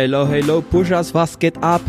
Hello, 0.00 0.24
hello, 0.28 0.62
Pushers, 0.62 1.12
was 1.12 1.36
geht 1.36 1.60
ab? 1.60 1.80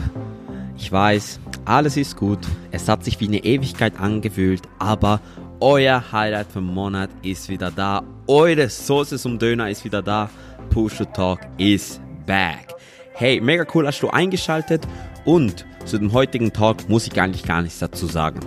Ich 0.76 0.92
weiß, 0.92 1.40
alles 1.64 1.96
ist 1.96 2.18
gut. 2.18 2.40
Es 2.72 2.90
hat 2.90 3.04
sich 3.04 3.20
wie 3.20 3.28
eine 3.28 3.44
Ewigkeit 3.44 4.00
angefühlt, 4.00 4.64
aber 4.80 5.22
euer 5.60 6.04
Highlight 6.12 6.52
vom 6.52 6.66
Monat 6.66 7.12
ist 7.22 7.50
wieder 7.50 7.70
da. 7.70 8.02
Eure 8.26 8.68
Soße 8.68 9.20
zum 9.20 9.38
Döner 9.38 9.70
ist 9.70 9.86
wieder 9.86 10.02
da. 10.02 10.28
Push 10.72 10.98
to 10.98 11.06
Talk 11.06 11.42
is 11.60 12.02
back. 12.26 12.74
Hey, 13.14 13.40
mega 13.40 13.64
cool 13.76 13.86
hast 13.86 14.02
du 14.02 14.10
eingeschaltet 14.10 14.88
und 15.24 15.68
zu 15.86 16.00
dem 16.00 16.12
heutigen 16.12 16.52
Talk 16.52 16.90
muss 16.90 17.06
ich 17.06 17.22
eigentlich 17.22 17.44
gar 17.44 17.62
nichts 17.62 17.78
dazu 17.78 18.08
sagen. 18.08 18.40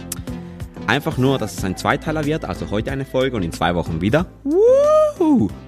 Einfach 0.89 1.19
nur, 1.19 1.39
dass 1.39 1.59
es 1.59 1.65
ein 1.65 1.77
Zweiteiler 1.77 2.25
wird, 2.25 2.45
also 2.45 2.69
heute 2.73 2.91
eine 2.91 3.05
Folge 3.05 3.37
und 3.37 3.45
in 3.45 3.53
zwei 3.53 3.77
Wochen 3.77 4.01
wieder. 4.01 4.27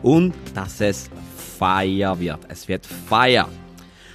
Und 0.02 0.34
dass 0.52 0.80
es 0.80 1.08
Feier 1.60 2.18
wird. 2.18 2.40
Es 2.48 2.66
wird 2.66 2.84
Feier. 2.84 3.48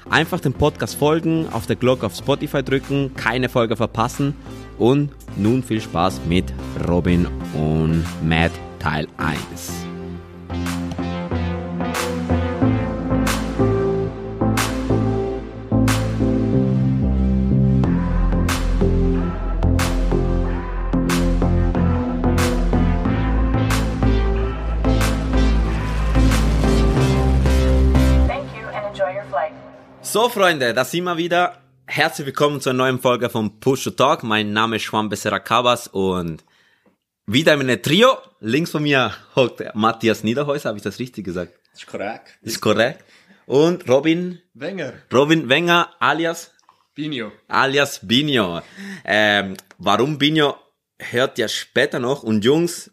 Einfach 0.10 0.40
dem 0.40 0.54
Podcast 0.54 0.96
folgen, 0.96 1.48
auf 1.52 1.68
der 1.68 1.76
Glocke 1.76 2.06
auf 2.06 2.16
Spotify 2.16 2.64
drücken, 2.64 3.14
keine 3.16 3.48
Folge 3.48 3.76
verpassen 3.76 4.36
und 4.78 5.12
nun 5.38 5.62
viel 5.62 5.82
Spaß 5.82 6.22
mit 6.28 6.46
Robin 6.88 7.28
und 7.54 8.04
Matt 8.24 8.52
Teil 8.80 9.08
1. 9.18 9.89
So 30.12 30.28
Freunde, 30.28 30.74
da 30.74 30.86
sind 30.86 31.04
wir 31.04 31.18
wieder. 31.18 31.62
Herzlich 31.86 32.26
willkommen 32.26 32.62
zur 32.62 32.74
neuen 32.74 32.98
Folge 32.98 33.30
von 33.30 33.60
Push 33.60 33.84
to 33.84 33.92
Talk. 33.92 34.24
Mein 34.24 34.54
Name 34.54 34.78
ist 34.78 34.92
Juan 34.92 35.08
Becerra 35.08 35.38
Cabas 35.38 35.88
und 35.88 36.44
wieder 37.28 37.54
in 37.54 37.60
einem 37.60 37.80
Trio. 37.80 38.18
Links 38.40 38.72
von 38.72 38.82
mir 38.82 39.14
hockt 39.36 39.64
Matthias 39.76 40.24
Niederhäuser, 40.24 40.70
habe 40.70 40.80
ich 40.80 40.84
das 40.84 40.98
richtig 40.98 41.26
gesagt? 41.26 41.54
Das 41.74 41.84
ist 41.84 41.86
korrekt. 41.88 42.40
Ist 42.42 42.60
korrekt. 42.60 43.06
Und 43.46 43.88
Robin, 43.88 44.42
Wenger. 44.56 44.94
Robin 45.14 45.48
Wenger 45.48 45.94
alias 46.00 46.56
Binio. 46.96 47.32
alias 47.48 48.00
Binho. 48.02 48.64
Ähm, 49.06 49.58
warum 49.78 50.18
Binho 50.18 50.56
hört 50.98 51.38
ja 51.38 51.48
später 51.48 52.00
noch. 52.00 52.24
Und 52.24 52.44
Jungs, 52.44 52.90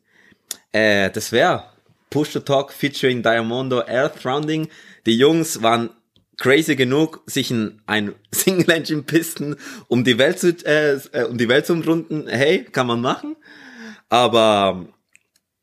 äh, 0.70 1.10
das 1.10 1.32
wäre 1.32 1.64
Push 2.10 2.34
to 2.34 2.40
Talk 2.40 2.74
featuring 2.74 3.22
Diamondo 3.22 3.80
Earth 3.88 4.26
Rounding. 4.26 4.68
Die 5.06 5.16
Jungs 5.16 5.62
waren 5.62 5.95
crazy 6.36 6.76
genug, 6.76 7.22
sich 7.26 7.50
in 7.50 7.80
ein 7.86 8.14
Single 8.30 8.70
Engine 8.70 9.02
Pisten 9.02 9.56
um 9.88 10.04
die 10.04 10.18
Welt 10.18 10.38
zu, 10.38 10.48
äh, 10.64 10.98
äh, 11.12 11.24
um 11.24 11.38
die 11.38 11.48
Welt 11.48 11.66
zu 11.66 11.72
umrunden. 11.72 12.26
Hey, 12.28 12.64
kann 12.64 12.86
man 12.86 13.00
machen. 13.00 13.36
Aber 14.08 14.86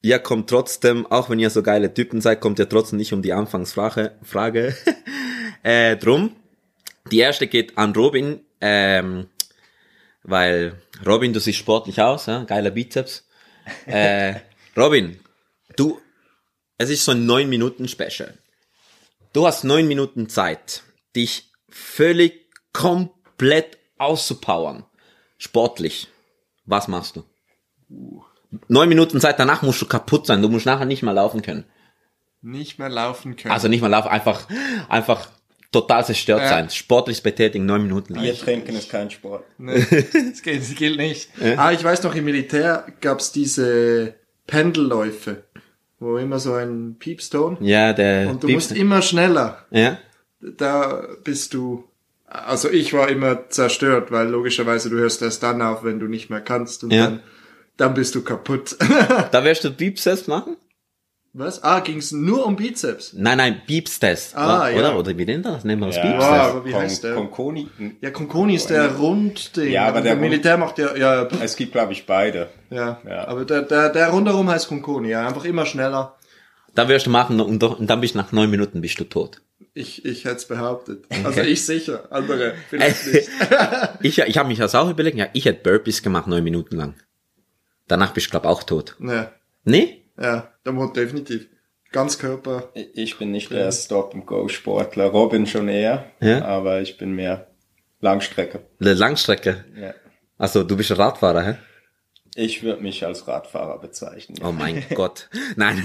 ihr 0.02 0.20
kommt 0.20 0.50
trotzdem, 0.50 1.06
auch 1.08 1.30
wenn 1.30 1.40
ihr 1.40 1.50
so 1.50 1.64
geile 1.64 1.94
Typen 1.94 2.22
seid, 2.22 2.42
kommt 2.42 2.60
ihr 2.60 2.70
trotzdem 2.70 2.98
nicht 2.98 3.14
um 3.14 3.22
die 3.22 3.34
Anfangsfrage. 3.34 4.14
Frage. 4.24 4.76
äh, 5.64 5.96
drum. 5.98 6.36
Die 7.12 7.20
erste 7.20 7.48
geht 7.48 7.78
an 7.78 7.94
Robin, 7.94 8.40
ähm, 8.62 9.28
weil 10.24 10.82
Robin, 11.06 11.34
du 11.34 11.40
siehst 11.40 11.60
sportlich 11.60 12.02
aus, 12.02 12.28
ja? 12.28 12.44
geiler 12.46 12.72
Bizeps. 12.72 13.28
Äh, 13.86 14.36
Robin, 14.78 15.20
du, 15.76 16.00
es 16.78 16.90
ist 16.90 17.04
so 17.04 17.12
ein 17.12 17.26
9 17.26 17.50
Minuten 17.50 17.88
Special. 17.88 18.38
Du 19.34 19.48
hast 19.48 19.64
neun 19.64 19.88
Minuten 19.88 20.30
Zeit, 20.30 20.84
dich 21.16 21.52
völlig 21.70 22.50
komplett 22.72 23.78
auszupowern. 23.98 24.86
Sportlich. 25.38 26.08
Was 26.66 26.88
machst 26.88 27.16
du? 27.16 27.24
Neun 28.68 28.90
Minuten 28.90 29.20
Zeit, 29.20 29.40
danach 29.40 29.64
musst 29.64 29.82
du 29.82 29.88
kaputt 29.88 30.28
sein. 30.28 30.42
Du 30.42 30.50
musst 30.50 30.66
nachher 30.68 30.86
nicht 30.86 31.02
mehr 31.04 31.14
laufen 31.14 31.42
können. 31.42 31.66
Nicht 32.42 32.78
mehr 32.78 32.90
laufen 32.90 33.36
können. 33.36 33.54
Also 33.54 33.68
nicht 33.68 33.82
mehr 33.82 33.90
laufen, 33.90 34.10
einfach, 34.10 34.48
einfach 34.88 35.28
total 35.72 36.06
zerstört 36.06 36.42
Ja. 36.42 36.50
sein. 36.50 36.70
Sportliches 36.70 37.22
Betätigen, 37.22 37.66
neun 37.66 37.82
Minuten 37.84 38.14
lang. 38.14 38.24
Bier 38.24 38.38
trinken 38.38 38.76
ist 38.76 38.90
kein 38.90 39.10
Sport. 39.10 39.46
nee, 39.58 39.80
das, 39.80 40.42
gilt, 40.44 40.62
das 40.62 40.76
gilt 40.76 40.98
nicht. 40.98 41.30
Ah, 41.58 41.72
ich 41.72 41.84
weiß 41.84 42.04
noch, 42.04 42.14
im 42.14 42.26
Militär 42.26 42.86
gab's 43.02 43.32
diese 43.32 44.14
Pendelläufe, 44.46 45.46
wo 46.04 46.18
immer 46.18 46.40
so 46.40 46.54
ein 46.54 46.96
Piepston 47.00 47.58
Ja, 47.62 47.94
der 47.94 48.30
und 48.30 48.44
du 48.44 48.48
Piepst- 48.48 48.54
musst 48.54 48.72
immer 48.74 49.02
schneller. 49.02 49.66
ja. 49.72 49.98
Da 50.42 51.08
bist 51.24 51.54
du, 51.54 51.86
also 52.28 52.70
ich 52.70 52.92
war 52.94 53.08
immer 53.08 53.50
zerstört, 53.50 54.12
weil 54.12 54.28
logischerweise 54.28 54.90
du 54.90 54.98
hörst 54.98 55.22
erst 55.22 55.42
dann 55.42 55.62
auf, 55.62 55.86
wenn 55.86 56.00
du 56.02 56.08
nicht 56.08 56.30
mehr 56.30 56.42
kannst 56.42 56.84
und 56.84 56.92
Ja. 56.92 57.06
dann, 57.06 57.20
dann 57.78 57.94
bist 57.94 58.14
du 58.16 58.22
kaputt. 58.24 58.76
Da 59.32 59.44
wirst 59.46 59.64
du 59.64 59.72
Beeps-Test 59.72 60.28
machen? 60.28 60.58
Was? 61.36 61.64
Ah, 61.64 61.80
ging's 61.80 62.12
nur 62.12 62.46
um 62.46 62.56
Bizeps? 62.56 63.14
Nein, 63.14 63.40
nein, 63.40 63.62
Beeps-Test. 63.66 64.36
Ah, 64.38 64.60
oder? 64.68 64.70
ja. 64.72 64.78
oder? 64.80 65.00
Oder 65.00 65.18
wie 65.18 65.26
nennt 65.26 65.46
das? 65.48 65.64
Nennen 65.64 65.82
wir 65.82 65.88
das 65.88 65.96
Ja, 65.96 66.04
Beeps-Test? 66.04 66.32
aber 66.52 66.66
wie 66.66 66.76
heißt 66.76 67.04
der? 67.04 67.16
Konkoni. 67.16 67.68
Ja, 68.02 68.12
Konkoni 68.12 68.56
ist 68.56 68.70
der 68.70 68.96
Rundding. 68.96 69.72
Ja, 69.72 69.88
aber 69.88 70.02
der 70.02 70.16
Militär 70.16 70.58
macht 70.58 70.78
ja, 70.78 70.96
ja, 70.96 71.28
Es 71.42 71.56
gibt, 71.56 71.72
glaube 71.72 71.94
ich, 71.94 72.06
beide. 72.06 72.50
Ja, 72.70 73.02
Ja. 73.08 73.28
aber 73.28 73.46
der, 73.46 73.64
der, 73.64 73.90
der 73.90 74.10
rundherum 74.10 74.48
heißt 74.48 74.68
Konkoni, 74.68 75.10
ja, 75.10 75.28
einfach 75.28 75.44
immer 75.46 75.66
schneller. 75.66 76.16
Da 76.76 76.88
wirst 76.88 77.08
du 77.08 77.10
machen 77.10 77.40
und, 77.42 77.60
dann 77.90 78.02
bist 78.02 78.14
du 78.14 78.20
nach 78.20 78.32
neun 78.32 78.50
Minuten 78.52 78.82
bist 78.82 79.00
du 79.00 79.04
tot. 79.04 79.42
Ich, 79.76 80.06
ich 80.06 80.26
hätte 80.26 80.36
es 80.36 80.48
behauptet. 80.48 81.06
Also 81.24 81.42
ich 81.42 81.66
sicher, 81.66 82.04
andere 82.12 82.54
vielleicht 82.70 83.08
nicht. 83.12 83.30
Ich, 84.02 84.20
ich 84.20 84.38
habe 84.38 84.48
mich 84.50 84.60
das 84.60 84.76
auch 84.76 84.90
überlegt. 84.90 85.18
Ja, 85.18 85.28
ich 85.34 85.46
hätte 85.46 85.64
Burpees 85.64 86.04
gemacht, 86.04 86.28
neun 86.28 86.44
Minuten 86.44 86.76
lang. 86.76 86.94
Danach 87.88 88.14
bist 88.14 88.28
du, 88.28 88.32
glaub 88.32 88.46
auch 88.46 88.62
tot. 88.62 88.96
ja, 89.00 89.32
Nee? 89.66 90.03
Ja, 90.20 90.50
der 90.66 90.74
Mund 90.74 90.96
definitiv. 90.96 91.48
Ganzkörper. 91.92 92.70
Ich 92.94 93.18
bin 93.20 93.32
nicht 93.32 93.52
der 93.52 93.72
Stop-and-Go-Sportler. 93.72 95.06
Robin 95.06 95.46
schon 95.46 95.68
eher. 95.70 96.06
Ja. 96.20 96.44
Aber 96.44 96.82
ich 96.82 96.98
bin 96.98 97.12
mehr 97.14 97.48
Langstrecke. 98.02 98.62
Langstrecke. 98.80 99.64
Ja. 99.80 99.94
Also 100.38 100.64
du 100.64 100.76
bist 100.76 100.92
ein 100.92 100.98
Radfahrer, 100.98 101.44
hä? 101.46 101.56
Ich 102.36 102.64
würde 102.64 102.82
mich 102.82 103.06
als 103.06 103.28
Radfahrer 103.28 103.80
bezeichnen. 103.80 104.40
Oh 104.44 104.52
mein 104.52 104.84
Gott. 104.96 105.30
Nein. 105.56 105.84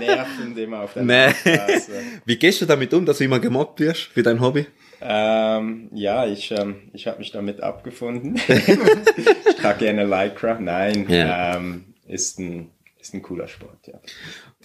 Nerven 0.00 0.56
immer 0.58 0.80
auf 0.80 0.94
der 0.94 1.04
Nee. 1.04 1.30
Straße. 1.30 1.92
Wie 2.24 2.36
gehst 2.36 2.60
du 2.60 2.66
damit 2.66 2.92
um, 2.92 3.06
dass 3.06 3.18
du 3.18 3.24
immer 3.24 3.38
gemobbt 3.38 3.78
wirst 3.78 4.02
für 4.02 4.24
dein 4.24 4.40
Hobby? 4.40 4.66
Ähm, 5.00 5.88
ja, 5.94 6.26
ich, 6.26 6.50
ähm, 6.50 6.90
ich 6.92 7.06
habe 7.06 7.18
mich 7.20 7.30
damit 7.30 7.60
abgefunden. 7.60 8.34
ich 8.48 9.54
trage 9.54 9.78
gerne 9.78 10.04
Lycra. 10.04 10.58
Nein, 10.58 11.06
Ja. 11.08 11.54
ähm, 11.56 11.94
ist 12.08 12.40
ein, 12.40 12.72
ist 13.08 13.14
ein 13.14 13.22
cooler 13.22 13.48
Sport, 13.48 13.86
ja. 13.86 14.00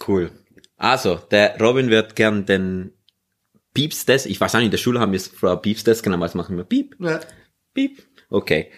Cool. 0.06 0.30
Also, 0.76 1.16
der 1.16 1.58
Robin 1.60 1.90
wird 1.90 2.16
gern 2.16 2.46
den 2.46 2.92
Pieps-Test, 3.74 4.26
ich 4.26 4.40
weiß 4.40 4.54
nicht, 4.54 4.66
in 4.66 4.70
der 4.70 4.78
Schule 4.78 5.00
haben 5.00 5.12
wir 5.12 5.16
es 5.16 5.28
früher 5.28 5.56
Pieps-Test 5.56 6.02
genannt, 6.02 6.22
es 6.24 6.34
machen 6.34 6.56
wir 6.56 6.64
Piep, 6.64 6.96
Ja. 7.00 7.20
Piep. 7.72 8.02
Okay. 8.30 8.70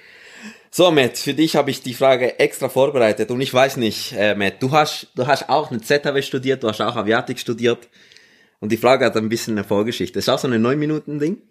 So, 0.71 0.91
Matt, 0.91 1.19
für 1.19 1.35
dich 1.35 1.57
habe 1.57 1.71
ich 1.71 1.83
die 1.83 1.95
Frage 1.95 2.39
extra 2.39 2.69
vorbereitet 2.69 3.31
und 3.31 3.41
ich 3.41 3.53
weiß 3.53 3.77
nicht, 3.79 4.13
äh, 4.13 4.35
Matt, 4.35 4.63
du 4.63 4.71
hast, 4.73 5.09
du 5.15 5.27
hast 5.27 5.49
auch 5.49 5.71
eine 5.71 5.81
ZHW 5.81 6.23
studiert, 6.23 6.63
du 6.63 6.69
hast 6.69 6.81
auch 6.81 6.97
Aviatik 6.97 7.39
studiert 7.39 7.89
und 8.61 8.73
die 8.73 8.77
Frage 8.77 9.05
hat 9.05 9.17
ein 9.17 9.29
bisschen 9.29 9.55
eine 9.55 9.65
Vorgeschichte. 9.65 10.19
Das 10.19 10.25
ist 10.25 10.29
auch 10.29 10.39
so 10.39 10.49
eine 10.49 10.59
9-Minuten-Ding. 10.59 11.43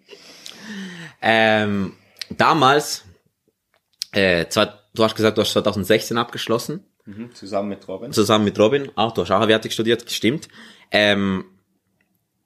Ähm, 1.22 1.92
damals, 2.30 3.04
äh, 4.12 4.46
zwar, 4.48 4.84
du 4.94 5.04
hast 5.04 5.16
gesagt, 5.16 5.38
du 5.38 5.42
hast 5.42 5.52
2016 5.52 6.18
abgeschlossen 6.18 6.84
Mhm, 7.06 7.34
zusammen 7.34 7.68
mit 7.68 7.86
Robin. 7.86 8.12
zusammen 8.12 8.44
mit 8.44 8.58
Robin, 8.58 8.90
auch 8.96 9.12
du 9.12 9.22
hast 9.22 9.30
auch 9.30 9.40
Aviatik 9.40 9.72
studiert, 9.72 10.10
stimmt. 10.10 10.48
Ähm, 10.90 11.44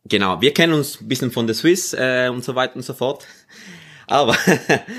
genau, 0.04 0.40
wir 0.42 0.52
kennen 0.52 0.74
uns 0.74 1.00
ein 1.00 1.08
bisschen 1.08 1.30
von 1.30 1.46
der 1.46 1.56
Swiss 1.56 1.94
äh, 1.94 2.28
und 2.30 2.44
so 2.44 2.54
weiter 2.54 2.76
und 2.76 2.82
so 2.82 2.92
fort. 2.92 3.26
Aber 4.06 4.36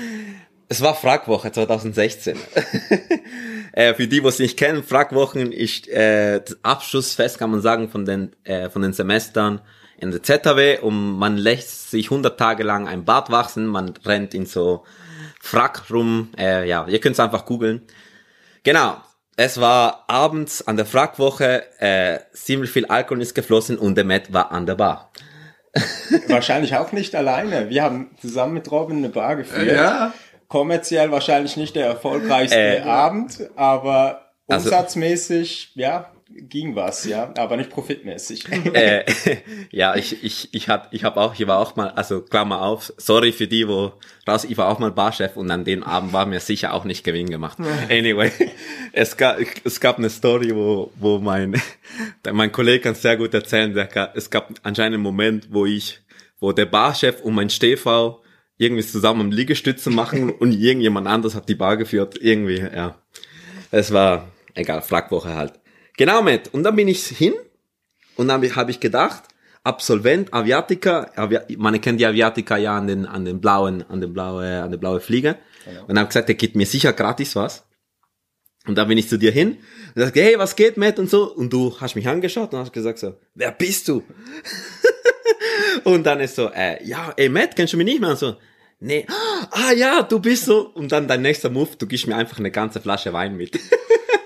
es 0.68 0.80
war 0.80 0.94
Fragwoche 0.94 1.52
2016. 1.52 2.36
äh, 3.72 3.94
für 3.94 4.08
die, 4.08 4.20
die 4.20 4.26
es 4.26 4.40
nicht 4.40 4.58
kennen, 4.58 4.82
Fragwochen 4.82 5.52
ist 5.52 5.86
äh, 5.88 6.40
das 6.40 6.58
Abschlussfest, 6.64 7.38
kann 7.38 7.52
man 7.52 7.60
sagen, 7.60 7.88
von 7.88 8.04
den, 8.04 8.34
äh, 8.42 8.68
von 8.68 8.82
den 8.82 8.92
Semestern 8.92 9.60
in 9.98 10.10
der 10.10 10.24
ZHW 10.24 10.80
und 10.80 11.18
man 11.18 11.36
lässt 11.36 11.92
sich 11.92 12.06
100 12.06 12.36
Tage 12.36 12.64
lang 12.64 12.88
ein 12.88 13.04
Bart 13.04 13.30
wachsen, 13.30 13.66
man 13.66 13.94
rennt 14.04 14.34
in 14.34 14.46
so 14.46 14.84
Frack 15.40 15.90
rum, 15.90 16.30
äh, 16.36 16.68
ja, 16.68 16.86
ihr 16.88 16.98
könnt 16.98 17.14
es 17.14 17.20
einfach 17.20 17.44
googeln. 17.44 17.82
Genau. 18.64 18.96
Es 19.36 19.60
war 19.60 20.04
abends 20.08 20.66
an 20.66 20.76
der 20.76 20.84
Fragwoche, 20.86 21.62
äh, 21.80 22.18
ziemlich 22.32 22.70
viel 22.70 22.86
Alkohol 22.86 23.22
ist 23.22 23.34
geflossen 23.34 23.78
und 23.78 23.94
der 23.96 24.04
Matt 24.04 24.32
war 24.32 24.52
an 24.52 24.66
der 24.66 24.74
Bar. 24.74 25.10
Wahrscheinlich 26.28 26.76
auch 26.76 26.92
nicht 26.92 27.14
alleine. 27.14 27.70
Wir 27.70 27.82
haben 27.82 28.10
zusammen 28.20 28.52
mit 28.54 28.70
Robin 28.70 28.98
eine 28.98 29.08
Bar 29.08 29.36
geführt. 29.36 29.74
Ja. 29.74 30.12
Kommerziell 30.48 31.10
wahrscheinlich 31.10 31.56
nicht 31.56 31.74
der 31.76 31.86
erfolgreichste 31.86 32.58
Äh. 32.58 32.80
Abend, 32.82 33.48
aber 33.56 34.32
Also- 34.48 34.68
umsatzmäßig, 34.68 35.72
ja, 35.76 36.11
ging 36.34 36.74
was, 36.74 37.04
ja, 37.04 37.32
aber 37.36 37.56
nicht 37.56 37.70
profitmäßig. 37.70 38.44
äh, 38.74 39.04
ja, 39.70 39.94
ich, 39.94 40.22
ich, 40.24 40.48
ich 40.52 40.68
hab, 40.68 40.92
ich 40.92 41.04
hab 41.04 41.16
auch, 41.16 41.34
ich 41.34 41.46
war 41.46 41.58
auch 41.58 41.76
mal, 41.76 41.88
also 41.90 42.22
Klammer 42.22 42.62
auf, 42.62 42.92
sorry 42.96 43.32
für 43.32 43.46
die, 43.46 43.68
wo 43.68 43.92
raus, 44.26 44.44
ich 44.44 44.56
war 44.56 44.68
auch 44.68 44.78
mal 44.78 44.90
Barchef 44.90 45.36
und 45.36 45.50
an 45.50 45.64
dem 45.64 45.82
Abend 45.82 46.12
war 46.12 46.26
mir 46.26 46.40
sicher 46.40 46.74
auch 46.74 46.84
nicht 46.84 47.04
Gewinn 47.04 47.30
gemacht. 47.30 47.58
Anyway, 47.90 48.30
es 48.92 49.16
gab, 49.16 49.38
es 49.64 49.80
gab 49.80 49.98
eine 49.98 50.10
Story, 50.10 50.54
wo, 50.54 50.92
wo 50.96 51.18
mein, 51.18 51.60
mein 52.30 52.52
Kollege 52.52 52.80
kann 52.80 52.92
es 52.92 53.02
sehr 53.02 53.16
gut 53.16 53.34
erzählen, 53.34 53.74
der, 53.74 54.12
es 54.14 54.30
gab 54.30 54.52
anscheinend 54.62 54.94
einen 54.94 55.02
Moment, 55.02 55.48
wo 55.50 55.66
ich, 55.66 56.00
wo 56.40 56.52
der 56.52 56.66
Barchef 56.66 57.20
und 57.20 57.34
mein 57.34 57.50
Stehfrau 57.50 58.22
irgendwie 58.58 58.84
zusammen 58.84 59.32
Liegestütze 59.32 59.90
machen 59.90 60.30
und 60.30 60.52
irgendjemand 60.52 61.08
anders 61.08 61.34
hat 61.34 61.48
die 61.48 61.54
Bar 61.54 61.76
geführt, 61.76 62.16
irgendwie, 62.20 62.58
ja. 62.58 62.96
Es 63.70 63.92
war, 63.92 64.28
egal, 64.54 64.82
Flakwoche 64.82 65.34
halt. 65.34 65.54
Genau, 65.96 66.22
Matt. 66.22 66.48
Und 66.52 66.62
dann 66.62 66.76
bin 66.76 66.88
ich 66.88 67.04
hin 67.06 67.34
und 68.16 68.28
dann 68.28 68.36
habe 68.36 68.46
ich, 68.46 68.56
hab 68.56 68.68
ich 68.68 68.80
gedacht, 68.80 69.24
Absolvent, 69.64 70.34
Aviatika, 70.34 71.12
Avi 71.14 71.38
man 71.56 71.80
kennt 71.80 72.00
die 72.00 72.06
Aviatika 72.06 72.56
ja 72.56 72.76
an 72.76 72.88
den, 72.88 73.06
an 73.06 73.24
den 73.24 73.40
blauen, 73.40 73.84
an 73.88 74.00
den 74.00 74.12
blaue, 74.12 74.60
an 74.60 74.72
der 74.72 74.78
blaue 74.78 75.00
Flieger. 75.00 75.36
Und 75.86 75.96
habe 75.96 76.08
gesagt, 76.08 76.28
der 76.28 76.34
gibt 76.34 76.56
mir 76.56 76.66
sicher 76.66 76.92
gratis 76.92 77.36
was. 77.36 77.64
Und 78.66 78.76
dann 78.76 78.88
bin 78.88 78.98
ich 78.98 79.08
zu 79.08 79.18
dir 79.18 79.30
hin 79.30 79.58
und 79.94 80.02
sagte, 80.02 80.20
hey, 80.20 80.36
was 80.38 80.56
geht, 80.56 80.76
Matt 80.76 80.98
und 80.98 81.08
so. 81.08 81.32
Und 81.32 81.52
du 81.52 81.76
hast 81.80 81.94
mich 81.94 82.08
angeschaut 82.08 82.52
und 82.52 82.58
hast 82.58 82.72
gesagt 82.72 82.98
so, 82.98 83.14
wer 83.34 83.52
bist 83.52 83.86
du? 83.86 84.02
und 85.84 86.04
dann 86.04 86.18
ist 86.18 86.34
so, 86.34 86.50
äh, 86.52 86.84
ja, 86.84 87.12
ey, 87.16 87.28
Matt, 87.28 87.54
kennst 87.54 87.72
du 87.72 87.76
mich 87.76 87.86
nicht 87.86 88.00
mehr? 88.00 88.10
Und 88.10 88.18
so, 88.18 88.36
nee, 88.80 89.06
ah 89.50 89.72
ja, 89.72 90.02
du 90.02 90.18
bist 90.18 90.44
so. 90.46 90.68
Und 90.70 90.90
dann 90.90 91.06
dein 91.06 91.22
nächster 91.22 91.50
Move, 91.50 91.70
du 91.78 91.86
gibst 91.86 92.08
mir 92.08 92.16
einfach 92.16 92.38
eine 92.38 92.50
ganze 92.50 92.80
Flasche 92.80 93.12
Wein 93.12 93.36
mit. 93.36 93.58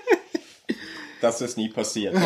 Das 1.21 1.41
ist 1.41 1.57
nie 1.57 1.69
passiert. 1.69 2.15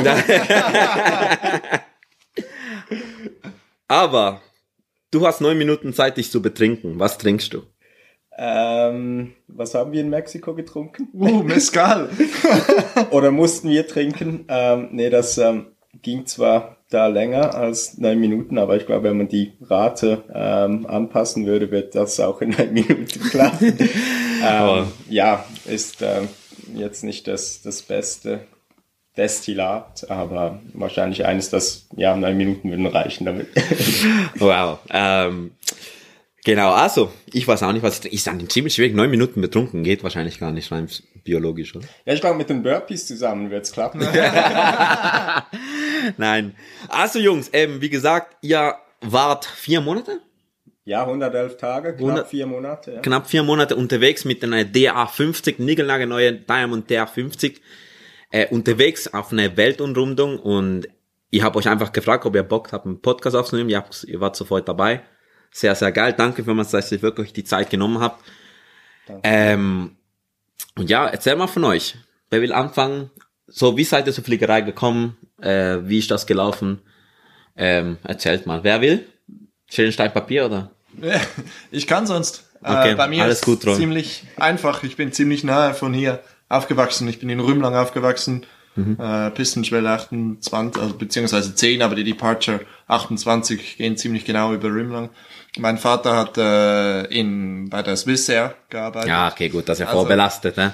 Aber 3.87 4.41
du 5.11 5.25
hast 5.25 5.41
neun 5.41 5.57
Minuten 5.57 5.93
Zeit, 5.93 6.17
dich 6.17 6.31
zu 6.31 6.41
betrinken. 6.41 6.99
Was 6.99 7.17
trinkst 7.17 7.53
du? 7.53 7.63
ähm, 8.37 9.33
was 9.47 9.75
haben 9.75 9.91
wir 9.91 10.01
in 10.01 10.09
Mexiko 10.09 10.55
getrunken? 10.55 11.09
Uh, 11.13 11.43
Mescal. 11.43 12.09
Oder 13.11 13.31
mussten 13.31 13.69
wir 13.69 13.87
trinken? 13.87 14.45
Ähm, 14.47 14.89
nee, 14.91 15.11
das 15.11 15.37
ähm, 15.37 15.67
ging 16.01 16.25
zwar 16.25 16.77
da 16.89 17.07
länger 17.07 17.53
als 17.53 17.97
neun 17.97 18.19
Minuten, 18.19 18.57
aber 18.57 18.77
ich 18.77 18.87
glaube, 18.87 19.03
wenn 19.09 19.17
man 19.17 19.27
die 19.27 19.53
Rate 19.61 20.23
ähm, 20.33 20.87
anpassen 20.87 21.45
würde, 21.45 21.69
wird 21.69 21.93
das 21.93 22.19
auch 22.19 22.41
in 22.41 22.49
neun 22.49 22.73
Minuten 22.73 23.05
klappen. 23.29 23.77
ähm, 24.43 24.87
ja, 25.07 25.45
ist 25.65 26.01
ähm, 26.01 26.27
jetzt 26.73 27.03
nicht 27.03 27.27
das, 27.27 27.61
das 27.61 27.83
beste 27.83 28.47
Destillat, 29.17 30.09
aber 30.09 30.61
wahrscheinlich 30.73 31.25
eines, 31.25 31.49
das, 31.49 31.87
ja, 31.97 32.15
neun 32.15 32.37
Minuten 32.37 32.69
würden 32.69 32.85
reichen 32.85 33.25
damit. 33.25 33.47
Wow. 34.35 34.79
Ähm, 34.89 35.51
genau, 36.45 36.71
also, 36.71 37.11
ich 37.31 37.47
weiß 37.47 37.63
auch 37.63 37.73
nicht, 37.73 37.83
was 37.83 37.99
ist 38.05 38.27
dann 38.27 38.49
ziemlich 38.49 38.73
schwierig. 38.73 38.95
Neun 38.95 39.11
Minuten 39.11 39.41
betrunken 39.41 39.83
geht 39.83 40.03
wahrscheinlich 40.03 40.39
gar 40.39 40.51
nicht 40.51 40.71
rein 40.71 40.87
biologisch, 41.23 41.75
oder? 41.75 41.85
ja, 42.05 42.13
ich 42.13 42.21
glaube, 42.21 42.37
mit 42.37 42.49
den 42.49 42.63
Burpees 42.63 43.05
zusammen 43.05 43.51
wird's 43.51 43.71
klappen. 43.71 43.99
Nein. 46.17 46.55
Also 46.87 47.19
Jungs, 47.19 47.49
ähm, 47.53 47.81
wie 47.81 47.89
gesagt, 47.89 48.37
ihr 48.41 48.75
wart 49.01 49.45
vier 49.45 49.81
Monate? 49.81 50.19
ja, 50.83 51.01
111 51.01 51.57
Tage, 51.57 51.93
knapp 51.93 52.01
100 52.01 52.27
vier 52.27 52.47
Monate. 52.47 52.91
Ja. 52.93 53.01
knapp 53.01 53.27
vier 53.27 53.43
Monate 53.43 53.75
unterwegs 53.75 54.25
mit 54.25 54.43
einer 54.43 54.63
DA50, 54.63 55.61
niegelnagelneue 55.61 56.33
Diamond 56.33 56.89
DA50, 56.89 57.57
äh, 58.31 58.47
unterwegs 58.47 59.07
auf 59.07 59.31
eine 59.31 59.55
Weltumrundung 59.57 60.39
und 60.39 60.87
ich 61.29 61.43
habe 61.43 61.57
euch 61.57 61.69
einfach 61.69 61.91
gefragt, 61.93 62.25
ob 62.25 62.35
ihr 62.35 62.43
Bock 62.43 62.71
habt, 62.73 62.85
einen 62.85 63.01
Podcast 63.01 63.35
aufzunehmen. 63.35 63.69
Ihr, 63.69 63.77
habt, 63.77 64.03
ihr 64.03 64.19
wart 64.19 64.35
sofort 64.35 64.67
dabei. 64.67 65.01
Sehr, 65.49 65.73
sehr 65.75 65.91
geil. 65.91 66.13
Danke, 66.17 66.45
wenn 66.45 66.55
man 66.55 66.69
dass 66.69 66.91
ihr 66.91 67.01
wirklich 67.01 67.33
die 67.33 67.45
Zeit 67.45 67.69
genommen 67.69 67.99
habt. 67.99 68.21
Ähm, 69.23 69.95
und 70.77 70.89
ja, 70.89 71.07
erzähl 71.07 71.35
mal 71.35 71.47
von 71.47 71.63
euch. 71.63 71.95
Wer 72.29 72.41
will 72.41 72.53
anfangen? 72.53 73.11
So, 73.47 73.77
wie 73.77 73.83
seid 73.83 74.07
ihr 74.07 74.13
zur 74.13 74.23
Fliegerei 74.23 74.61
gekommen? 74.61 75.17
Äh, 75.41 75.79
wie 75.83 75.99
ist 75.99 76.11
das 76.11 76.27
gelaufen? 76.27 76.81
Ähm, 77.55 77.97
erzählt 78.03 78.45
mal. 78.45 78.63
Wer 78.63 78.81
will? 78.81 79.05
Schön 79.69 79.91
Stein 79.91 80.13
Papier 80.13 80.45
oder? 80.45 80.71
Ich 81.71 81.87
kann 81.87 82.05
sonst. 82.05 82.43
Okay, 82.61 82.91
äh, 82.91 82.95
bei 82.95 83.07
mir 83.07 83.23
alles 83.23 83.39
ist 83.39 83.45
gut, 83.45 83.65
Ron. 83.65 83.75
ziemlich 83.75 84.23
einfach. 84.35 84.83
Ich 84.83 84.95
bin 84.95 85.11
ziemlich 85.11 85.43
nahe 85.43 85.73
von 85.73 85.93
hier 85.93 86.21
aufgewachsen. 86.51 87.07
Ich 87.07 87.19
bin 87.19 87.29
in 87.29 87.39
Rümlang 87.39 87.75
aufgewachsen. 87.75 88.45
Mhm. 88.75 88.97
Äh, 88.99 89.31
Pistenschwelle 89.31 89.89
28, 89.89 90.81
also 90.81 90.95
beziehungsweise 90.95 91.53
10, 91.53 91.81
aber 91.81 91.95
die 91.95 92.05
Departure 92.05 92.61
28 92.87 93.77
gehen 93.77 93.97
ziemlich 93.97 94.23
genau 94.23 94.53
über 94.53 94.69
Rümlang. 94.69 95.09
Mein 95.59 95.77
Vater 95.77 96.15
hat 96.15 96.37
äh, 96.37 97.03
in 97.07 97.69
bei 97.69 97.81
der 97.81 97.97
Swissair 97.97 98.55
gearbeitet. 98.69 99.09
Ja, 99.09 99.29
okay, 99.29 99.49
gut, 99.49 99.67
das 99.67 99.77
ist 99.77 99.81
ja 99.81 99.87
Also- 99.87 99.99
vorbelastet, 99.99 100.55
ne? 100.55 100.73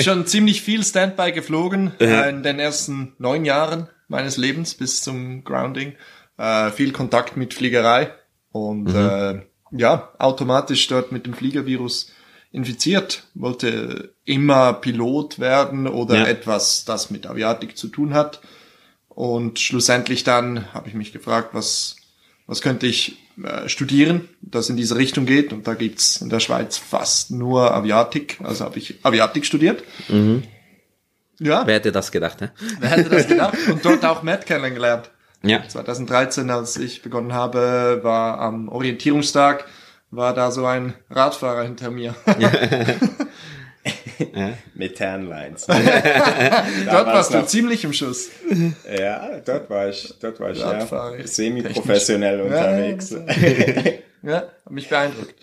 Schon 0.00 0.26
ziemlich 0.26 0.62
viel 0.62 0.82
Standby 0.82 1.30
geflogen 1.30 1.92
äh, 2.00 2.28
in 2.30 2.42
den 2.42 2.58
ersten 2.58 3.12
neun 3.18 3.44
Jahren 3.44 3.88
meines 4.08 4.36
Lebens 4.36 4.74
bis 4.74 5.00
zum 5.02 5.44
Grounding. 5.44 5.92
Äh, 6.36 6.70
viel 6.72 6.90
Kontakt 6.90 7.36
mit 7.36 7.54
Fliegerei 7.54 8.10
und 8.50 8.92
äh, 8.92 9.42
ja, 9.70 10.10
automatisch 10.18 10.86
dort 10.88 11.12
mit 11.12 11.26
dem 11.26 11.34
Fliegervirus 11.34 12.10
infiziert. 12.54 13.24
Wollte 13.34 14.14
immer 14.24 14.72
Pilot 14.74 15.38
werden 15.38 15.86
oder 15.86 16.16
Ja. 16.16 16.26
etwas, 16.26 16.84
das 16.84 17.10
mit 17.10 17.26
Aviatik 17.26 17.76
zu 17.76 17.88
tun 17.88 18.14
hat. 18.14 18.40
Und 19.08 19.58
schlussendlich 19.58 20.24
dann 20.24 20.72
habe 20.72 20.88
ich 20.88 20.94
mich 20.94 21.12
gefragt, 21.12 21.50
was, 21.52 21.96
was 22.46 22.62
könnte 22.62 22.86
ich 22.86 23.16
äh, 23.42 23.68
studieren, 23.68 24.28
das 24.40 24.70
in 24.70 24.76
diese 24.76 24.96
Richtung 24.96 25.26
geht. 25.26 25.52
Und 25.52 25.66
da 25.66 25.74
gibt's 25.74 26.20
in 26.20 26.28
der 26.30 26.40
Schweiz 26.40 26.76
fast 26.78 27.30
nur 27.32 27.74
Aviatik. 27.74 28.38
Also 28.42 28.64
habe 28.64 28.78
ich 28.78 29.00
Aviatik 29.04 29.44
studiert. 29.46 29.82
Ja, 31.40 31.66
Wer 31.66 31.74
hätte 31.74 31.90
das 31.92 32.12
gedacht, 32.12 32.40
ne? 32.40 32.52
wer 32.78 32.90
hätte 32.90 33.10
das 33.10 33.26
gedacht? 33.26 33.56
Und 33.70 33.84
dort 33.84 34.04
auch 34.04 34.22
Matt 34.22 34.46
kennengelernt. 34.46 35.10
Ja. 35.42 35.66
2013, 35.68 36.48
als 36.50 36.76
ich 36.76 37.02
begonnen 37.02 37.32
habe, 37.34 38.00
war 38.02 38.38
am 38.38 38.68
Orientierungstag, 38.68 39.66
war 40.16 40.34
da 40.34 40.50
so 40.50 40.66
ein 40.66 40.94
Radfahrer 41.10 41.62
hinter 41.62 41.90
mir. 41.90 42.14
Mit 44.74 44.96
Tanlines. 44.96 45.66
dort 45.66 47.06
warst 47.06 47.34
du 47.34 47.44
ziemlich 47.46 47.84
im 47.84 47.92
Schuss. 47.92 48.30
Ja, 48.98 49.40
dort 49.44 49.68
war 49.68 49.88
ich, 49.88 50.14
dort 50.20 50.40
war 50.40 50.50
ich 50.50 50.58
ja, 50.58 50.70
Radfahrer. 50.70 51.26
semi-professionell 51.26 52.40
unterwegs. 52.40 53.14
Ja, 54.22 54.36
hat 54.36 54.70
mich 54.70 54.88
beeindruckt. 54.88 55.34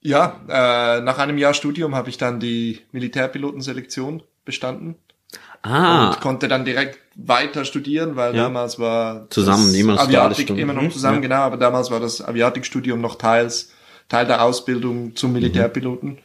Ja, 0.00 0.40
äh, 0.48 1.00
nach 1.00 1.18
einem 1.18 1.38
Jahr 1.38 1.54
Studium 1.54 1.94
habe 1.94 2.10
ich 2.10 2.18
dann 2.18 2.40
die 2.40 2.80
Militärpilotenselektion 2.92 4.22
bestanden 4.44 4.96
Ah, 5.66 6.08
und 6.10 6.20
konnte 6.20 6.48
dann 6.48 6.64
direkt 6.64 6.98
weiter 7.16 7.64
studieren, 7.64 8.16
weil 8.16 8.34
Ja. 8.36 8.44
damals 8.44 8.78
war 8.78 9.28
Zusammen, 9.30 9.64
das 9.64 9.72
niemals 9.72 10.00
duale 10.06 10.18
Aviatik 10.26 10.50
immer 10.50 10.72
noch 10.74 10.82
Mhm, 10.82 10.90
zusammen, 10.90 11.16
ja. 11.16 11.20
genau, 11.22 11.36
aber 11.42 11.56
damals 11.56 11.90
war 11.90 12.00
das 12.00 12.20
Aviatikstudium 12.22 13.00
noch 13.00 13.16
teils 13.16 13.72
Teil 14.08 14.26
der 14.26 14.42
Ausbildung 14.44 15.16
zum 15.16 15.32
Militärpiloten. 15.32 16.18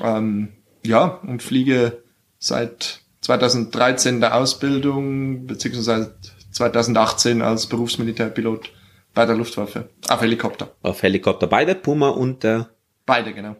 Ähm, 0.00 0.48
ja, 0.84 1.20
und 1.26 1.42
fliege 1.42 2.02
seit 2.38 3.00
2013 3.20 4.20
der 4.20 4.34
Ausbildung, 4.36 5.46
beziehungsweise 5.46 6.16
2018 6.52 7.42
als 7.42 7.66
Berufsmilitärpilot 7.66 8.70
bei 9.14 9.26
der 9.26 9.36
Luftwaffe. 9.36 9.90
Auf 10.08 10.20
Helikopter. 10.22 10.70
auf 10.82 11.02
Helikopter. 11.02 11.46
Beide 11.46 11.74
Puma 11.74 12.08
und 12.10 12.42
der 12.44 12.70
Beide, 13.06 13.34
genau. 13.34 13.56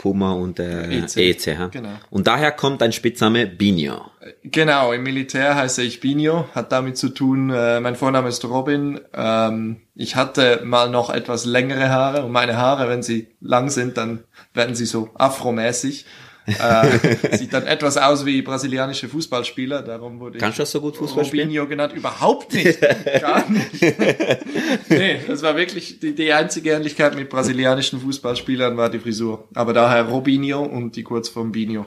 Puma 0.00 0.32
und 0.32 0.56
der 0.56 0.90
EC. 0.90 1.16
EC. 1.18 1.70
Genau. 1.70 1.90
Und 2.08 2.26
daher 2.26 2.52
kommt 2.52 2.82
ein 2.82 2.90
Spitzname 2.90 3.46
Binio. 3.46 4.00
Genau, 4.42 4.92
im 4.92 5.02
Militär 5.02 5.56
heiße 5.56 5.82
ich 5.82 6.00
Binio, 6.00 6.48
hat 6.54 6.72
damit 6.72 6.96
zu 6.96 7.10
tun, 7.10 7.50
äh, 7.50 7.80
mein 7.80 7.96
Vorname 7.96 8.30
ist 8.30 8.42
Robin. 8.46 8.98
Ähm, 9.12 9.82
ich 9.94 10.16
hatte 10.16 10.62
mal 10.64 10.88
noch 10.88 11.10
etwas 11.10 11.44
längere 11.44 11.90
Haare 11.90 12.24
und 12.24 12.32
meine 12.32 12.56
Haare, 12.56 12.88
wenn 12.88 13.02
sie 13.02 13.28
lang 13.42 13.68
sind, 13.68 13.98
dann 13.98 14.24
werden 14.54 14.74
sie 14.74 14.86
so 14.86 15.10
afromäßig. 15.16 16.06
Äh, 16.46 17.36
sieht 17.36 17.52
dann 17.52 17.66
etwas 17.66 17.96
aus 17.96 18.24
wie 18.24 18.42
brasilianische 18.42 19.08
Fußballspieler, 19.08 19.82
darum 19.82 20.20
wurde 20.20 20.38
Kannst 20.38 20.58
du 20.58 20.62
ich 20.62 20.68
das 20.68 20.72
so 20.72 20.80
gut 20.80 20.96
Fußball 20.96 21.24
spielen? 21.24 21.48
Robinho 21.48 21.66
genannt. 21.66 21.92
Überhaupt 21.94 22.52
nicht, 22.54 22.80
gar 23.20 23.48
nicht. 23.50 23.80
nee, 24.88 25.20
das 25.26 25.42
war 25.42 25.56
wirklich 25.56 26.00
die, 26.00 26.14
die 26.14 26.32
einzige 26.32 26.72
Ähnlichkeit 26.72 27.14
mit 27.14 27.28
brasilianischen 27.28 28.00
Fußballspielern 28.00 28.76
war 28.76 28.90
die 28.90 28.98
Frisur. 28.98 29.48
Aber 29.54 29.72
daher 29.72 30.04
Robinho 30.04 30.62
und 30.62 30.96
die 30.96 31.02
Kurzform 31.02 31.52
Binio. 31.52 31.86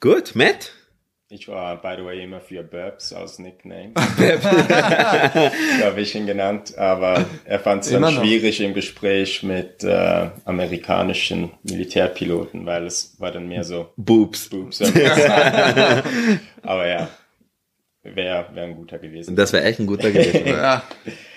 Gut, 0.00 0.34
Matt? 0.34 0.72
Ich 1.30 1.46
war, 1.46 1.76
by 1.82 1.94
the 1.98 2.04
way, 2.06 2.24
immer 2.24 2.40
für 2.40 2.62
Burbs 2.62 3.12
als 3.12 3.38
Nickname. 3.38 3.92
so 3.96 5.84
habe 5.84 6.00
ich 6.00 6.14
ihn 6.14 6.26
genannt, 6.26 6.78
aber 6.78 7.26
er 7.44 7.60
fand 7.60 7.84
es 7.84 7.90
dann 7.90 8.10
schwierig 8.10 8.62
im 8.62 8.72
Gespräch 8.72 9.42
mit 9.42 9.84
äh, 9.84 10.30
amerikanischen 10.46 11.50
Militärpiloten, 11.64 12.64
weil 12.64 12.86
es 12.86 13.20
war 13.20 13.30
dann 13.30 13.46
mehr 13.46 13.62
so 13.62 13.90
Boobs. 13.96 14.48
Boobs. 14.48 14.80
aber 16.62 16.88
ja, 16.88 17.10
wäre 18.02 18.46
wär 18.54 18.64
ein 18.64 18.76
guter 18.76 18.98
gewesen. 18.98 19.36
Das 19.36 19.52
wäre 19.52 19.64
echt 19.64 19.80
ein 19.80 19.86
guter 19.86 20.10
gewesen. 20.10 20.46
Ja, 20.46 20.82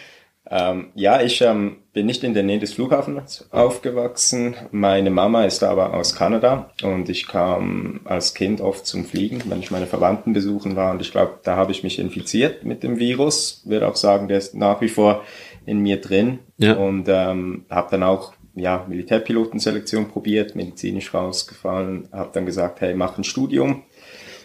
Ähm, 0.54 0.88
ja, 0.96 1.22
ich 1.22 1.42
ähm, 1.42 1.78
bin 1.94 2.06
nicht 2.06 2.26
in 2.26 2.34
der 2.34 2.44
Nähe 2.44 2.60
des 2.60 2.74
Flughafens 2.74 3.48
aufgewachsen. 3.52 4.56
Meine 4.72 5.10
Mama 5.10 5.46
ist 5.46 5.64
aber 5.64 5.94
aus 5.94 6.14
Kanada 6.14 6.72
und 6.84 7.08
ich 7.08 7.26
kam 7.26 8.02
als 8.04 8.34
Kind 8.34 8.60
oft 8.60 8.86
zum 8.86 9.06
Fliegen, 9.06 9.42
wenn 9.48 9.62
ich 9.62 9.72
meine 9.72 9.88
Verwandten 9.88 10.34
besuchen 10.34 10.76
war. 10.76 10.92
Und 10.92 11.02
ich 11.02 11.12
glaube, 11.12 11.40
da 11.44 11.56
habe 11.56 11.72
ich 11.72 11.84
mich 11.84 12.00
infiziert 12.00 12.66
mit 12.66 12.84
dem 12.84 13.00
Virus. 13.00 13.62
Würde 13.64 13.88
auch 13.88 13.96
sagen, 13.96 14.28
der 14.28 14.40
ist 14.40 14.54
nach 14.54 14.82
wie 14.82 14.90
vor 14.90 15.24
in 15.66 15.80
mir 15.80 16.02
drin. 16.02 16.40
Ja. 16.58 16.74
Und 16.74 17.08
ähm, 17.08 17.66
habe 17.70 17.88
dann 17.92 18.04
auch 18.04 18.34
ja, 18.54 18.86
Militärpilotenselektion 18.90 20.10
probiert, 20.10 20.56
medizinisch 20.56 21.14
rausgefallen. 21.14 22.10
Habe 22.12 22.32
dann 22.34 22.46
gesagt, 22.46 22.82
hey, 22.82 22.94
mach 22.94 23.18
ein 23.18 23.24
Studium 23.24 23.84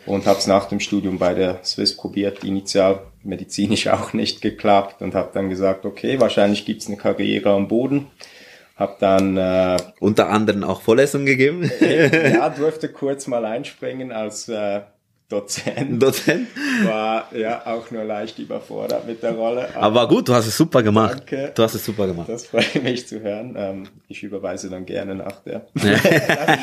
und 0.07 0.27
habe 0.27 0.39
es 0.39 0.47
nach 0.47 0.67
dem 0.67 0.81
Studium 0.81 1.19
bei 1.19 1.35
der 1.35 1.61
Swiss 1.65 1.97
probiert, 1.97 2.45
initial 2.45 3.01
medizinisch 3.23 3.89
auch 3.89 4.13
nicht 4.13 4.41
geklappt 4.41 5.03
und 5.03 5.15
habe 5.15 5.31
dann 5.35 5.51
gesagt, 5.51 5.85
okay, 5.85 6.21
wahrscheinlich 6.21 6.65
gibt's 6.65 6.87
eine 6.87 6.97
Karriere 6.97 7.51
am 7.51 7.69
Boden. 7.69 8.07
Habe 8.77 8.97
dann 9.01 9.37
äh, 9.39 9.79
Unter 10.01 10.29
anderem 10.29 10.63
auch 10.63 10.83
Vorlesungen 10.83 11.25
gegeben. 11.27 11.71
ja 11.81 12.49
durfte 12.57 12.89
kurz 12.91 13.27
mal 13.27 13.45
einspringen 13.47 14.13
als 14.13 14.49
äh, 14.49 14.83
Dozent. 15.28 16.00
Dozent. 16.00 16.47
War 16.85 17.35
ja 17.35 17.66
auch 17.66 17.90
nur 17.90 18.04
leicht 18.04 18.38
überfordert 18.38 19.09
mit 19.09 19.25
der 19.25 19.33
Rolle. 19.33 19.75
Aber 19.75 20.06
gut, 20.06 20.28
du 20.28 20.35
hast 20.35 20.47
es 20.47 20.56
super 20.56 20.85
gemacht. 20.85 21.18
Danke. 21.18 21.50
Du 21.52 21.64
hast 21.64 21.75
es 21.75 21.85
super 21.85 22.06
gemacht. 22.06 22.28
Das 22.28 22.47
freut 22.47 22.80
mich 22.85 23.09
zu 23.09 23.21
hören. 23.21 23.56
Ähm, 23.59 23.88
ich 24.06 24.23
überweise 24.23 24.71
dann 24.71 24.87
gerne 24.87 25.16
nach 25.16 25.40
der. 25.40 25.66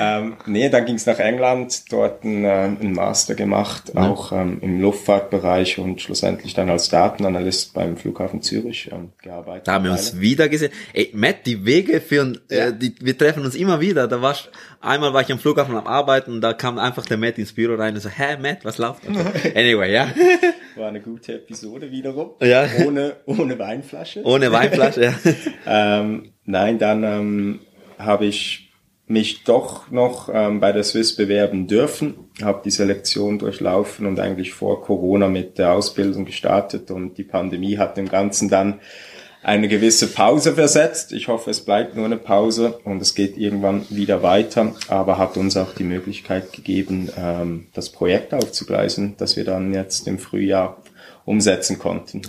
ähm, 0.00 0.36
nee, 0.46 0.68
dann 0.68 0.84
ging's 0.84 1.06
nach 1.06 1.20
England, 1.20 1.92
dort 1.92 2.24
einen, 2.24 2.44
äh, 2.44 2.48
einen 2.48 2.92
Master 2.92 3.36
gemacht, 3.36 3.96
auch 3.96 4.32
ähm, 4.32 4.58
im 4.62 4.80
Luftfahrtbereich 4.80 5.78
und 5.78 6.02
schlussendlich 6.02 6.54
dann 6.54 6.70
als 6.70 6.88
Datenanalyst 6.88 7.72
beim 7.72 7.96
Flughafen 7.96 8.42
Zürich 8.42 8.90
ähm, 8.92 9.12
gearbeitet. 9.22 9.68
Da 9.68 9.74
haben 9.74 9.84
wir 9.84 9.92
uns 9.92 10.18
wieder 10.18 10.48
gesehen. 10.48 10.72
Ey, 10.92 11.10
Matt, 11.14 11.46
die 11.46 11.64
Wege 11.64 12.00
führen, 12.00 12.40
äh, 12.48 12.72
die, 12.72 12.96
wir 13.00 13.16
treffen 13.16 13.44
uns 13.44 13.54
immer 13.54 13.80
wieder. 13.80 14.08
Da 14.08 14.20
warst, 14.20 14.50
einmal 14.80 15.14
war 15.14 15.22
ich 15.22 15.30
am 15.30 15.38
Flughafen 15.38 15.76
am 15.76 15.86
Arbeiten 15.86 16.32
und 16.32 16.40
da 16.40 16.52
kam 16.52 16.78
einfach 16.78 17.06
der 17.06 17.16
Matt 17.16 17.38
ins 17.38 17.52
Büro 17.52 17.76
rein 17.76 17.91
und 17.94 18.00
so, 18.00 18.08
hä, 18.08 18.36
Matt, 18.40 18.64
was 18.64 18.78
läuft? 18.78 19.06
Also, 19.08 19.20
anyway, 19.54 19.92
ja. 19.92 20.08
War 20.76 20.88
eine 20.88 21.00
gute 21.00 21.34
Episode 21.34 21.90
wiederum. 21.90 22.32
Ja. 22.40 22.66
Ohne, 22.86 23.16
ohne 23.26 23.58
Weinflasche. 23.58 24.22
Ohne 24.24 24.50
Weinflasche, 24.52 25.04
ja. 25.04 25.14
Ähm, 25.66 26.32
nein, 26.44 26.78
dann 26.78 27.04
ähm, 27.04 27.60
habe 27.98 28.26
ich 28.26 28.72
mich 29.06 29.44
doch 29.44 29.90
noch 29.90 30.30
ähm, 30.32 30.60
bei 30.60 30.72
der 30.72 30.84
Swiss 30.84 31.14
bewerben 31.14 31.66
dürfen, 31.66 32.14
habe 32.42 32.62
die 32.64 32.70
Selektion 32.70 33.38
durchlaufen 33.38 34.06
und 34.06 34.18
eigentlich 34.18 34.52
vor 34.52 34.82
Corona 34.82 35.28
mit 35.28 35.58
der 35.58 35.72
Ausbildung 35.72 36.24
gestartet 36.24 36.90
und 36.90 37.18
die 37.18 37.24
Pandemie 37.24 37.76
hat 37.76 37.96
dem 37.96 38.08
Ganzen 38.08 38.48
dann 38.48 38.80
eine 39.42 39.68
gewisse 39.68 40.06
Pause 40.06 40.54
versetzt. 40.54 41.12
Ich 41.12 41.28
hoffe, 41.28 41.50
es 41.50 41.64
bleibt 41.64 41.96
nur 41.96 42.04
eine 42.04 42.16
Pause 42.16 42.78
und 42.84 43.02
es 43.02 43.14
geht 43.14 43.36
irgendwann 43.36 43.84
wieder 43.90 44.22
weiter, 44.22 44.74
aber 44.88 45.18
hat 45.18 45.36
uns 45.36 45.56
auch 45.56 45.74
die 45.74 45.84
Möglichkeit 45.84 46.52
gegeben, 46.52 47.10
ähm, 47.16 47.66
das 47.74 47.90
Projekt 47.90 48.32
aufzugleisen, 48.34 49.16
das 49.18 49.36
wir 49.36 49.44
dann 49.44 49.74
jetzt 49.74 50.06
im 50.06 50.18
Frühjahr 50.18 50.80
umsetzen 51.24 51.78
konnten. 51.78 52.22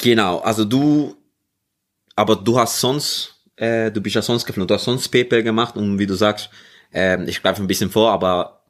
Genau, 0.00 0.38
also 0.38 0.64
du, 0.64 1.16
aber 2.14 2.36
du 2.36 2.58
hast 2.58 2.80
sonst, 2.80 3.34
äh, 3.56 3.90
du 3.90 4.00
bist 4.00 4.14
ja 4.14 4.22
sonst 4.22 4.46
geflogen, 4.46 4.68
du 4.68 4.74
hast 4.74 4.84
sonst 4.84 5.08
PayPal 5.08 5.42
gemacht 5.42 5.76
und 5.76 5.98
wie 5.98 6.06
du 6.06 6.14
sagst, 6.14 6.50
ähm, 6.92 7.26
ich 7.28 7.42
greife 7.42 7.62
ein 7.62 7.66
bisschen 7.66 7.90
vor, 7.90 8.10
aber 8.10 8.60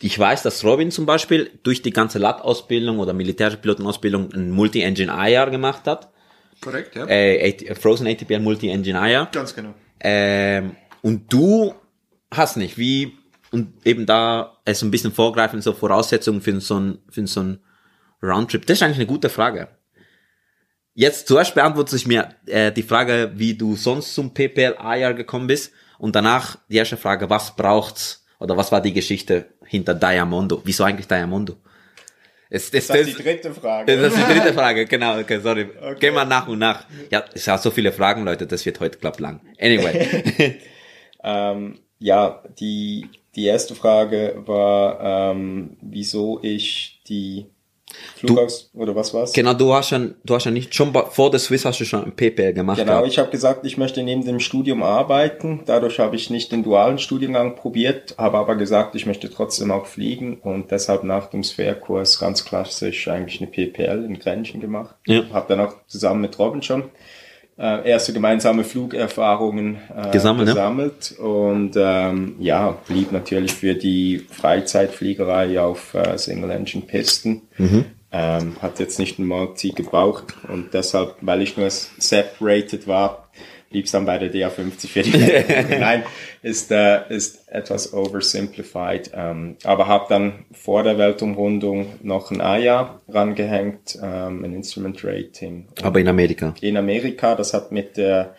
ich 0.00 0.18
weiß, 0.18 0.42
dass 0.42 0.64
Robin 0.64 0.90
zum 0.90 1.04
Beispiel 1.04 1.50
durch 1.62 1.82
die 1.82 1.90
ganze 1.90 2.18
LAT-Ausbildung 2.18 3.00
oder 3.00 3.12
militärische 3.12 3.58
Pilotenausbildung 3.58 4.32
ein 4.32 4.50
Multi-Engine-IR 4.50 5.50
gemacht 5.50 5.86
hat. 5.86 6.09
Korrekt, 6.60 6.96
ja. 6.96 7.06
Äh, 7.06 7.74
Frozen 7.74 8.06
ATPL 8.06 8.40
Multi-Engine-IR. 8.40 9.28
Ganz 9.32 9.54
genau. 9.54 9.74
Ähm, 10.00 10.76
und 11.02 11.32
du 11.32 11.74
hast 12.30 12.56
nicht, 12.56 12.78
wie, 12.78 13.18
und 13.50 13.86
eben 13.86 14.06
da 14.06 14.58
es 14.64 14.82
ein 14.82 14.90
bisschen 14.90 15.12
vorgreifen, 15.12 15.60
so 15.62 15.72
Voraussetzungen 15.72 16.40
für 16.40 16.60
so 16.60 16.78
ein, 16.78 16.98
für 17.08 17.26
so 17.26 17.40
ein 17.40 17.60
Roundtrip. 18.22 18.66
Das 18.66 18.78
ist 18.78 18.82
eigentlich 18.82 18.98
eine 18.98 19.06
gute 19.06 19.28
Frage. 19.28 19.68
Jetzt 20.94 21.28
zuerst 21.28 21.54
beantworte 21.54 21.96
ich 21.96 22.06
mir 22.06 22.34
äh, 22.46 22.72
die 22.72 22.82
Frage, 22.82 23.32
wie 23.34 23.54
du 23.54 23.76
sonst 23.76 24.14
zum 24.14 24.34
PPL 24.34 24.76
A-Jahr 24.78 25.14
gekommen 25.14 25.46
bist 25.46 25.72
und 25.98 26.14
danach 26.16 26.58
die 26.68 26.76
erste 26.76 26.96
Frage, 26.96 27.30
was 27.30 27.56
braucht's 27.56 28.26
oder 28.38 28.56
was 28.56 28.72
war 28.72 28.80
die 28.80 28.92
Geschichte 28.92 29.46
hinter 29.64 29.94
Diamondo? 29.94 30.60
Wieso 30.64 30.84
eigentlich 30.84 31.06
Diamondo? 31.06 31.56
Es, 32.52 32.68
es, 32.70 32.88
Das 32.88 32.96
ist 32.98 33.16
die 33.18 33.22
dritte 33.22 33.54
Frage. 33.54 33.96
das 33.96 34.12
ist 34.12 34.18
die 34.28 34.34
dritte 34.34 34.52
Frage, 34.52 34.84
genau, 34.84 35.18
okay, 35.20 35.38
sorry. 35.40 35.68
Gehen 36.00 36.14
wir 36.14 36.24
nach 36.24 36.48
und 36.48 36.58
nach. 36.58 36.84
Ja, 37.10 37.24
es 37.32 37.46
hat 37.46 37.62
so 37.62 37.70
viele 37.70 37.92
Fragen, 37.92 38.24
Leute, 38.24 38.46
das 38.46 38.66
wird 38.66 38.80
heute 38.80 38.98
glaub 38.98 39.18
lang. 39.20 39.40
Anyway. 39.60 40.58
Ähm, 41.22 41.80
ja, 41.98 42.42
die, 42.58 43.06
die 43.36 43.44
erste 43.44 43.74
Frage 43.74 44.42
war, 44.46 45.32
ähm, 45.32 45.76
wieso 45.82 46.40
ich 46.42 47.02
die 47.06 47.46
Flugaus 48.16 48.70
oder 48.74 48.94
was 48.94 49.12
war's? 49.14 49.32
genau, 49.32 49.54
du 49.54 49.72
hast 49.72 49.88
schon, 49.88 50.14
du 50.24 50.34
hast 50.34 50.44
ja 50.44 50.50
nicht, 50.50 50.74
schon 50.74 50.92
vor 50.92 51.30
der 51.30 51.40
Swiss 51.40 51.64
hast 51.64 51.80
du 51.80 51.84
schon 51.84 52.04
ein 52.04 52.12
PPL 52.12 52.52
gemacht. 52.52 52.78
Genau, 52.78 52.92
gehabt. 52.92 53.08
ich 53.08 53.18
habe 53.18 53.30
gesagt, 53.30 53.64
ich 53.66 53.76
möchte 53.76 54.02
neben 54.02 54.24
dem 54.24 54.40
Studium 54.40 54.82
arbeiten. 54.82 55.62
Dadurch 55.66 55.98
habe 55.98 56.16
ich 56.16 56.30
nicht 56.30 56.52
den 56.52 56.62
dualen 56.62 56.98
Studiengang 56.98 57.56
probiert, 57.56 58.14
habe 58.18 58.38
aber 58.38 58.56
gesagt, 58.56 58.94
ich 58.94 59.06
möchte 59.06 59.30
trotzdem 59.30 59.70
auch 59.70 59.86
fliegen 59.86 60.38
und 60.38 60.70
deshalb 60.70 61.04
nach 61.04 61.26
dem 61.30 61.42
Sphere-Kurs 61.42 62.18
ganz 62.18 62.44
klassisch 62.44 63.08
eigentlich 63.08 63.40
eine 63.40 63.50
PPL 63.50 64.04
in 64.04 64.18
Grenchen 64.18 64.60
gemacht. 64.60 64.94
Ja. 65.06 65.22
Habe 65.32 65.46
dann 65.48 65.66
auch 65.66 65.74
zusammen 65.86 66.20
mit 66.20 66.38
Robin 66.38 66.62
schon 66.62 66.84
äh, 67.60 67.88
erste 67.88 68.12
gemeinsame 68.14 68.64
Flugerfahrungen 68.64 69.76
äh, 69.94 70.10
Gesammelt, 70.10 70.48
ja. 70.48 70.54
gesammelt 70.54 71.14
und 71.18 71.72
ähm, 71.76 72.36
ja, 72.38 72.78
blieb 72.86 73.12
natürlich 73.12 73.52
für 73.52 73.74
die 73.74 74.26
Freizeitfliegerei 74.30 75.60
auf 75.60 75.94
äh, 75.94 76.16
Single-Engine-Pisten. 76.16 77.42
Mhm. 77.58 77.84
Ähm, 78.12 78.56
hat 78.60 78.80
jetzt 78.80 78.98
nicht 78.98 79.20
ein 79.20 79.26
Multi 79.26 79.70
gebraucht 79.70 80.34
und 80.48 80.74
deshalb, 80.74 81.16
weil 81.20 81.42
ich 81.42 81.56
nur 81.56 81.70
separated 81.70 82.88
war, 82.88 83.28
blieb 83.70 83.86
es 83.86 83.92
dann 83.92 84.04
bei 84.04 84.18
der 84.18 84.32
DA50 84.32 84.88
für 84.88 85.02
die 85.02 85.78
Nein, 85.78 86.02
ist, 86.42 86.70
äh, 86.72 87.08
ist 87.08 87.48
etwas 87.48 87.94
oversimplified. 87.94 89.12
Ähm, 89.14 89.56
aber 89.64 89.86
habe 89.86 90.06
dann 90.08 90.44
vor 90.52 90.82
der 90.82 90.98
Weltumrundung 90.98 91.86
noch 92.02 92.30
ein 92.30 92.40
AIA 92.40 93.00
rangehängt, 93.08 93.98
ähm, 94.02 94.44
ein 94.44 94.52
Instrument 94.52 95.02
Rating 95.04 95.68
Aber 95.82 96.00
in 96.00 96.08
Amerika. 96.08 96.54
in 96.60 96.76
Amerika. 96.76 97.36
Das 97.36 97.54
hat 97.54 97.70
mit 97.72 97.96
der 97.96 98.34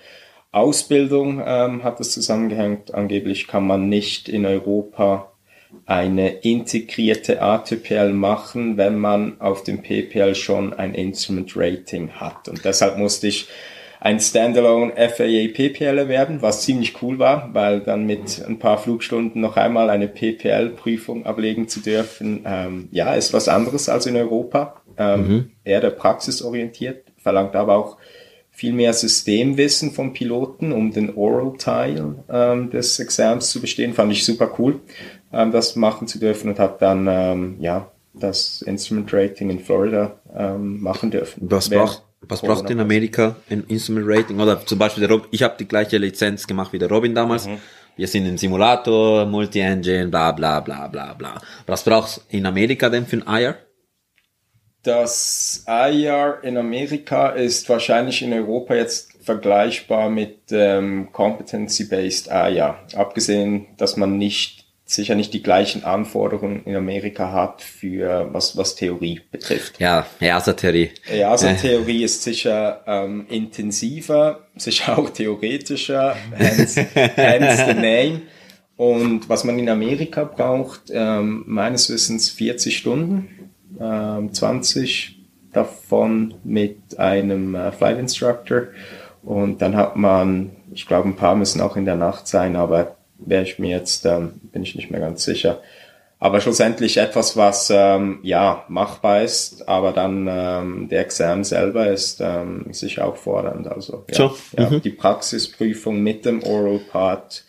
Ausbildung 0.52 1.42
ähm, 1.46 1.84
hat 1.84 2.02
das 2.02 2.12
zusammengehängt. 2.12 2.94
Angeblich 2.94 3.48
kann 3.48 3.66
man 3.66 3.88
nicht 3.88 4.28
in 4.28 4.46
Europa 4.46 5.32
eine 5.86 6.30
integrierte 6.40 7.42
ATPL 7.42 8.12
machen, 8.12 8.76
wenn 8.76 8.98
man 8.98 9.40
auf 9.40 9.64
dem 9.64 9.82
PPL 9.82 10.36
schon 10.36 10.74
ein 10.74 10.94
Instrument 10.94 11.54
Rating 11.56 12.12
hat. 12.12 12.50
Und 12.50 12.66
deshalb 12.66 12.98
musste 12.98 13.28
ich 13.28 13.48
ein 14.02 14.20
Standalone 14.20 14.94
FAA 14.96 15.54
PPL 15.54 16.00
erwerben, 16.00 16.42
was 16.42 16.64
ziemlich 16.64 17.04
cool 17.04 17.20
war, 17.20 17.54
weil 17.54 17.82
dann 17.82 18.08
mit 18.08 18.44
ein 18.44 18.58
paar 18.58 18.80
Flugstunden 18.80 19.40
noch 19.40 19.58
einmal 19.58 19.92
eine 19.92 20.08
PPL-Prüfung 20.08 21.28
ablegen 21.28 21.68
zu 21.68 21.82
dürfen, 21.82 22.44
ähm, 22.44 22.90
ja, 22.92 23.14
ist 23.14 23.32
was 23.32 23.48
anderes 23.48 23.90
als 23.90 24.08
in 24.08 24.16
Europa. 24.16 24.82
Ähm, 24.98 25.52
Eher 25.64 25.82
der 25.82 25.92
praxisorientiert, 25.92 27.12
verlangt 27.18 27.56
aber 27.56 27.76
auch 27.76 27.98
viel 28.50 28.74
mehr 28.74 28.94
Systemwissen 28.94 29.92
vom 29.92 30.14
Piloten, 30.14 30.72
um 30.72 30.92
den 30.92 31.16
Oral-Teil 31.16 32.16
ähm, 32.28 32.72
des 32.72 33.00
Exams 33.00 33.52
zu 33.52 33.62
bestehen. 33.62 33.94
Fand 33.94 34.12
ich 34.12 34.26
super 34.26 34.52
cool, 34.58 34.80
ähm, 35.32 35.52
das 35.52 35.76
machen 35.76 36.08
zu 36.08 36.18
dürfen 36.18 36.50
und 36.50 36.58
habe 36.58 36.78
dann 36.80 37.08
ähm, 37.08 37.58
ja 37.60 37.92
das 38.16 38.64
Instrument 38.64 39.14
Rating 39.14 39.52
in 39.52 39.60
Florida 39.60 40.20
ähm, 40.36 40.82
machen 40.82 41.12
dürfen. 41.12 41.50
Was 41.52 41.70
Während 41.70 41.86
braucht, 41.86 42.04
was 42.22 42.42
braucht 42.42 42.70
in 42.70 42.80
Amerika 42.80 43.36
ein 43.50 43.64
Instrument 43.68 44.06
Rating? 44.08 44.40
Oder 44.40 44.66
zum 44.66 44.78
Beispiel 44.78 45.08
der 45.08 45.10
Rob, 45.16 45.28
ich 45.32 45.44
habe 45.44 45.56
die 45.60 45.68
gleiche 45.68 45.98
Lizenz 45.98 46.46
gemacht 46.46 46.72
wie 46.72 46.80
der 46.80 46.90
Robin 46.90 47.16
damals. 47.16 47.48
Mhm. 47.48 47.58
Wir 47.98 48.08
sind 48.08 48.26
im 48.26 48.38
Simulator, 48.38 49.26
Multi-Engine, 49.26 50.08
bla 50.08 50.32
bla 50.32 50.60
bla 50.60 50.88
bla 50.88 51.14
bla. 51.14 51.42
Was 51.66 51.84
brauchst 51.84 52.26
in 52.30 52.46
Amerika 52.46 52.90
denn 52.90 53.06
für 53.06 53.18
ein 53.18 53.42
IR? 53.42 53.58
Das 54.84 55.66
IR 55.68 56.40
in 56.42 56.58
Amerika 56.58 57.30
ist 57.30 57.70
wahrscheinlich 57.70 58.24
in 58.24 58.34
Europa 58.34 58.74
jetzt 58.74 59.14
vergleichbar 59.22 60.10
mit 60.10 60.52
ähm, 60.52 61.10
Competency-Based 61.12 62.28
IR. 62.28 62.80
Abgesehen, 62.96 63.68
dass 63.78 63.98
man 63.98 64.18
nicht 64.18 64.61
sicher 64.94 65.16
nicht 65.16 65.34
die 65.34 65.42
gleichen 65.42 65.84
Anforderungen 65.84 66.64
in 66.66 66.76
Amerika 66.76 67.32
hat 67.32 67.62
für 67.62 68.30
was 68.32 68.58
was 68.58 68.76
Theorie 68.76 69.22
betrifft. 69.32 69.80
Ja, 69.80 70.06
EASA-Theorie. 70.20 70.92
Ja, 71.14 71.32
also 71.32 71.48
Theorie 71.54 72.04
ist 72.04 72.24
sicher 72.24 72.84
ähm, 72.86 73.26
intensiver, 73.30 74.48
sicher 74.56 74.98
auch 74.98 75.10
theoretischer, 75.10 76.16
hence, 76.36 76.76
hence 76.94 77.66
the 77.66 77.74
name. 77.74 78.22
Und 78.78 79.30
was 79.30 79.44
man 79.44 79.60
in 79.60 79.70
Amerika 79.70 80.24
braucht, 80.24 80.90
ähm, 80.92 81.44
meines 81.46 81.90
Wissens 81.90 82.30
40 82.32 82.78
Stunden 82.78 83.52
ähm, 83.80 84.34
20 84.34 85.20
davon 85.54 86.36
mit 86.44 86.98
einem 86.98 87.56
äh, 87.56 87.72
Flight 87.72 88.00
Instructor. 88.00 88.68
Und 89.24 89.62
dann 89.62 89.76
hat 89.76 89.98
man, 89.98 90.52
ich 90.72 90.88
glaube, 90.88 91.10
ein 91.10 91.16
paar 91.16 91.36
müssen 91.36 91.62
auch 91.62 91.76
in 91.76 91.86
der 91.86 91.96
Nacht 91.96 92.28
sein, 92.28 92.56
aber 92.56 92.98
wäre 93.26 93.44
ich 93.44 93.60
mir 93.60 93.70
jetzt, 93.70 94.06
ähm, 94.06 94.34
bin 94.44 94.64
ich 94.64 94.76
nicht 94.76 94.92
mehr 94.92 95.00
ganz 95.00 95.24
sicher. 95.24 95.62
Aber 96.20 96.40
schlussendlich 96.40 96.98
etwas, 96.98 97.36
was 97.36 97.72
ähm, 97.74 98.20
ja 98.22 98.64
machbar 98.68 99.24
ist, 99.24 99.68
aber 99.68 99.92
dann 99.92 100.28
ähm, 100.30 100.88
der 100.88 101.02
Examen 101.02 101.44
selber 101.44 101.88
ist 101.88 102.22
ähm, 102.22 102.68
sicher 102.70 103.08
auch 103.08 103.16
fordernd. 103.16 103.68
Also 103.68 104.06
ja, 104.08 104.16
So, 104.16 104.38
ja, 104.56 104.70
die 104.70 104.92
Praxisprüfung 104.92 106.00
mit 106.04 106.26
dem 106.26 106.44
Oral 106.44 106.80
Part, 106.92 107.44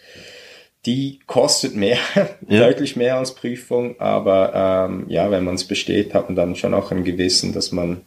die 0.87 1.21
kostet 1.27 1.77
mehr, 1.77 1.99
deutlich 2.41 2.97
mehr 2.97 3.19
als 3.19 3.35
Prüfung, 3.35 4.01
aber 4.01 4.89
ähm, 4.89 5.05
ja, 5.09 5.31
wenn 5.31 5.45
man 5.45 5.57
es 5.57 5.65
besteht, 5.65 6.15
hat 6.15 6.31
man 6.31 6.37
dann 6.37 6.57
schon 6.57 6.73
auch 6.73 6.91
ein 6.93 7.05
Gewissen, 7.05 7.53
dass 7.53 7.73
man 7.73 8.01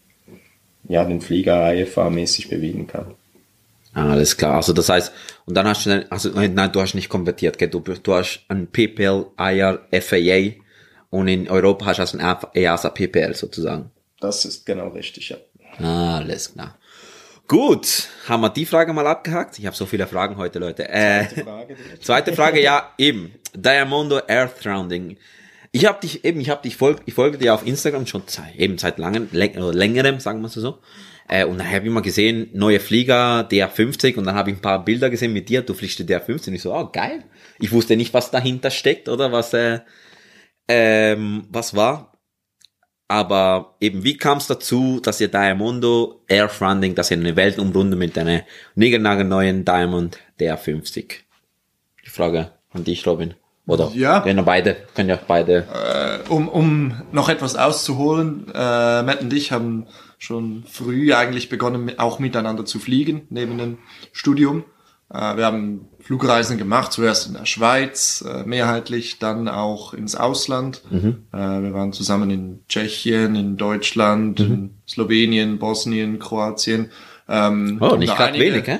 ja 0.87 1.05
den 1.05 1.21
Flieger 1.21 1.73
IFA-mäßig 1.73 2.49
bewegen 2.49 2.87
kann. 2.87 3.13
Ah, 3.95 4.11
Alles 4.11 4.35
klar. 4.37 4.55
Also 4.55 4.73
das 4.73 4.89
heißt, 4.89 5.11
und 5.45 5.55
dann 5.55 5.67
hast 5.67 5.85
du, 5.85 5.89
dann- 5.89 6.05
also 6.11 6.29
nein, 6.29 6.71
du 6.71 6.81
hast 6.81 6.93
nicht 6.95 7.09
konvertiert, 7.09 7.57
gell? 7.57 7.69
Du, 7.69 7.79
du 7.79 8.13
hast 8.13 8.41
ein 8.49 8.67
PPL, 8.67 9.25
IR, 9.39 9.79
FAA 10.01 10.61
und 11.09 11.27
in 11.27 11.49
Europa 11.49 11.85
hast 11.85 11.97
du 11.97 12.01
also 12.01 12.17
ein 12.19 12.37
EASA 12.53 12.89
PPL 12.89 13.33
sozusagen. 13.33 13.89
Das 14.19 14.45
ist 14.45 14.65
genau 14.65 14.89
richtig, 14.89 15.29
ja. 15.29 15.37
Ah, 15.79 16.17
alles 16.17 16.53
klar. 16.53 16.77
Gut, 17.47 18.07
haben 18.27 18.41
wir 18.41 18.49
die 18.49 18.65
Frage 18.65 18.91
mal 18.91 19.05
abgehakt? 19.07 19.59
Ich 19.59 19.65
habe 19.65 19.75
so 19.75 19.85
viele 19.85 20.07
Fragen 20.07 20.35
heute, 20.37 20.57
Leute. 20.59 20.89
Äh, 20.89 21.25
Frage, 21.43 21.75
die- 21.75 21.99
zweite 21.99 22.33
Frage, 22.33 22.61
ja, 22.61 22.91
eben. 22.97 23.33
Diamondo 23.53 24.19
Earth 24.27 24.65
Rounding. 24.65 25.15
Ich 25.75 25.85
habe 25.85 25.99
dich 25.99 26.23
eben, 26.23 26.39
ich 26.39 26.49
habe 26.49 26.61
dich 26.61 26.77
folg, 26.77 27.01
ich 27.05 27.13
folge 27.13 27.37
dir 27.37 27.53
auf 27.53 27.67
Instagram 27.67 28.07
schon 28.07 28.23
seit, 28.27 28.55
eben 28.55 28.77
seit 28.77 28.97
langem, 28.97 29.27
oder 29.33 29.73
längerem, 29.73 30.21
sagen 30.21 30.39
wir 30.39 30.47
es 30.47 30.53
so. 30.53 30.79
Äh, 31.27 31.43
und 31.43 31.57
dann 31.57 31.67
habe 31.67 31.79
ich 31.79 31.87
immer 31.87 32.01
gesehen, 32.01 32.47
neue 32.53 32.79
Flieger, 32.79 33.45
DR50 33.51 34.15
und 34.15 34.23
dann 34.23 34.35
habe 34.35 34.51
ich 34.51 34.55
ein 34.55 34.61
paar 34.61 34.85
Bilder 34.85 35.09
gesehen 35.09 35.33
mit 35.33 35.49
dir, 35.49 35.63
du 35.63 35.73
fliegst 35.73 35.99
die 35.99 36.05
DR50 36.05 36.47
und 36.47 36.53
ich 36.53 36.61
so, 36.61 36.73
oh 36.73 36.89
geil. 36.93 37.25
Ich 37.59 37.73
wusste 37.73 37.97
nicht, 37.97 38.13
was 38.13 38.31
dahinter 38.31 38.71
steckt 38.71 39.09
oder 39.09 39.33
was, 39.33 39.53
äh, 39.53 39.81
ähm, 40.69 41.45
was 41.49 41.75
war. 41.75 42.13
Aber 43.09 43.75
eben, 43.81 44.05
wie 44.05 44.15
kam 44.15 44.37
es 44.37 44.47
dazu, 44.47 45.01
dass 45.03 45.19
ihr 45.19 45.27
Diamondo 45.27 46.23
Air 46.29 46.47
Funding, 46.47 46.95
dass 46.95 47.11
ihr 47.11 47.17
eine 47.17 47.35
Weltumrunde 47.35 47.97
mit 47.97 48.17
einer 48.17 48.45
neuen 48.75 49.65
Diamond 49.65 50.19
DR50? 50.39 51.15
Die 52.05 52.09
Frage 52.09 52.53
an 52.71 52.85
dich, 52.85 53.05
Robin. 53.05 53.33
Oder? 53.67 53.91
Ja. 53.95 54.23
Wenn 54.25 54.37
ihr 54.37 54.43
beide, 54.43 54.75
können 54.93 55.09
ja 55.09 55.19
beide. 55.27 55.65
um, 56.29 56.47
um 56.47 56.93
noch 57.11 57.29
etwas 57.29 57.55
auszuholen, 57.55 58.45
äh, 58.53 59.01
Matt 59.03 59.21
und 59.21 59.33
ich 59.33 59.51
haben 59.51 59.87
schon 60.17 60.63
früh 60.69 61.13
eigentlich 61.13 61.49
begonnen, 61.49 61.91
auch 61.97 62.19
miteinander 62.19 62.65
zu 62.65 62.79
fliegen, 62.79 63.23
neben 63.29 63.57
dem 63.57 63.77
Studium. 64.11 64.63
Äh, 65.13 65.37
wir 65.37 65.45
haben 65.45 65.87
Flugreisen 65.99 66.57
gemacht, 66.59 66.91
zuerst 66.93 67.27
in 67.27 67.33
der 67.33 67.45
Schweiz, 67.45 68.23
äh, 68.27 68.43
mehrheitlich, 68.45 69.17
dann 69.19 69.47
auch 69.47 69.93
ins 69.95 70.15
Ausland. 70.15 70.83
Mhm. 70.91 71.23
Äh, 71.33 71.37
wir 71.37 71.73
waren 71.73 71.91
zusammen 71.93 72.29
in 72.29 72.59
Tschechien, 72.69 73.35
in 73.35 73.57
Deutschland, 73.57 74.39
Mhm. 74.39 74.45
in 74.53 74.69
Slowenien, 74.87 75.57
Bosnien, 75.57 76.19
Kroatien. 76.19 76.91
Ähm, 77.27 77.79
Oh, 77.81 77.95
nicht 77.95 78.15
gerade 78.15 78.37
wenig, 78.39 78.67
hä? 78.67 78.79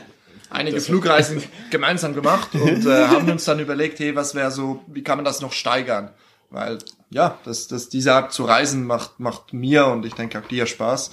Einige 0.56 0.82
Flugreisen 0.82 1.44
gemeinsam 1.72 2.14
gemacht 2.16 2.50
und 2.56 2.86
äh, 2.86 2.90
haben 3.08 3.30
uns 3.30 3.46
dann 3.46 3.60
überlegt, 3.60 4.00
hey, 4.00 4.16
was 4.16 4.34
wäre 4.36 4.52
so, 4.52 4.82
wie 4.88 5.04
kann 5.04 5.18
man 5.18 5.26
das 5.26 5.42
noch 5.42 5.52
steigern? 5.52 6.12
Weil 6.50 6.78
ja, 7.10 7.38
das, 7.46 7.68
das, 7.68 7.90
diese 7.90 8.14
Art 8.14 8.34
zu 8.34 8.46
reisen 8.46 8.86
macht, 8.86 9.20
macht 9.20 9.54
mir 9.54 9.88
und 9.88 10.06
ich 10.06 10.14
denke 10.14 10.40
auch 10.40 10.48
dir 10.48 10.66
Spaß. 10.66 11.12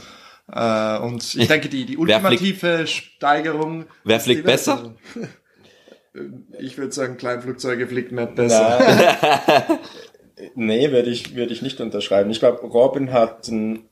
Äh, 0.52 0.98
und 0.98 1.34
ich 1.34 1.48
denke, 1.54 1.68
die, 1.68 1.84
die 1.86 1.96
Wer 1.98 2.20
fliegt- 2.20 2.42
ultimative 2.42 2.86
Steigerung. 2.86 3.86
Wer 4.04 4.20
fliegt 4.20 4.44
besser? 4.44 4.94
Ich 6.58 6.76
würde 6.76 6.92
sagen, 6.92 7.16
Kleinflugzeuge 7.16 7.86
fliegt 7.86 8.12
nicht 8.12 8.34
besser. 8.34 9.78
Nee, 10.54 10.90
würde 10.90 11.10
ich, 11.10 11.34
würde 11.36 11.52
ich 11.52 11.62
nicht 11.62 11.80
unterschreiben. 11.80 12.30
Ich 12.30 12.40
glaube, 12.40 12.60
Robin 12.66 13.12
hat 13.12 13.48
einen, 13.48 13.88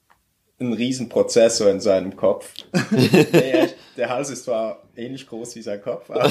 einen 0.58 0.72
riesen 0.72 1.08
Prozessor 1.08 1.70
in 1.70 1.80
seinem 1.80 2.16
Kopf. 2.16 2.52
nee, 2.90 3.06
echt, 3.32 3.76
der 4.00 4.08
Hals 4.08 4.30
ist 4.30 4.44
zwar 4.44 4.82
ähnlich 4.96 5.28
groß 5.28 5.54
wie 5.56 5.62
sein 5.62 5.82
Kopf, 5.82 6.10
aber 6.10 6.28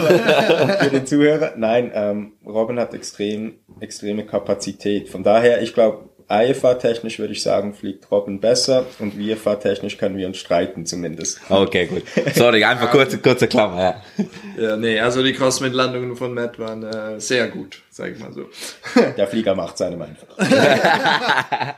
für 0.80 0.90
den 0.90 1.06
Zuhörer, 1.06 1.54
nein, 1.56 1.92
ähm, 1.94 2.34
Robin 2.44 2.80
hat 2.80 2.96
extrem, 2.96 3.60
extreme 3.80 4.26
Kapazität. 4.26 5.08
Von 5.08 5.22
daher, 5.24 5.62
ich 5.62 5.76
glaube, 5.76 6.10
IFA-technisch 6.32 7.20
würde 7.20 7.34
ich 7.34 7.44
sagen, 7.44 7.74
fliegt 7.74 8.10
Robin 8.12 8.40
besser 8.40 8.86
und 8.98 9.14
VFA-technisch 9.14 9.98
können 9.98 10.18
wir 10.18 10.28
uns 10.28 10.38
streiten 10.38 10.86
zumindest. 10.86 11.40
Okay, 11.50 11.86
gut. 11.86 12.04
Sorry, 12.36 12.64
einfach 12.64 12.90
kurze, 12.92 13.20
kurze 13.20 13.48
Klammer, 13.48 13.82
ja. 13.82 13.96
Ja, 14.58 14.76
nee, 14.76 15.00
also 15.00 15.24
die 15.24 15.34
Crosswind-Landungen 15.34 16.16
von 16.16 16.34
Matt 16.34 16.58
waren 16.60 16.84
äh, 16.84 17.20
sehr 17.20 17.50
gut, 17.50 17.82
sag 17.92 18.12
ich 18.12 18.20
mal 18.20 18.34
so. 18.34 18.46
Der 19.18 19.28
Flieger 19.28 19.54
macht 19.54 19.78
seinem 19.78 20.02
einfach. 20.02 20.28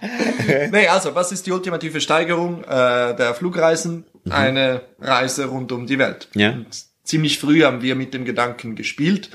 Nee, 0.71 0.88
also, 0.88 1.15
was 1.15 1.32
ist 1.32 1.45
die 1.45 1.51
ultimative 1.51 2.01
Steigerung 2.01 2.63
äh, 2.63 3.15
der 3.15 3.34
Flugreisen? 3.34 4.06
Eine 4.29 4.81
Reise 4.99 5.45
rund 5.45 5.71
um 5.71 5.88
die 5.88 5.97
Welt. 5.99 6.29
Ja. 6.36 6.51
Und 6.51 6.67
ziemlich 7.03 7.39
früh 7.39 7.63
haben 7.63 7.81
wir 7.81 7.95
mit 7.95 8.13
dem 8.13 8.25
Gedanken 8.25 8.75
gespielt, 8.75 9.29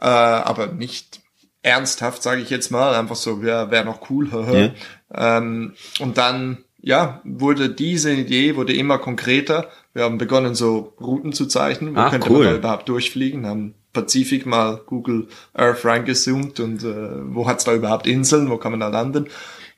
äh, 0.00 0.06
aber 0.06 0.66
nicht 0.68 1.20
ernsthaft, 1.62 2.22
sage 2.22 2.42
ich 2.42 2.50
jetzt 2.50 2.70
mal, 2.70 2.94
einfach 2.94 3.16
so, 3.16 3.42
wäre 3.42 3.70
wär 3.70 3.84
noch 3.84 4.10
cool. 4.10 4.30
haha. 4.32 4.70
ähm, 5.14 5.74
und 6.00 6.18
dann, 6.18 6.58
ja, 6.80 7.20
wurde 7.24 7.70
diese 7.70 8.12
Idee 8.12 8.56
wurde 8.56 8.74
immer 8.74 8.98
konkreter. 8.98 9.68
Wir 9.94 10.04
haben 10.04 10.18
begonnen, 10.18 10.54
so 10.54 10.94
Routen 11.00 11.32
zu 11.32 11.46
zeichnen. 11.46 11.94
Wo 11.96 12.00
Ah, 12.00 12.10
könnte 12.10 12.28
cool. 12.30 12.44
man 12.44 12.52
da 12.52 12.58
überhaupt 12.58 12.88
durchfliegen? 12.88 13.46
Haben 13.46 13.74
Pazifik 13.94 14.44
mal 14.44 14.80
Google 14.84 15.28
Earth 15.54 15.84
reingezoomt 15.84 16.58
und 16.60 16.82
äh, 16.82 17.34
wo 17.34 17.46
hat's 17.46 17.64
da 17.64 17.72
überhaupt 17.72 18.06
Inseln? 18.08 18.50
Wo 18.50 18.56
kann 18.58 18.72
man 18.72 18.80
da 18.80 18.88
landen? 18.88 19.28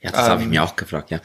Ja, 0.07 0.13
das 0.13 0.29
habe 0.29 0.43
ich 0.43 0.49
mir 0.49 0.63
auch 0.63 0.77
gefragt, 0.77 1.11
ja. 1.11 1.19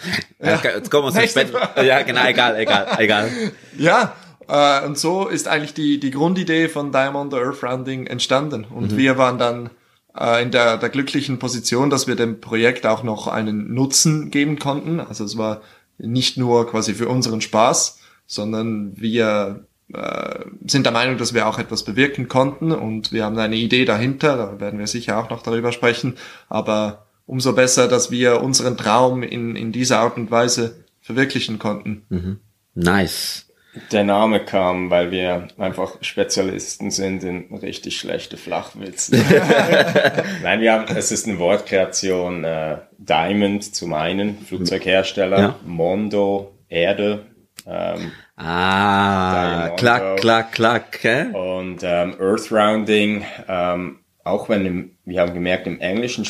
ja. 0.44 0.60
Jetzt 0.64 0.90
kommen 0.90 1.14
wir 1.14 1.20
zum 1.20 1.30
später. 1.30 1.84
Ja, 1.84 2.02
genau, 2.02 2.26
egal, 2.26 2.58
egal, 2.58 2.88
egal. 2.98 3.30
Ja, 3.78 4.16
äh, 4.48 4.86
und 4.86 4.98
so 4.98 5.28
ist 5.28 5.48
eigentlich 5.48 5.74
die, 5.74 6.00
die 6.00 6.12
Grundidee 6.12 6.68
von 6.68 6.92
Diamond 6.92 7.34
Earth 7.34 7.64
Rounding 7.64 8.08
entstanden. 8.08 8.66
Und 8.66 8.98
wir 8.98 9.18
waren 9.18 9.38
dann 9.38 9.70
äh, 10.18 10.42
in 10.42 10.52
der, 10.52 10.78
der 10.78 10.90
glücklichen 10.90 11.38
Position, 11.40 11.90
dass 11.90 12.08
wir 12.08 12.16
dem 12.16 12.42
Projekt 12.42 12.86
auch 12.88 13.04
noch 13.04 13.28
einen 13.28 13.74
Nutzen 13.74 14.32
geben 14.32 14.58
konnten. 14.58 15.00
Also 15.00 15.24
es 15.24 15.38
war 15.38 15.62
nicht 16.00 16.38
nur 16.38 16.68
quasi 16.68 16.96
für 16.96 17.08
unseren 17.08 17.42
Spaß, 17.42 18.00
sondern 18.26 19.00
wir 19.00 19.66
äh, 19.94 20.46
sind 20.66 20.86
der 20.86 20.94
Meinung, 20.94 21.18
dass 21.18 21.34
wir 21.34 21.48
auch 21.48 21.60
etwas 21.60 21.84
bewirken 21.84 22.28
konnten 22.28 22.72
und 22.72 23.12
wir 23.12 23.26
haben 23.26 23.38
eine 23.38 23.58
Idee 23.58 23.86
dahinter, 23.86 24.38
da 24.38 24.60
werden 24.60 24.80
wir 24.80 24.88
sicher 24.88 25.20
auch 25.20 25.30
noch 25.30 25.44
darüber 25.44 25.72
sprechen, 25.72 26.16
aber 26.50 27.06
umso 27.32 27.54
besser, 27.54 27.88
dass 27.88 28.12
wir 28.12 28.42
unseren 28.42 28.76
Traum 28.76 29.24
in, 29.24 29.56
in 29.56 29.72
dieser 29.72 30.00
Art 30.00 30.18
und 30.18 30.32
Weise 30.32 30.84
verwirklichen 31.00 31.60
konnten. 31.60 32.42
Nice. 32.76 33.48
Der 33.94 34.04
Name 34.04 34.44
kam, 34.44 34.90
weil 34.90 35.12
wir 35.12 35.48
einfach 35.58 35.94
Spezialisten 36.02 36.92
sind 36.92 37.24
in 37.24 37.56
richtig 37.56 37.98
schlechte 37.98 38.36
Flachwitze. 38.36 39.16
Nein, 40.44 40.60
wir 40.60 40.74
haben, 40.74 40.94
es 40.94 41.14
ist 41.14 41.26
eine 41.26 41.40
Wortkreation, 41.40 42.44
äh, 42.44 42.80
Diamond 42.98 43.64
zum 43.74 43.94
einen, 43.94 44.38
Flugzeughersteller, 44.46 45.40
Ja. 45.40 45.56
Mondo, 45.66 46.54
Erde, 46.68 47.28
ähm, 47.66 48.12
Ah, 48.36 49.70
klack, 49.78 50.18
klack, 50.20 50.52
klack, 50.52 51.00
hä? 51.04 51.28
und 51.34 51.80
ähm, 51.84 52.16
Earth 52.20 52.52
Rounding, 52.52 53.24
ähm, 53.48 54.00
auch 54.26 54.50
wenn 54.50 54.66
im, 54.66 54.92
wir 55.06 55.22
haben 55.22 55.34
gemerkt, 55.34 55.66
im 55.68 55.80
englischen 55.80 56.26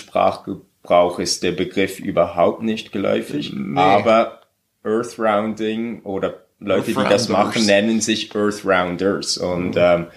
Sprachgebrauch 0.91 1.19
ist 1.19 1.43
der 1.43 1.54
Begriff 1.54 1.99
überhaupt 1.99 2.62
nicht 2.62 2.91
geläufig, 2.91 3.54
aber 3.75 4.41
Earth 4.84 5.17
Rounding 5.17 6.01
oder 6.04 6.45
Leute, 6.60 6.88
die 6.88 6.93
das 6.93 7.30
Earthrounders. 7.30 7.30
machen, 7.30 7.65
nennen 7.65 8.01
sich 8.01 8.36
Earth 8.36 8.65
Rounders 8.65 9.38
und 9.38 9.75
ähm, 9.77 10.08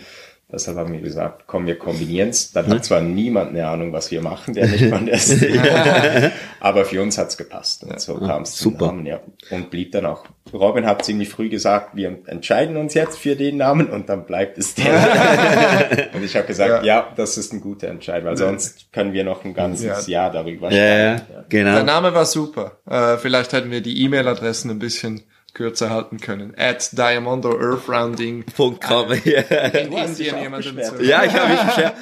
deshalb 0.52 0.76
haben 0.78 0.92
wir 0.92 1.00
gesagt, 1.00 1.44
komm, 1.46 1.66
wir 1.66 1.78
kombinieren's. 1.78 2.52
Dann 2.52 2.68
hat 2.68 2.84
zwar 2.84 3.00
niemand 3.00 3.50
eine 3.50 3.66
Ahnung, 3.66 3.92
was 3.92 4.10
wir 4.10 4.22
machen, 4.22 4.54
der 4.54 4.66
nicht 4.68 4.86
von 4.86 5.06
der 5.06 5.18
Szene, 5.18 6.32
aber 6.60 6.84
für 6.84 7.02
uns 7.02 7.18
hat's 7.18 7.36
gepasst 7.36 7.84
und 7.84 8.00
so 8.00 8.16
kam's 8.16 8.56
zum 8.56 8.72
super. 8.72 8.86
Namen, 8.86 9.06
ja. 9.06 9.20
Und 9.50 9.70
blieb 9.70 9.92
dann 9.92 10.06
auch. 10.06 10.24
Robin 10.52 10.86
hat 10.86 11.04
ziemlich 11.04 11.28
früh 11.28 11.48
gesagt, 11.48 11.96
wir 11.96 12.18
entscheiden 12.26 12.76
uns 12.76 12.94
jetzt 12.94 13.18
für 13.18 13.34
den 13.34 13.56
Namen 13.56 13.88
und 13.88 14.08
dann 14.08 14.26
bleibt 14.26 14.58
es 14.58 14.74
der. 14.74 16.10
und 16.14 16.22
ich 16.22 16.36
habe 16.36 16.46
gesagt, 16.46 16.84
ja. 16.84 17.12
das 17.16 17.36
ist 17.36 17.52
ein 17.52 17.60
guter 17.60 17.88
Entscheid, 17.88 18.24
weil 18.24 18.36
sonst 18.36 18.92
können 18.92 19.12
wir 19.12 19.24
noch 19.24 19.44
ein 19.44 19.54
ganzes 19.54 20.06
Ja. 20.06 20.24
Jahr 20.24 20.30
darüber 20.32 20.70
Ja, 20.70 20.84
ja, 20.84 21.14
Der 21.16 21.44
genau. 21.48 21.82
Name 21.82 22.14
war 22.14 22.26
super. 22.26 22.78
Äh, 22.88 23.16
vielleicht 23.18 23.52
hätten 23.52 23.70
wir 23.70 23.80
die 23.80 24.02
E-Mail-Adressen 24.04 24.70
ein 24.70 24.78
bisschen 24.78 25.22
kürzer 25.54 25.88
halten 25.88 26.18
können. 26.18 26.52
At 26.56 26.90
Diamondo 26.92 27.58
Earth 27.58 27.88
Rounding. 27.88 28.44
Punkt 28.44 28.82
com. 28.82 29.12
Ja. 29.24 29.40
In 29.40 29.92
Indien 29.92 30.38
jemanden 30.40 30.82
zu. 30.82 31.02
Ja, 31.02 31.24
ich 31.24 31.32
habe 31.32 31.52
mich 31.52 31.62
beschwert. 31.62 31.94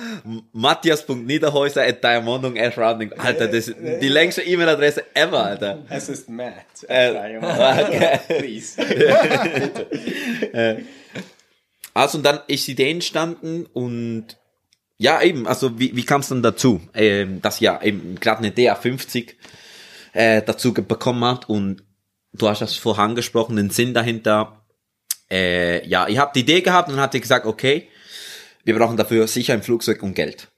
Matthias.niederhäuser 0.52 1.82
at 1.82 2.02
diamondung 2.02 2.58
at 2.58 2.76
rounding. 2.78 3.12
Alter, 3.12 3.46
das 3.46 3.68
ist 3.68 3.76
die 4.00 4.08
längste 4.08 4.42
E-Mail-Adresse 4.42 5.04
ever, 5.14 5.44
Alter. 5.44 5.84
Es 5.88 6.08
ist 6.08 6.28
Matt. 6.28 6.54
Äh, 6.88 7.10
okay. 7.38 8.18
Please. 8.38 8.82
Also 11.94 12.18
und 12.18 12.24
dann 12.24 12.40
ist 12.46 12.66
die 12.66 12.72
Idee 12.72 12.90
entstanden 12.90 13.66
und 13.66 14.38
ja 14.96 15.20
eben, 15.20 15.46
also 15.46 15.78
wie, 15.78 15.94
wie 15.94 16.04
kam 16.04 16.22
es 16.22 16.28
dann 16.28 16.42
dazu, 16.42 16.80
ähm, 16.94 17.42
dass 17.42 17.60
ihr 17.60 17.80
eben 17.82 18.18
gerade 18.18 18.38
eine 18.38 18.50
DA50 18.50 19.34
äh, 20.14 20.40
dazu 20.40 20.72
bekommen 20.72 21.22
habt 21.22 21.50
und 21.50 21.82
du 22.32 22.48
hast 22.48 22.62
das 22.62 22.76
vorher 22.76 23.04
angesprochen, 23.04 23.56
den 23.56 23.70
Sinn 23.70 23.94
dahinter. 23.94 24.64
Äh, 25.30 25.86
ja, 25.86 26.08
ihr 26.08 26.20
habt 26.20 26.36
die 26.36 26.40
Idee 26.40 26.60
gehabt 26.60 26.90
und 26.90 27.00
habt 27.00 27.14
ihr 27.14 27.20
gesagt, 27.20 27.46
okay, 27.46 27.88
wir 28.64 28.76
brauchen 28.76 28.96
dafür 28.96 29.26
sicher 29.26 29.54
ein 29.54 29.62
Flugzeug 29.62 30.02
und 30.02 30.14
Geld. 30.14 30.48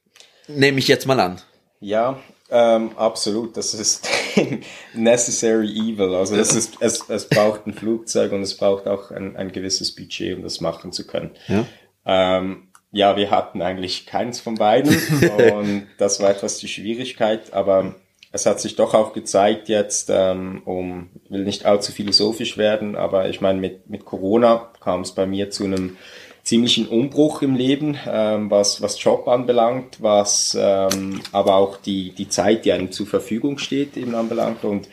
Nehme 0.49 0.79
ich 0.79 0.89
jetzt 0.89 1.07
mal 1.07 1.21
an. 1.21 1.41
Ja, 1.81 2.21
ähm, 2.51 2.97
absolut. 2.97 3.57
Das 3.57 3.75
ist 3.75 4.09
necessary 4.95 5.69
evil. 5.69 6.15
Also 6.15 6.37
das 6.37 6.55
ist, 6.55 6.77
es, 6.81 7.09
es 7.09 7.29
braucht 7.29 7.67
ein 7.67 7.75
Flugzeug 7.75 8.33
und 8.33 8.43
es 8.43 8.57
braucht 8.57 8.87
auch 8.87 9.11
ein, 9.11 9.37
ein 9.37 9.53
gewisses 9.53 9.95
Budget, 9.95 10.37
um 10.37 10.43
das 10.43 10.61
machen 10.61 10.93
zu 10.93 11.07
können. 11.07 11.31
Ja. 11.49 11.67
Ähm, 12.07 12.69
ja, 12.91 13.17
wir 13.17 13.31
hatten 13.31 13.61
eigentlich 13.61 14.07
keins 14.07 14.41
von 14.41 14.55
beiden 14.55 14.97
und 15.53 15.89
das 15.99 16.21
war 16.21 16.31
etwas 16.31 16.59
die 16.59 16.69
Schwierigkeit, 16.69 17.53
aber 17.53 17.97
es 18.35 18.47
hat 18.47 18.61
sich 18.61 18.75
doch 18.75 18.95
auch 18.95 19.13
gezeigt 19.13 19.69
jetzt, 19.69 20.11
ähm, 20.13 20.63
um, 20.65 21.09
will 21.29 21.45
nicht 21.45 21.67
allzu 21.67 21.93
philosophisch 21.93 22.59
werden, 22.59 22.97
aber 22.97 23.29
ich 23.29 23.41
meine, 23.41 23.61
mit, 23.61 23.89
mit 23.89 24.05
Corona 24.05 24.73
kam 24.81 25.03
es 25.03 25.13
bei 25.13 25.25
mir 25.25 25.51
zu 25.51 25.65
einem 25.65 25.97
ziemlichen 26.43 26.89
Umbruch 26.89 27.43
im 27.43 27.55
Leben, 27.55 27.97
ähm, 28.07 28.51
was, 28.51 28.83
was 28.83 29.03
Job 29.03 29.29
anbelangt, 29.29 30.03
was 30.03 30.59
ähm, 30.61 31.21
aber 31.31 31.55
auch 31.55 31.77
die, 31.77 32.11
die 32.11 32.29
Zeit, 32.29 32.65
die 32.65 32.73
einem 32.73 32.91
zur 32.91 33.07
Verfügung 33.07 33.59
steht, 33.59 33.97
eben 33.97 34.17
anbelangt 34.17 34.65
und 34.65 34.89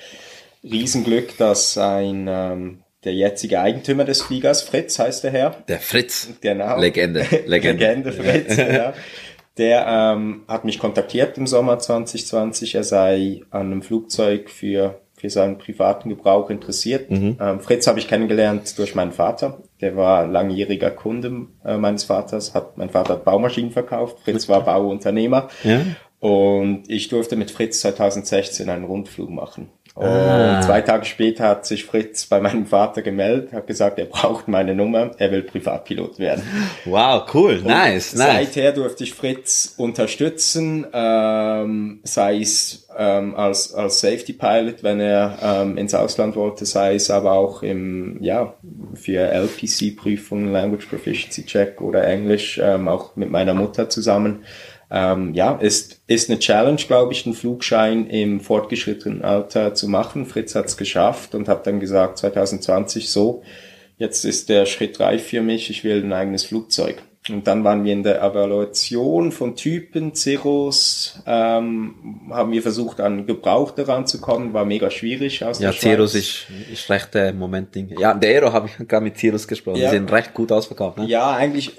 Riesenglück, 0.64 1.36
dass 1.40 1.80
ein 1.80 2.28
ähm, 2.30 2.84
der 3.04 3.16
jetzige 3.16 3.60
Eigentümer 3.60 4.06
des 4.06 4.22
Fliegers, 4.22 4.62
Fritz 4.62 5.00
heißt 5.00 5.24
der 5.24 5.32
Herr, 5.32 5.64
Der 5.68 5.80
Fritz. 5.80 6.30
Genau. 6.42 6.80
Legende. 6.80 7.22
Legende. 7.48 7.86
Legende 7.86 8.12
Fritz, 8.12 8.56
ja. 8.58 8.94
Der 9.58 9.86
ähm, 9.88 10.44
hat 10.48 10.66
mich 10.66 10.80
kontaktiert 10.80 11.38
im 11.38 11.48
Sommer 11.48 11.78
2020. 11.78 12.76
Er 12.76 12.84
sei 12.84 13.42
an 13.50 13.68
einem 13.68 13.82
Flugzeug 13.82 14.50
für, 14.50 15.02
für 15.16 15.30
seinen 15.30 15.58
privaten 15.58 16.10
Gebrauch 16.10 16.50
interessiert. 16.50 17.12
Ähm, 17.40 17.60
Fritz 17.60 17.88
habe 17.88 18.00
ich 18.00 18.08
kennengelernt 18.08 18.78
durch 18.78 18.96
meinen 18.96 19.12
Vater. 19.12 19.62
Der 19.82 19.98
war 19.98 20.26
langjähriger 20.26 20.92
Kunde 20.92 21.48
äh, 21.66 21.78
meines 21.78 22.06
Vaters. 22.06 22.54
Hat, 22.54 22.78
mein 22.78 22.90
Vater 22.90 23.14
hat 23.14 23.26
Baumaschinen 23.26 23.72
verkauft. 23.72 24.20
Fritz 24.24 24.48
war 24.48 24.64
Bauunternehmer. 24.64 25.50
Ja. 25.64 25.82
Und 26.22 26.84
ich 26.88 27.08
durfte 27.10 27.36
mit 27.36 27.50
Fritz 27.50 27.82
2016 27.82 28.70
einen 28.70 28.86
Rundflug 28.86 29.32
machen. 29.32 29.70
Und 29.94 30.06
Ah. 30.08 30.62
zwei 30.62 30.82
Tage 30.82 31.06
später 31.06 31.48
hat 31.50 31.66
sich 31.66 31.84
Fritz 31.86 32.26
bei 32.26 32.40
meinem 32.40 32.66
Vater 32.66 33.02
gemeldet, 33.02 33.52
hat 33.52 33.68
gesagt, 33.68 34.00
er 34.00 34.06
braucht 34.06 34.48
meine 34.48 34.74
Nummer, 34.74 35.12
er 35.18 35.32
will 35.32 35.44
Privatpilot 35.44 36.18
werden. 36.18 36.44
Wow, 36.86 37.24
cool. 37.34 37.62
Nice, 37.62 38.14
nice. 38.16 38.54
Seither 38.54 38.72
durfte 38.72 39.04
ich 39.04 39.14
Fritz 39.14 39.74
unterstützen, 39.78 40.88
ähm, 40.94 42.00
sei 42.04 42.40
es 42.40 42.88
ähm, 42.98 43.36
als, 43.36 43.74
als 43.74 44.00
Safety 44.00 44.34
Pilot, 44.34 44.84
wenn 44.84 45.00
er 45.02 45.38
ähm, 45.42 45.78
ins 45.78 45.94
Ausland 45.94 46.36
wollte, 46.36 46.66
sei 46.66 46.96
es 46.96 47.10
aber 47.10 47.34
auch 47.34 47.62
im, 47.64 48.18
ja, 48.22 48.54
für 48.94 49.20
LPC-Prüfungen, 49.20 50.52
Language 50.52 50.86
Proficiency 50.88 51.46
Check 51.46 51.82
oder 51.82 52.06
Englisch, 52.06 52.60
ähm, 52.64 52.88
auch 52.88 53.16
mit 53.16 53.30
meiner 53.30 53.54
Mutter 53.54 53.90
zusammen. 53.90 54.44
Ähm, 54.94 55.34
ja, 55.34 55.54
ist, 55.54 56.02
ist 56.08 56.30
eine 56.30 56.40
Challenge, 56.40 56.76
glaube 56.86 57.14
ich, 57.14 57.26
einen 57.26 57.34
Flugschein 57.34 58.08
im 58.08 58.42
fortgeschrittenen 58.42 59.24
Alter 59.24 59.74
zu 59.74 59.88
machen. 59.88 60.26
Fritz 60.26 60.54
hat 60.54 60.66
es 60.66 60.76
geschafft 60.76 61.34
und 61.34 61.48
hat 61.48 61.66
dann 61.66 61.80
gesagt, 61.80 62.18
2020 62.18 63.10
so, 63.10 63.42
jetzt 63.98 64.26
ist 64.26 64.50
der 64.50 64.66
Schritt 64.66 65.00
reif 65.00 65.28
für 65.28 65.42
mich, 65.42 65.70
ich 65.70 65.86
will 65.86 66.04
ein 66.04 66.12
eigenes 66.12 66.44
Flugzeug. 66.44 67.02
Und 67.30 67.46
dann 67.46 67.64
waren 67.64 67.84
wir 67.86 67.94
in 67.94 68.02
der 68.02 68.22
Evaluation 68.22 69.32
von 69.32 69.56
Typen, 69.56 70.16
Ceros, 70.16 71.22
ähm, 71.28 72.30
haben 72.32 72.52
wir 72.52 72.64
versucht, 72.64 73.00
an 73.00 73.28
Gebrauchte 73.28 73.88
ranzukommen, 73.88 74.54
war 74.54 74.66
mega 74.66 74.90
schwierig 74.90 75.46
aus 75.46 75.60
Ja, 75.60 75.72
Schweiz. 75.72 76.16
ist, 76.16 76.48
ist 76.74 76.90
recht 76.90 77.14
äh, 77.16 77.32
Moment-Ding. 77.32 77.96
Ja, 78.00 78.16
der 78.16 78.32
Aero 78.32 78.52
habe 78.52 78.68
ich 78.68 78.88
gerade 78.88 79.04
mit 79.04 79.18
Cirrus 79.18 79.48
gesprochen. 79.48 79.80
Ja. 79.80 79.92
Die 79.92 79.98
sind 79.98 80.12
recht 80.12 80.34
gut 80.34 80.52
ausverkauft. 80.52 80.98
Ne? 80.98 81.06
Ja, 81.06 81.32
eigentlich 81.32 81.72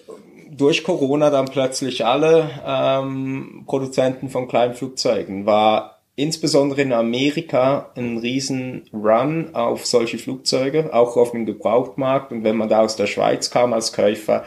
durch 0.56 0.84
Corona 0.84 1.30
dann 1.30 1.46
plötzlich 1.46 2.04
alle 2.04 2.50
ähm, 2.66 3.64
Produzenten 3.66 4.28
von 4.28 4.48
kleinen 4.48 4.74
Flugzeugen 4.74 5.46
war 5.46 6.00
insbesondere 6.14 6.82
in 6.82 6.92
Amerika 6.92 7.90
ein 7.96 8.18
riesen 8.18 8.84
Run 8.92 9.54
auf 9.54 9.86
solche 9.86 10.18
Flugzeuge, 10.18 10.92
auch 10.92 11.16
auf 11.16 11.30
dem 11.30 11.46
Gebrauchtmarkt. 11.46 12.32
Und 12.32 12.44
wenn 12.44 12.56
man 12.56 12.68
da 12.68 12.82
aus 12.82 12.96
der 12.96 13.06
Schweiz 13.06 13.50
kam 13.50 13.72
als 13.72 13.94
Käufer, 13.94 14.44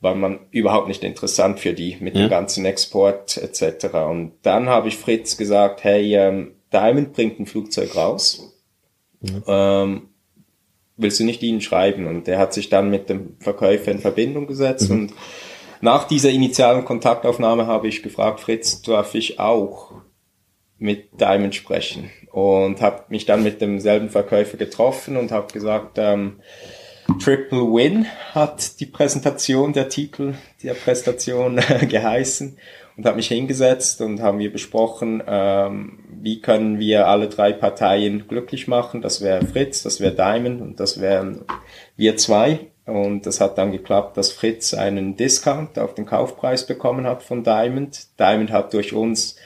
war 0.00 0.14
man 0.14 0.40
überhaupt 0.50 0.88
nicht 0.88 1.04
interessant 1.04 1.60
für 1.60 1.74
die 1.74 1.96
mit 2.00 2.14
Ja. 2.14 2.22
dem 2.22 2.30
ganzen 2.30 2.64
Export 2.64 3.36
etc. 3.36 3.86
Und 4.08 4.32
dann 4.42 4.68
habe 4.68 4.88
ich 4.88 4.96
Fritz 4.96 5.36
gesagt, 5.36 5.84
hey, 5.84 6.14
ähm, 6.16 6.52
Diamond 6.72 7.12
bringt 7.12 7.38
ein 7.38 7.46
Flugzeug 7.46 7.94
raus. 7.94 8.50
Ähm, 9.46 10.08
willst 10.96 11.20
du 11.20 11.24
nicht 11.24 11.42
ihnen 11.42 11.60
schreiben? 11.60 12.06
Und 12.06 12.26
der 12.26 12.38
hat 12.38 12.54
sich 12.54 12.68
dann 12.68 12.90
mit 12.90 13.08
dem 13.08 13.36
Verkäufer 13.40 13.90
in 13.90 13.98
Verbindung 13.98 14.46
gesetzt 14.46 14.90
und 14.90 15.12
nach 15.84 16.04
dieser 16.04 16.30
initialen 16.30 16.86
Kontaktaufnahme 16.86 17.66
habe 17.66 17.88
ich 17.88 18.02
gefragt, 18.02 18.40
Fritz, 18.40 18.80
darf 18.80 19.14
ich 19.14 19.38
auch 19.38 19.92
mit 20.78 21.20
Diamond 21.20 21.54
sprechen? 21.54 22.10
Und 22.32 22.80
habe 22.80 23.04
mich 23.08 23.26
dann 23.26 23.42
mit 23.42 23.60
demselben 23.60 24.08
Verkäufer 24.08 24.56
getroffen 24.56 25.18
und 25.18 25.30
habe 25.30 25.52
gesagt, 25.52 25.98
ähm, 25.98 26.40
Triple 27.22 27.60
Win 27.60 28.06
hat 28.32 28.80
die 28.80 28.86
Präsentation, 28.86 29.74
der 29.74 29.90
Titel 29.90 30.32
der 30.62 30.72
Präsentation 30.72 31.56
geheißen 31.88 32.56
und 32.96 33.06
habe 33.06 33.16
mich 33.16 33.28
hingesetzt 33.28 34.00
und 34.00 34.22
haben 34.22 34.38
wir 34.38 34.52
besprochen, 34.52 35.22
ähm, 35.26 35.98
wie 36.08 36.40
können 36.40 36.78
wir 36.78 37.08
alle 37.08 37.28
drei 37.28 37.52
Parteien 37.52 38.28
glücklich 38.28 38.68
machen. 38.68 39.02
Das 39.02 39.20
wäre 39.20 39.44
Fritz, 39.44 39.82
das 39.82 40.00
wäre 40.00 40.14
Diamond 40.14 40.60
und 40.60 40.80
das 40.80 41.00
wären 41.00 41.44
wir 41.96 42.16
zwei. 42.16 42.60
Und 42.86 43.26
das 43.26 43.40
hat 43.40 43.56
dann 43.58 43.72
geklappt, 43.72 44.16
dass 44.16 44.30
Fritz 44.30 44.74
einen 44.74 45.16
Discount 45.16 45.78
auf 45.78 45.94
den 45.94 46.06
Kaufpreis 46.06 46.66
bekommen 46.66 47.06
hat 47.06 47.22
von 47.22 47.42
Diamond. 47.42 48.06
Diamond 48.18 48.52
hat 48.52 48.74
durch 48.74 48.92
uns 48.92 49.36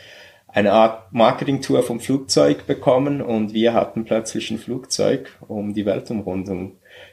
eine 0.48 0.72
Art 0.72 1.12
Marketingtour 1.12 1.82
vom 1.84 2.00
Flugzeug 2.00 2.66
bekommen 2.66 3.22
und 3.22 3.54
wir 3.54 3.74
hatten 3.74 4.04
plötzlich 4.04 4.50
ein 4.50 4.58
Flugzeug, 4.58 5.30
um 5.46 5.72
die 5.72 5.86
Weltumrundung 5.86 6.72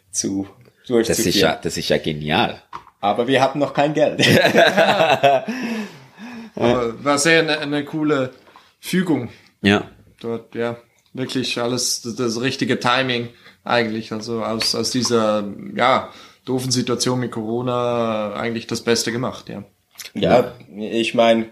zu 0.09 0.47
Das 0.47 0.89
ist 0.89 0.89
durchzuführen. 0.89 1.39
ja, 1.39 1.59
das 1.61 1.77
ist 1.77 1.89
ja 1.89 1.97
genial. 1.97 2.61
Aber 3.01 3.27
wir 3.27 3.41
hatten 3.41 3.59
noch 3.59 3.73
kein 3.73 3.93
Geld. 3.93 4.25
Aber 6.55 7.03
war 7.03 7.17
sehr 7.17 7.39
eine, 7.41 7.59
eine 7.59 7.85
coole 7.85 8.33
Fügung. 8.79 9.29
Ja. 9.61 9.89
Dort, 10.19 10.55
ja, 10.55 10.77
wirklich 11.13 11.59
alles 11.59 12.01
das, 12.01 12.15
das 12.15 12.41
richtige 12.41 12.79
Timing 12.79 13.29
eigentlich. 13.63 14.11
Also 14.11 14.43
aus, 14.43 14.75
aus 14.75 14.91
dieser, 14.91 15.51
ja, 15.75 16.11
doofen 16.45 16.71
Situation 16.71 17.19
mit 17.19 17.31
Corona 17.31 18.33
eigentlich 18.33 18.67
das 18.67 18.81
Beste 18.81 19.11
gemacht, 19.11 19.49
ja. 19.49 19.63
ja, 20.13 20.53
ich 20.77 21.15
meine, 21.15 21.47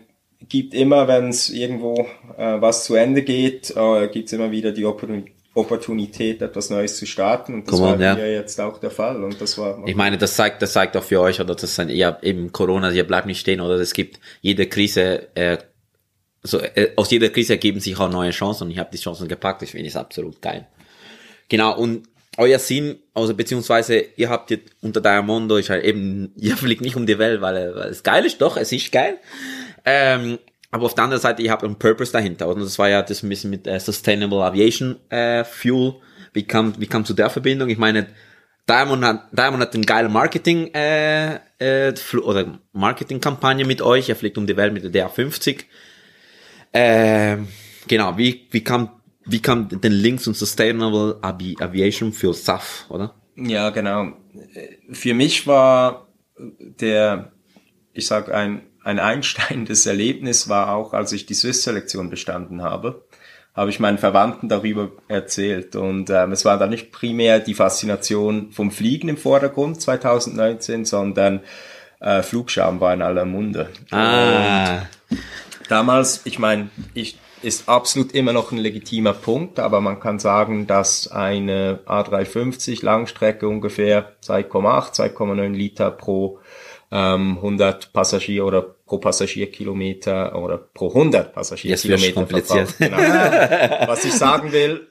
gibt 0.49 0.73
immer, 0.73 1.07
wenn 1.07 1.29
es 1.29 1.49
irgendwo 1.49 2.07
äh, 2.37 2.61
was 2.61 2.85
zu 2.85 2.95
Ende 2.95 3.23
geht, 3.23 3.73
äh, 3.75 4.07
gibt 4.07 4.27
es 4.27 4.33
immer 4.33 4.51
wieder 4.51 4.71
die 4.71 4.85
Opportun- 4.85 5.29
Opportunität, 5.55 6.41
etwas 6.41 6.69
Neues 6.69 6.97
zu 6.97 7.05
starten. 7.05 7.53
Und 7.53 7.67
das 7.67 7.75
Come 7.75 7.93
on, 7.93 7.99
war 7.99 8.01
ja. 8.01 8.15
hier 8.15 8.33
jetzt 8.33 8.59
auch 8.59 8.79
der 8.79 8.89
Fall. 8.89 9.23
Und 9.23 9.39
das 9.39 9.57
war 9.57 9.83
Ich 9.85 9.95
meine, 9.95 10.17
das 10.17 10.35
zeigt, 10.35 10.61
das 10.61 10.73
zeigt 10.73 10.97
auch 10.97 11.03
für 11.03 11.21
euch, 11.21 11.39
oder 11.39 11.55
das 11.55 11.75
sind 11.75 11.89
eher 11.89 12.17
eben 12.23 12.51
Corona, 12.51 12.91
ihr 12.91 13.05
bleibt 13.05 13.27
nicht 13.27 13.39
stehen, 13.39 13.61
oder 13.61 13.75
es 13.75 13.93
gibt 13.93 14.19
jede 14.41 14.67
Krise, 14.67 15.35
äh, 15.35 15.57
so, 16.41 16.59
äh, 16.59 16.91
aus 16.95 17.11
jeder 17.11 17.29
Krise 17.29 17.53
ergeben 17.53 17.79
sich 17.79 17.97
auch 17.97 18.09
neue 18.09 18.31
Chancen 18.31 18.65
und 18.65 18.71
ich 18.71 18.79
habe 18.79 18.89
die 18.91 18.97
Chancen 18.97 19.27
gepackt, 19.27 19.61
ich 19.61 19.71
finde 19.71 19.87
es 19.87 19.95
absolut 19.95 20.41
geil. 20.41 20.67
Genau, 21.49 21.77
und 21.77 22.07
euer 22.37 22.57
Sinn, 22.59 22.97
also 23.13 23.35
beziehungsweise 23.35 24.03
ihr 24.15 24.29
habt 24.29 24.49
jetzt 24.49 24.71
unter 24.81 25.01
Diamondo, 25.01 25.57
ist 25.57 25.69
halt 25.69 25.83
eben, 25.83 26.33
ihr 26.37 26.57
fliegt 26.57 26.81
nicht 26.81 26.95
um 26.95 27.05
die 27.05 27.19
Welt, 27.19 27.41
weil, 27.41 27.75
weil 27.75 27.89
es 27.89 28.01
geil 28.03 28.25
ist, 28.25 28.41
doch, 28.41 28.57
es 28.57 28.71
ist 28.71 28.91
geil. 28.91 29.19
Ähm, 29.85 30.39
aber 30.73 30.85
auf 30.85 30.95
der 30.95 31.03
anderen 31.03 31.21
Seite, 31.21 31.43
ihr 31.43 31.51
habt 31.51 31.63
einen 31.63 31.77
Purpose 31.77 32.11
dahinter. 32.11 32.47
Und 32.47 32.59
das 32.59 32.79
war 32.79 32.89
ja 32.89 33.03
das 33.03 33.21
ein 33.21 33.29
bisschen 33.29 33.51
mit 33.51 33.67
äh, 33.67 33.79
Sustainable 33.79 34.43
Aviation 34.43 34.95
äh, 35.09 35.43
Fuel. 35.43 35.93
Wie 36.33 36.47
kam, 36.47 36.73
wie 36.79 36.87
kam 36.87 37.05
zu 37.05 37.13
der 37.13 37.29
Verbindung? 37.29 37.69
Ich 37.69 37.77
meine, 37.77 38.07
Diamond 38.67 39.05
hat, 39.05 39.27
Diamond 39.31 39.61
hat 39.61 39.75
eine 39.75 39.85
geile 39.85 40.09
Marketing, 40.09 40.73
äh, 40.73 41.35
äh, 41.59 41.93
oder 42.23 42.59
Marketingkampagne 42.71 43.65
mit 43.65 43.83
euch. 43.83 44.09
Er 44.09 44.15
fliegt 44.15 44.35
um 44.39 44.47
die 44.47 44.57
Welt 44.57 44.73
mit 44.73 44.83
der 44.83 45.09
DR50. 45.09 45.65
Ähm, 46.73 47.47
genau, 47.87 48.17
wie, 48.17 48.47
wie 48.49 48.63
kam, 48.63 48.89
wie 49.25 49.43
kam 49.43 49.69
den 49.69 49.91
Link 49.91 50.21
zum 50.21 50.33
Sustainable 50.33 51.19
Avi 51.21 51.55
Aviation 51.59 52.11
Fuel 52.11 52.33
SAF, 52.33 52.87
oder? 52.89 53.13
Ja, 53.35 53.69
genau. 53.69 54.13
Für 54.91 55.13
mich 55.13 55.45
war 55.45 56.07
der, 56.57 57.31
ich 57.93 58.07
sag 58.07 58.31
ein, 58.31 58.63
ein 58.83 58.99
einsteinendes 58.99 59.85
Erlebnis 59.85 60.49
war 60.49 60.73
auch, 60.73 60.93
als 60.93 61.11
ich 61.11 61.25
die 61.25 61.33
Swiss-Selektion 61.33 62.09
bestanden 62.09 62.61
habe, 62.61 63.03
habe 63.55 63.69
ich 63.69 63.79
meinen 63.79 63.97
Verwandten 63.97 64.49
darüber 64.49 64.91
erzählt. 65.07 65.75
Und 65.75 66.09
ähm, 66.09 66.31
es 66.31 66.43
war 66.43 66.57
dann 66.57 66.71
nicht 66.71 66.91
primär 66.91 67.39
die 67.39 67.53
Faszination 67.53 68.51
vom 68.51 68.71
Fliegen 68.71 69.09
im 69.09 69.17
Vordergrund 69.17 69.79
2019, 69.79 70.85
sondern 70.85 71.41
äh, 71.99 72.23
Flugscham 72.23 72.79
war 72.79 72.93
in 72.93 73.01
aller 73.01 73.25
Munde. 73.25 73.69
Ah, 73.91 74.83
Damals, 75.69 76.21
ich 76.25 76.39
meine, 76.39 76.69
ich, 76.93 77.17
ist 77.43 77.69
absolut 77.69 78.13
immer 78.13 78.33
noch 78.33 78.51
ein 78.51 78.57
legitimer 78.57 79.13
Punkt, 79.13 79.59
aber 79.59 79.81
man 79.81 79.99
kann 79.99 80.17
sagen, 80.17 80.65
dass 80.65 81.11
eine 81.11 81.79
A350 81.85 82.83
Langstrecke 82.83 83.47
ungefähr 83.47 84.13
2,8, 84.23 85.15
2,9 85.15 85.51
Liter 85.51 85.91
pro 85.91 86.39
ähm, 86.93 87.37
100 87.37 87.91
Passagier 87.91 88.45
oder 88.45 88.61
pro 88.61 88.99
Passagierkilometer 88.99 90.39
oder 90.39 90.59
pro 90.59 90.89
100 90.89 91.33
Passagierkilometer 91.33 92.27
verbraucht. 92.27 92.77
Genau. 92.77 92.97
Was 93.87 94.05
ich 94.05 94.13
sagen 94.13 94.51
will, 94.51 94.87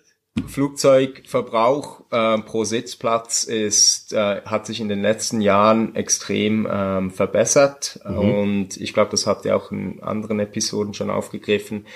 Flugzeugverbrauch 0.46 2.04
äh, 2.10 2.38
pro 2.38 2.64
Sitzplatz 2.64 3.44
ist 3.44 4.12
äh, 4.12 4.40
hat 4.44 4.66
sich 4.66 4.80
in 4.80 4.88
den 4.88 5.02
letzten 5.02 5.40
Jahren 5.40 5.94
extrem 5.94 6.66
ähm, 6.70 7.10
verbessert 7.10 8.00
und 8.04 8.76
ich 8.78 8.94
glaube, 8.94 9.10
das 9.10 9.26
habt 9.26 9.44
ihr 9.44 9.54
auch 9.54 9.70
in 9.70 10.02
anderen 10.02 10.40
Episoden 10.40 10.94
schon 10.94 11.10
aufgegriffen. 11.10 11.86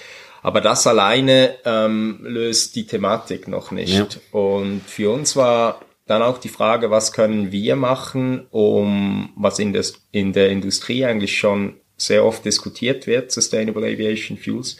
Aber 0.42 0.60
das 0.60 0.86
alleine 0.86 1.56
ähm, 1.64 2.20
löst 2.22 2.76
die 2.76 2.86
Thematik 2.86 3.48
noch 3.48 3.72
nicht. 3.72 4.20
Und 4.30 4.82
für 4.86 5.10
uns 5.10 5.34
war 5.34 5.80
dann 6.06 6.22
auch 6.22 6.38
die 6.38 6.48
Frage, 6.48 6.90
was 6.90 7.12
können 7.12 7.52
wir 7.52 7.76
machen, 7.76 8.46
um 8.50 9.30
was 9.36 9.58
in, 9.58 9.72
des, 9.72 10.00
in 10.12 10.32
der 10.32 10.50
Industrie 10.50 11.04
eigentlich 11.04 11.36
schon 11.36 11.74
sehr 11.96 12.24
oft 12.24 12.44
diskutiert 12.44 13.06
wird, 13.06 13.32
Sustainable 13.32 13.86
Aviation 13.86 14.38
Fuels. 14.38 14.76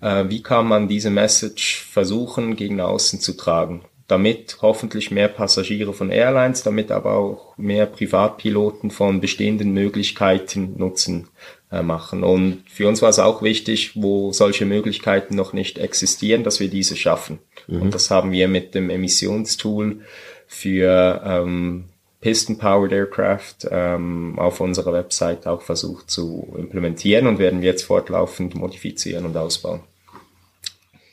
Äh, 0.00 0.24
wie 0.28 0.42
kann 0.42 0.66
man 0.66 0.88
diese 0.88 1.10
Message 1.10 1.82
versuchen, 1.82 2.56
gegen 2.56 2.80
außen 2.80 3.20
zu 3.20 3.34
tragen? 3.34 3.82
Damit 4.08 4.58
hoffentlich 4.62 5.10
mehr 5.10 5.28
Passagiere 5.28 5.92
von 5.92 6.10
Airlines, 6.10 6.62
damit 6.62 6.90
aber 6.90 7.14
auch 7.14 7.56
mehr 7.56 7.86
Privatpiloten 7.86 8.90
von 8.90 9.20
bestehenden 9.20 9.72
Möglichkeiten 9.72 10.74
Nutzen 10.78 11.28
äh, 11.70 11.82
machen. 11.82 12.24
Und 12.24 12.62
für 12.68 12.88
uns 12.88 13.02
war 13.02 13.10
es 13.10 13.18
auch 13.18 13.42
wichtig, 13.42 13.92
wo 13.94 14.32
solche 14.32 14.64
Möglichkeiten 14.64 15.34
noch 15.34 15.52
nicht 15.52 15.78
existieren, 15.78 16.44
dass 16.44 16.60
wir 16.60 16.68
diese 16.68 16.96
schaffen. 16.96 17.38
Und 17.68 17.94
das 17.94 18.10
haben 18.10 18.30
wir 18.32 18.46
mit 18.46 18.74
dem 18.74 18.90
Emissionstool 18.90 20.00
für 20.46 21.22
ähm, 21.24 21.86
Piston-Powered 22.20 22.92
Aircraft 22.92 23.68
ähm, 23.70 24.38
auf 24.38 24.60
unserer 24.60 24.92
Website 24.92 25.46
auch 25.46 25.62
versucht 25.62 26.10
zu 26.10 26.54
implementieren 26.58 27.26
und 27.26 27.38
werden 27.38 27.60
wir 27.60 27.70
jetzt 27.70 27.84
fortlaufend 27.84 28.54
modifizieren 28.54 29.26
und 29.26 29.36
ausbauen. 29.36 29.80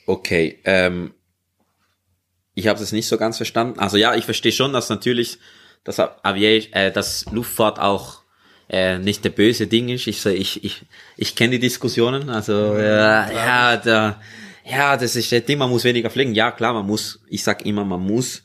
okay. 0.05 0.59
Ähm, 0.63 1.13
ich 2.55 2.67
habe 2.67 2.81
es 2.81 2.91
nicht 2.91 3.07
so 3.07 3.17
ganz 3.17 3.37
verstanden. 3.37 3.79
Also 3.79 3.97
ja, 3.97 4.15
ich 4.15 4.25
verstehe 4.25 4.51
schon, 4.51 4.73
dass 4.73 4.89
natürlich 4.89 5.39
dass 5.83 5.99
Aviation, 5.99 6.73
äh, 6.73 6.91
dass 6.91 7.25
Luftfahrt 7.31 7.79
auch 7.79 8.21
äh, 8.69 8.97
nicht 8.97 9.23
der 9.25 9.31
böse 9.31 9.67
Ding 9.67 9.89
ist. 9.89 10.07
Ich 10.07 10.25
ich 10.25 10.63
ich 10.63 10.81
ich 11.17 11.35
kenne 11.35 11.51
die 11.51 11.59
Diskussionen. 11.59 12.29
Also 12.29 12.75
äh, 12.75 13.35
ja, 13.35 13.77
da, 13.77 14.21
ja, 14.65 14.97
das 14.97 15.15
ist 15.15 15.31
das 15.31 15.45
Ding. 15.45 15.57
Man 15.57 15.69
muss 15.69 15.83
weniger 15.83 16.09
fliegen. 16.09 16.33
Ja, 16.33 16.51
klar, 16.51 16.73
man 16.73 16.85
muss. 16.85 17.19
Ich 17.27 17.43
sag 17.43 17.65
immer, 17.65 17.83
man 17.83 18.01
muss 18.01 18.43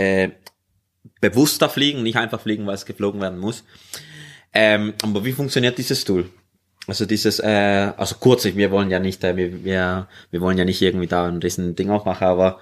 äh, 0.00 0.30
bewusster 1.20 1.68
fliegen, 1.68 2.02
nicht 2.02 2.16
einfach 2.16 2.40
fliegen, 2.40 2.66
weil 2.66 2.74
es 2.74 2.86
geflogen 2.86 3.20
werden 3.20 3.38
muss. 3.38 3.64
Ähm, 4.52 4.94
aber 5.02 5.24
wie 5.24 5.32
funktioniert 5.32 5.78
dieses 5.78 6.04
Tool? 6.04 6.28
Also 6.86 7.06
dieses, 7.06 7.38
äh, 7.38 7.92
also 7.96 8.16
kurz, 8.18 8.44
wir 8.44 8.70
wollen 8.70 8.90
ja 8.90 8.98
nicht, 8.98 9.22
äh, 9.22 9.36
wir, 9.36 9.64
wir, 9.64 10.08
wir 10.30 10.40
wollen 10.40 10.58
ja 10.58 10.64
nicht 10.64 10.82
irgendwie 10.82 11.06
da 11.06 11.26
ein 11.26 11.38
riesen 11.38 11.76
Ding 11.76 11.90
aufmachen, 11.90 12.26
aber 12.26 12.58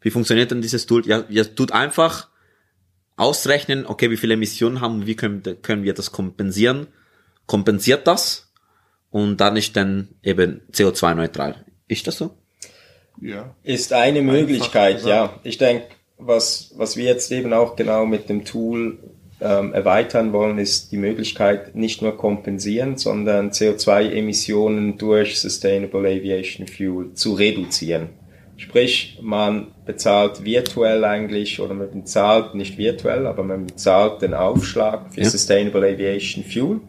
wie 0.00 0.10
funktioniert 0.10 0.50
denn 0.50 0.62
dieses 0.62 0.86
Tool? 0.86 1.06
Ja, 1.06 1.24
ihr 1.28 1.54
tut 1.54 1.72
einfach 1.72 2.28
ausrechnen, 3.16 3.86
okay, 3.86 4.10
wie 4.10 4.16
viele 4.16 4.34
Emissionen 4.34 4.80
haben, 4.80 5.06
wie 5.06 5.14
können, 5.14 5.42
können 5.62 5.84
wir 5.84 5.92
das 5.92 6.10
kompensieren? 6.10 6.86
Kompensiert 7.46 8.06
das? 8.06 8.50
Und 9.10 9.38
dann 9.38 9.56
ist 9.56 9.76
dann 9.76 10.08
eben 10.22 10.62
CO2-neutral. 10.72 11.66
Ist 11.86 12.06
das 12.06 12.16
so? 12.16 12.38
Ja. 13.20 13.54
Ist 13.62 13.92
eine 13.92 14.22
Möglichkeit, 14.22 15.04
ja. 15.04 15.38
Ich 15.42 15.58
denke, 15.58 15.86
was, 16.20 16.72
was 16.76 16.96
wir 16.96 17.04
jetzt 17.04 17.30
eben 17.32 17.52
auch 17.52 17.76
genau 17.76 18.06
mit 18.06 18.28
dem 18.28 18.44
Tool 18.44 18.98
ähm, 19.40 19.72
erweitern 19.72 20.32
wollen, 20.32 20.58
ist 20.58 20.92
die 20.92 20.96
Möglichkeit, 20.96 21.74
nicht 21.74 22.02
nur 22.02 22.16
kompensieren, 22.16 22.96
sondern 22.96 23.50
CO2-Emissionen 23.50 24.98
durch 24.98 25.40
Sustainable 25.40 26.00
Aviation 26.00 26.66
Fuel 26.66 27.14
zu 27.14 27.34
reduzieren. 27.34 28.10
Sprich, 28.56 29.18
man 29.22 29.68
bezahlt 29.86 30.44
virtuell 30.44 31.02
eigentlich, 31.04 31.60
oder 31.60 31.72
man 31.72 31.90
bezahlt 31.90 32.54
nicht 32.54 32.76
virtuell, 32.76 33.26
aber 33.26 33.42
man 33.42 33.66
bezahlt 33.66 34.20
den 34.20 34.34
Aufschlag 34.34 35.14
für 35.14 35.22
Ja. 35.22 35.30
Sustainable 35.30 35.88
Aviation 35.88 36.44
Fuel. 36.44 36.80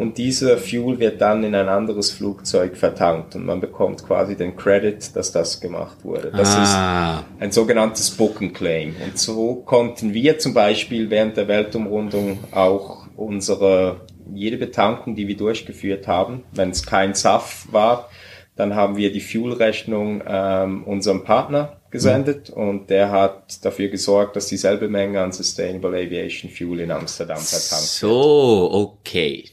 Und 0.00 0.16
dieser 0.16 0.56
Fuel 0.56 0.98
wird 0.98 1.20
dann 1.20 1.44
in 1.44 1.54
ein 1.54 1.68
anderes 1.68 2.10
Flugzeug 2.10 2.78
vertankt 2.78 3.34
und 3.34 3.44
man 3.44 3.60
bekommt 3.60 4.02
quasi 4.02 4.34
den 4.34 4.56
Credit, 4.56 5.14
dass 5.14 5.30
das 5.30 5.60
gemacht 5.60 5.98
wurde. 6.04 6.32
Das 6.34 6.48
ist 6.48 6.74
ah, 6.74 7.22
ein 7.38 7.52
sogenanntes 7.52 8.10
Book 8.12 8.40
and 8.40 8.54
Claim. 8.54 8.96
Und 9.04 9.18
so 9.18 9.56
konnten 9.56 10.14
wir 10.14 10.38
zum 10.38 10.54
Beispiel 10.54 11.10
während 11.10 11.36
der 11.36 11.48
Weltumrundung 11.48 12.38
auch 12.50 13.08
unsere, 13.14 14.00
jede 14.32 14.56
Betankung, 14.56 15.16
die 15.16 15.28
wir 15.28 15.36
durchgeführt 15.36 16.08
haben, 16.08 16.44
wenn 16.52 16.70
es 16.70 16.86
kein 16.86 17.12
SAF 17.12 17.66
war, 17.70 18.08
dann 18.56 18.74
haben 18.74 18.96
wir 18.96 19.12
die 19.12 19.20
Fuelrechnung 19.20 20.22
ähm, 20.26 20.82
unserem 20.84 21.24
Partner 21.24 21.76
gesendet 21.90 22.48
und 22.48 22.88
der 22.88 23.10
hat 23.10 23.62
dafür 23.66 23.88
gesorgt, 23.88 24.34
dass 24.36 24.46
dieselbe 24.46 24.88
Menge 24.88 25.20
an 25.20 25.32
Sustainable 25.32 25.90
Aviation 25.90 26.50
Fuel 26.50 26.80
in 26.80 26.90
Amsterdam 26.90 27.36
vertankt 27.36 27.84
So, 27.84 28.70
okay. 28.72 29.44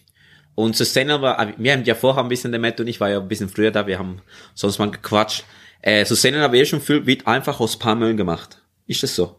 Und 0.57 0.75
Sustainable, 0.75 1.53
wir 1.57 1.71
haben 1.71 1.83
ja 1.83 1.93
vorher 1.93 2.23
ein 2.23 2.29
bisschen, 2.29 2.51
der 2.51 2.59
Matt 2.59 2.79
und 2.79 2.87
ich 2.87 2.99
war 2.99 3.11
ja 3.11 3.19
ein 3.19 3.27
bisschen 3.27 3.47
früher 3.47 3.69
da, 3.69 3.85
wir 3.85 3.99
haben 3.99 4.23
sonst 4.55 4.79
mal 4.79 4.89
gequatscht. 4.89 5.43
Äh, 5.83 6.03
Sustainable 6.03 6.47
Aviation 6.47 6.81
Fuel 6.81 7.05
wird 7.05 7.27
einfach 7.27 7.59
aus 7.59 7.77
Palmöl 7.77 8.15
gemacht. 8.15 8.63
Ist 8.87 9.03
das 9.03 9.15
so? 9.15 9.35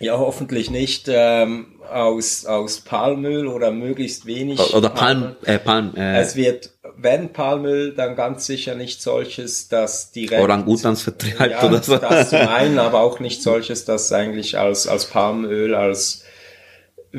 Ja, 0.00 0.18
hoffentlich 0.18 0.68
nicht 0.68 1.06
ähm, 1.06 1.76
aus, 1.88 2.46
aus 2.46 2.80
Palmöl 2.80 3.46
oder 3.46 3.70
möglichst 3.70 4.26
wenig. 4.26 4.58
Oder 4.74 4.90
Palm, 4.90 5.36
äh, 5.44 5.60
Palm, 5.60 5.94
äh, 5.94 6.18
Es 6.18 6.34
wird, 6.34 6.72
wenn 6.96 7.32
Palmöl, 7.32 7.94
dann 7.94 8.16
ganz 8.16 8.44
sicher 8.46 8.74
nicht 8.74 9.00
solches, 9.00 9.68
das 9.68 10.10
direkt... 10.10 10.42
Orangutans 10.42 11.00
vertreibt 11.00 11.62
ja, 11.62 11.64
oder 11.64 11.80
so. 11.80 11.96
das 11.96 12.30
zum 12.30 12.40
einen, 12.40 12.78
aber 12.80 13.02
auch 13.02 13.20
nicht 13.20 13.40
solches, 13.40 13.84
das 13.84 14.12
eigentlich 14.12 14.58
als, 14.58 14.88
als 14.88 15.04
Palmöl, 15.06 15.76
als 15.76 16.24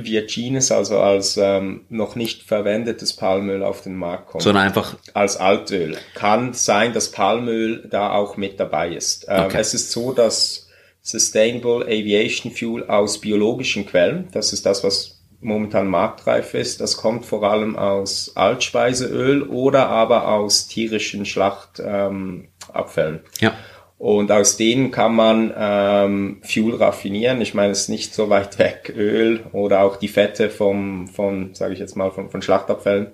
Virgines, 0.05 0.71
also 0.71 0.99
als 0.99 1.38
ähm, 1.38 1.86
noch 1.89 2.15
nicht 2.15 2.43
verwendetes 2.43 3.13
Palmöl 3.13 3.63
auf 3.63 3.81
den 3.81 3.95
Markt 3.95 4.27
kommt. 4.27 4.43
Sondern 4.43 4.65
einfach, 4.65 4.95
als 5.13 5.38
Altöl. 5.38 5.97
Kann 6.13 6.53
sein, 6.53 6.93
dass 6.93 7.12
Palmöl 7.12 7.88
da 7.89 8.12
auch 8.12 8.38
mit 8.38 8.60
dabei 8.60 8.89
ist. 8.89 9.25
Ähm, 9.27 9.45
Okay. 9.47 9.57
Es 9.60 9.73
ist 9.73 9.91
so, 9.91 10.12
dass 10.12 10.67
Sustainable 11.01 11.86
Aviation 11.86 12.51
Fuel 12.51 12.83
aus 12.88 13.19
biologischen 13.19 13.86
Quellen, 13.86 14.27
das 14.31 14.51
ist 14.51 14.65
das, 14.65 14.83
was 14.83 15.21
momentan 15.39 15.88
marktreif 15.88 16.53
ist, 16.53 16.81
das 16.81 16.97
kommt 16.97 17.25
vor 17.25 17.43
allem 17.43 17.75
aus 17.75 18.33
Altspeiseöl 18.36 19.43
oder 19.43 19.88
aber 19.88 20.27
aus 20.27 20.67
tierischen 20.67 21.25
Schlachtabfällen. 21.25 23.15
Ähm, 23.15 23.21
ja. 23.39 23.53
Und 23.97 24.31
aus 24.31 24.57
denen 24.57 24.91
kann 24.91 25.15
man 25.15 25.51
ähm, 25.57 26.41
Fuel 26.43 26.75
raffinieren. 26.75 27.41
Ich 27.41 27.55
meine, 27.55 27.71
es 27.71 27.81
ist 27.81 27.89
nicht 27.89 28.13
so 28.13 28.29
weit 28.29 28.60
weg, 28.60 28.93
Öl 28.95 29.41
oder 29.53 29.81
auch 29.81 29.97
die 29.97 30.07
Fette 30.07 30.49
vom, 30.49 31.07
von, 31.07 31.55
sage 31.55 31.73
ich 31.73 31.79
jetzt 31.79 31.95
mal, 31.95 32.12
von, 32.12 32.29
von 32.29 32.41
Schlachtabfällen. 32.41 33.07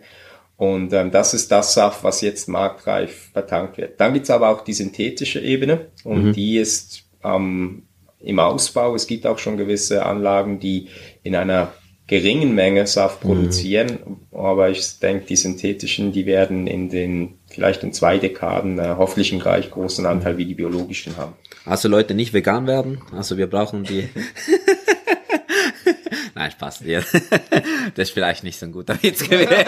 Und 0.58 0.94
ähm, 0.94 1.12
das 1.12 1.34
ist 1.34 1.52
das 1.52 1.74
Saft, 1.74 2.04
was 2.04 2.22
jetzt 2.22 2.48
marktreif 2.48 3.32
vertankt 3.34 3.78
wird. 3.78 4.00
Dann 4.00 4.14
gibt's 4.14 4.30
aber 4.30 4.50
auch 4.50 4.62
die 4.62 4.74
synthetische 4.74 5.40
Ebene 5.40 5.88
und 6.04 6.34
die 6.34 6.58
ist 6.58 7.04
ähm, 7.24 7.84
im 8.20 8.40
Ausbau. 8.40 8.94
Es 8.94 9.08
gibt 9.08 9.26
auch 9.26 9.40
schon 9.40 9.58
gewisse 9.58 10.06
Anlagen, 10.06 10.60
die 10.60 10.90
in 11.24 11.36
einer 11.36 11.74
geringen 12.08 12.54
Menge 12.54 12.86
Saft 12.86 13.22
produzieren, 13.22 14.20
aber 14.32 14.70
ich 14.70 15.00
denke, 15.00 15.26
die 15.26 15.36
synthetischen, 15.36 16.12
die 16.12 16.26
werden 16.26 16.68
in 16.68 16.90
den 16.90 17.40
vielleicht 17.54 17.84
in 17.84 17.94
zwei 17.94 18.18
Dekaden 18.18 18.80
äh, 18.80 18.96
hoffentlich 18.98 19.32
einen 19.32 19.42
gleich 19.42 19.70
großen 19.72 20.06
Anteil 20.06 20.38
wie 20.38 20.46
die 20.46 20.56
biologischen 20.56 21.18
haben. 21.18 21.34
Also 21.66 21.88
Leute 21.88 22.14
nicht 22.14 22.34
vegan 22.34 22.68
werden. 22.68 23.02
Also 23.16 23.38
wir 23.38 23.48
brauchen 23.48 23.84
die. 23.84 24.10
Nein, 26.36 26.52
Spaß. 26.52 26.82
Ja. 26.86 27.02
Das 27.96 28.08
ist 28.08 28.14
vielleicht 28.14 28.44
nicht 28.44 28.58
so 28.58 28.66
ein 28.66 28.72
guter 28.72 28.98
Witz 29.04 29.24
gewesen. 29.24 29.50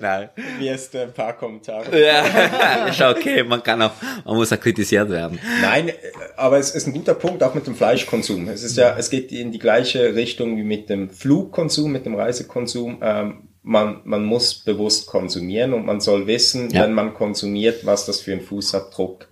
Nein. 0.00 0.28
Wie 0.58 0.68
es 0.68 0.94
ein 0.94 1.12
paar 1.12 1.32
Kommentare. 1.32 2.00
Ja, 2.00 2.86
ist 2.86 3.00
okay, 3.00 3.42
man 3.42 3.62
kann 3.62 3.82
auch, 3.82 3.92
man 4.24 4.36
muss 4.36 4.52
auch 4.52 4.60
kritisiert 4.60 5.08
werden. 5.10 5.40
Nein, 5.60 5.88
äh, 5.88 5.94
aber 6.36 6.58
es 6.58 6.70
ist 6.70 6.86
ein 6.86 6.92
guter 6.92 7.14
Punkt, 7.14 7.42
auch 7.42 7.54
mit 7.54 7.66
dem 7.66 7.74
Fleischkonsum. 7.74 8.48
Es 8.48 8.62
ist 8.62 8.76
ja, 8.76 8.96
es 8.96 9.10
geht 9.10 9.32
in 9.32 9.50
die 9.50 9.58
gleiche 9.58 10.14
Richtung 10.14 10.56
wie 10.56 10.62
mit 10.62 10.88
dem 10.90 11.10
Flugkonsum, 11.10 11.90
mit 11.90 12.06
dem 12.06 12.14
Reisekonsum. 12.14 12.98
Ähm, 13.02 13.48
man, 13.62 14.00
man 14.04 14.24
muss 14.24 14.54
bewusst 14.54 15.06
konsumieren 15.06 15.72
und 15.72 15.86
man 15.86 16.00
soll 16.00 16.26
wissen, 16.26 16.70
Ja. 16.70 16.82
wenn 16.82 16.92
man 16.94 17.14
konsumiert, 17.14 17.86
was 17.86 18.06
das 18.06 18.20
für 18.20 18.32
einen 18.32 18.40
Fußabdruck 18.40 19.28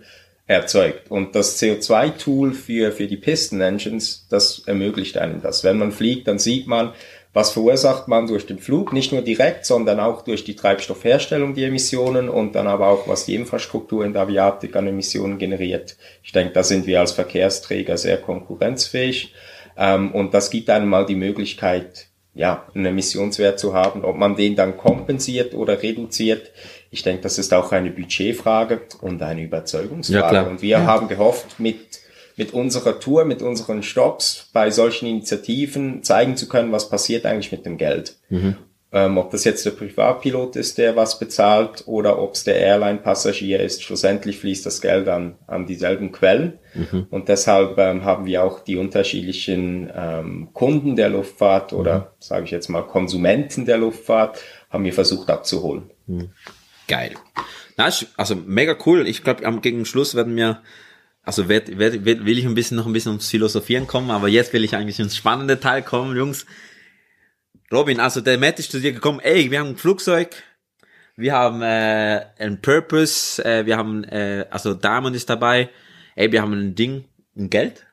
erzeugt. 0.47 1.09
Und 1.09 1.35
das 1.35 1.61
CO2-Tool 1.61 2.53
für, 2.53 2.91
für 2.91 3.07
die 3.07 3.17
Piston-Engines, 3.17 4.27
das 4.29 4.63
ermöglicht 4.65 5.17
einem 5.17 5.41
das. 5.41 5.63
Wenn 5.63 5.77
man 5.77 5.91
fliegt, 5.91 6.27
dann 6.27 6.39
sieht 6.39 6.67
man, 6.67 6.93
was 7.33 7.51
verursacht 7.51 8.09
man 8.09 8.27
durch 8.27 8.45
den 8.45 8.59
Flug, 8.59 8.91
nicht 8.91 9.13
nur 9.13 9.21
direkt, 9.21 9.65
sondern 9.65 10.01
auch 10.01 10.23
durch 10.23 10.43
die 10.43 10.55
Treibstoffherstellung, 10.55 11.53
die 11.53 11.63
Emissionen 11.63 12.27
und 12.27 12.55
dann 12.55 12.67
aber 12.67 12.89
auch, 12.89 13.07
was 13.07 13.25
die 13.25 13.35
Infrastruktur 13.35 14.03
in 14.03 14.11
der 14.11 14.23
Aviatik 14.23 14.75
an 14.75 14.87
Emissionen 14.87 15.37
generiert. 15.37 15.95
Ich 16.23 16.33
denke, 16.33 16.53
da 16.53 16.63
sind 16.63 16.85
wir 16.87 16.99
als 16.99 17.13
Verkehrsträger 17.13 17.97
sehr 17.97 18.17
konkurrenzfähig. 18.17 19.33
Ähm, 19.77 20.11
und 20.11 20.33
das 20.33 20.49
gibt 20.49 20.69
einem 20.69 20.89
mal 20.89 21.05
die 21.05 21.15
Möglichkeit, 21.15 22.07
ja, 22.33 22.65
einen 22.73 22.85
Emissionswert 22.85 23.59
zu 23.59 23.73
haben. 23.73 24.03
Ob 24.03 24.15
man 24.15 24.35
den 24.35 24.55
dann 24.55 24.77
kompensiert 24.77 25.53
oder 25.53 25.81
reduziert, 25.81 26.51
ich 26.89 27.03
denke, 27.03 27.21
das 27.21 27.37
ist 27.37 27.53
auch 27.53 27.71
eine 27.71 27.89
Budgetfrage 27.89 28.81
und 29.01 29.21
eine 29.21 29.43
Überzeugungsfrage. 29.43 30.35
Ja. 30.35 30.43
Und 30.43 30.61
wir 30.61 30.85
haben 30.85 31.07
gehofft, 31.07 31.59
mit, 31.59 31.99
mit 32.37 32.53
unserer 32.53 32.99
Tour, 32.99 33.25
mit 33.25 33.41
unseren 33.41 33.83
Stops 33.83 34.49
bei 34.53 34.71
solchen 34.71 35.07
Initiativen 35.07 36.03
zeigen 36.03 36.37
zu 36.37 36.47
können, 36.47 36.71
was 36.71 36.89
passiert 36.89 37.25
eigentlich 37.25 37.51
mit 37.51 37.65
dem 37.65 37.77
Geld. 37.77 38.17
Ähm, 38.93 39.17
ob 39.17 39.31
das 39.31 39.45
jetzt 39.45 39.65
der 39.65 39.71
Privatpilot 39.71 40.57
ist, 40.57 40.77
der 40.77 40.97
was 40.97 41.17
bezahlt, 41.17 41.83
oder 41.85 42.19
ob 42.19 42.33
es 42.33 42.43
der 42.43 42.55
Airline-Passagier 42.55 43.61
ist, 43.61 43.83
schlussendlich 43.83 44.39
fließt 44.39 44.65
das 44.65 44.81
Geld 44.81 45.07
an, 45.07 45.35
an 45.47 45.65
dieselben 45.65 46.11
Quellen. 46.11 46.59
Und 47.09 47.27
deshalb 47.27 47.77
ähm, 47.77 48.05
haben 48.05 48.25
wir 48.25 48.43
auch 48.43 48.61
die 48.61 48.77
unterschiedlichen 48.77 49.91
ähm, 49.93 50.49
Kunden 50.53 50.95
der 50.95 51.09
Luftfahrt 51.09 51.73
oder 51.73 52.13
sage 52.19 52.45
ich 52.45 52.51
jetzt 52.51 52.69
mal 52.69 52.83
Konsumenten 52.83 53.65
der 53.65 53.77
Luftfahrt, 53.77 54.41
haben 54.69 54.85
wir 54.85 54.93
versucht 54.93 55.29
abzuholen. 55.29 55.91
Geil. 56.87 57.11
Na, 57.77 57.89
also 58.17 58.35
mega 58.35 58.75
cool. 58.85 59.07
Ich 59.07 59.23
glaube, 59.23 59.45
am 59.45 59.61
gegen 59.61 59.85
Schluss 59.85 60.15
werden 60.15 60.35
wir, 60.35 60.61
also 61.23 61.49
werd, 61.49 61.77
werd, 61.77 62.05
werd, 62.05 62.25
will 62.25 62.37
ich 62.37 62.45
ein 62.45 62.55
bisschen 62.55 62.77
noch 62.77 62.85
ein 62.85 62.93
bisschen 62.93 63.11
ums 63.11 63.29
Philosophieren 63.29 63.87
kommen, 63.87 64.11
aber 64.11 64.27
jetzt 64.27 64.53
will 64.53 64.63
ich 64.63 64.75
eigentlich 64.75 64.99
ins 64.99 65.15
spannende 65.15 65.59
Teil 65.59 65.81
kommen, 65.81 66.15
Jungs. 66.15 66.45
Robin, 67.71 67.99
also 67.99 68.21
der 68.21 68.37
Matt 68.37 68.59
ist 68.59 68.71
zu 68.71 68.79
dir 68.81 68.91
gekommen, 68.91 69.19
ey, 69.21 69.49
wir 69.49 69.59
haben 69.59 69.69
ein 69.69 69.77
Flugzeug, 69.77 70.35
wir 71.15 71.33
haben 71.33 71.61
äh, 71.61 72.25
einen 72.37 72.61
Purpose, 72.61 73.43
äh, 73.43 73.65
wir 73.65 73.77
haben, 73.77 74.03
äh, 74.03 74.45
also 74.49 74.73
Diamond 74.73 75.15
ist 75.15 75.29
dabei, 75.29 75.69
ey, 76.15 76.31
wir 76.31 76.41
haben 76.41 76.53
ein 76.53 76.75
Ding, 76.75 77.05
ein 77.37 77.49
Geld. 77.49 77.85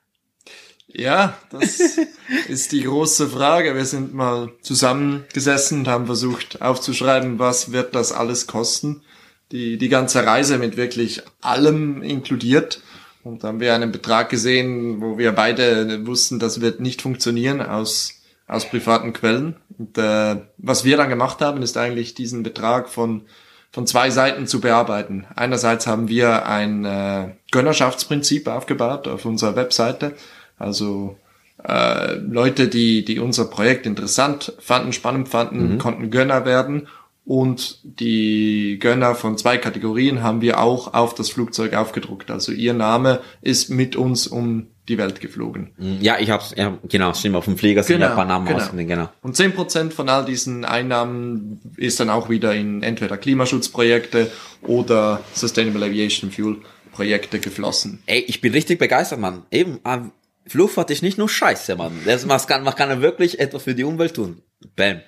Ja, 0.87 1.37
das 1.51 1.79
ist 2.47 2.71
die 2.71 2.81
große 2.81 3.29
Frage. 3.29 3.75
Wir 3.75 3.85
sind 3.85 4.13
mal 4.13 4.51
zusammengesessen 4.61 5.79
und 5.79 5.87
haben 5.87 6.07
versucht 6.07 6.61
aufzuschreiben, 6.61 7.39
was 7.39 7.71
wird 7.71 7.95
das 7.95 8.11
alles 8.11 8.47
kosten. 8.47 9.03
Die, 9.51 9.77
die 9.77 9.89
ganze 9.89 10.25
Reise 10.25 10.57
mit 10.57 10.77
wirklich 10.77 11.21
allem 11.41 12.01
inkludiert. 12.01 12.81
Und 13.23 13.43
dann 13.43 13.49
haben 13.49 13.59
wir 13.59 13.73
einen 13.73 13.91
Betrag 13.91 14.29
gesehen, 14.29 15.01
wo 15.01 15.17
wir 15.17 15.31
beide 15.31 16.05
wussten, 16.05 16.39
das 16.39 16.61
wird 16.61 16.79
nicht 16.79 17.01
funktionieren 17.01 17.61
aus, 17.61 18.18
aus 18.49 18.69
privaten 18.69 19.13
Quellen. 19.13 19.55
Und 19.77 19.97
äh, 19.97 20.41
was 20.57 20.83
wir 20.83 20.97
dann 20.97 21.09
gemacht 21.09 21.39
haben, 21.39 21.61
ist 21.61 21.77
eigentlich 21.77 22.13
diesen 22.13 22.43
Betrag 22.43 22.89
von 22.89 23.23
von 23.71 23.85
zwei 23.85 24.09
Seiten 24.09 24.47
zu 24.47 24.61
bearbeiten. 24.61 25.25
Einerseits 25.35 25.85
haben 25.85 26.07
wir 26.07 26.47
ein 26.47 26.85
äh, 26.85 27.35
Gönnerschaftsprinzip 27.51 28.47
aufgebaut 28.47 29.07
auf 29.07 29.25
unserer 29.25 29.55
Webseite. 29.55 30.15
Also 30.57 31.17
äh, 31.63 32.15
Leute, 32.15 32.67
die, 32.67 33.05
die 33.05 33.19
unser 33.19 33.45
Projekt 33.45 33.85
interessant 33.85 34.53
fanden, 34.59 34.93
spannend 34.93 35.29
fanden, 35.29 35.77
konnten 35.77 36.09
Gönner 36.09 36.45
werden. 36.45 36.87
Und 37.25 37.79
die 37.83 38.79
Gönner 38.79 39.13
von 39.13 39.37
zwei 39.37 39.59
Kategorien 39.59 40.23
haben 40.23 40.41
wir 40.41 40.59
auch 40.59 40.95
auf 40.95 41.13
das 41.13 41.29
Flugzeug 41.29 41.75
aufgedruckt. 41.75 42.31
Also 42.31 42.51
ihr 42.51 42.73
Name 42.73 43.19
ist 43.41 43.69
mit 43.69 43.95
uns 43.95 44.25
um 44.25 44.67
die 44.89 44.97
Welt 44.97 45.21
geflogen. 45.21 45.71
Ja, 46.01 46.17
ich 46.19 46.31
hab's, 46.31 46.53
ja, 46.57 46.77
genau, 46.87 47.13
stimmt, 47.13 47.35
auf 47.35 47.45
dem 47.45 47.57
Flieger 47.57 47.83
sind 47.83 48.01
ja 48.01 48.09
ein 48.09 48.15
paar 48.15 48.25
Namen 48.25 48.47
ausgegangen, 48.53 48.87
genau. 48.87 49.09
Und 49.21 49.35
10% 49.35 49.91
von 49.91 50.09
all 50.09 50.25
diesen 50.25 50.65
Einnahmen 50.65 51.61
ist 51.77 51.99
dann 51.99 52.09
auch 52.09 52.29
wieder 52.29 52.53
in 52.55 52.83
entweder 52.83 53.17
Klimaschutzprojekte 53.17 54.31
oder 54.63 55.21
Sustainable 55.33 55.85
Aviation 55.85 56.31
Fuel 56.31 56.57
Projekte 56.91 57.39
geflossen. 57.39 58.01
Ey, 58.07 58.25
ich 58.27 58.41
bin 58.41 58.51
richtig 58.51 58.79
begeistert, 58.79 59.19
Mann. 59.19 59.43
Eben, 59.51 59.79
ah, 59.83 60.09
Luftfahrt 60.51 60.89
ist 60.91 61.03
nicht 61.03 61.17
nur 61.17 61.29
Scheiße, 61.29 61.75
Mann. 61.75 61.93
Das, 62.05 62.25
man, 62.25 62.39
kann, 62.41 62.63
man 62.63 62.75
kann 62.75 62.89
ja 62.89 63.01
wirklich 63.01 63.39
etwas 63.39 63.63
für 63.63 63.75
die 63.75 63.83
Umwelt 63.83 64.15
tun. 64.15 64.41
Bam. 64.75 65.01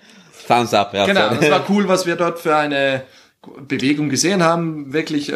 Thumbs 0.48 0.74
up. 0.74 0.94
Ja, 0.94 1.06
Genau, 1.06 1.30
das 1.30 1.50
war 1.50 1.66
cool, 1.70 1.88
was 1.88 2.06
wir 2.06 2.16
dort 2.16 2.40
für 2.40 2.56
eine 2.56 3.04
Bewegung 3.68 4.10
gesehen 4.10 4.44
haben. 4.44 4.94
Wirklich 4.94 5.32
äh, 5.32 5.36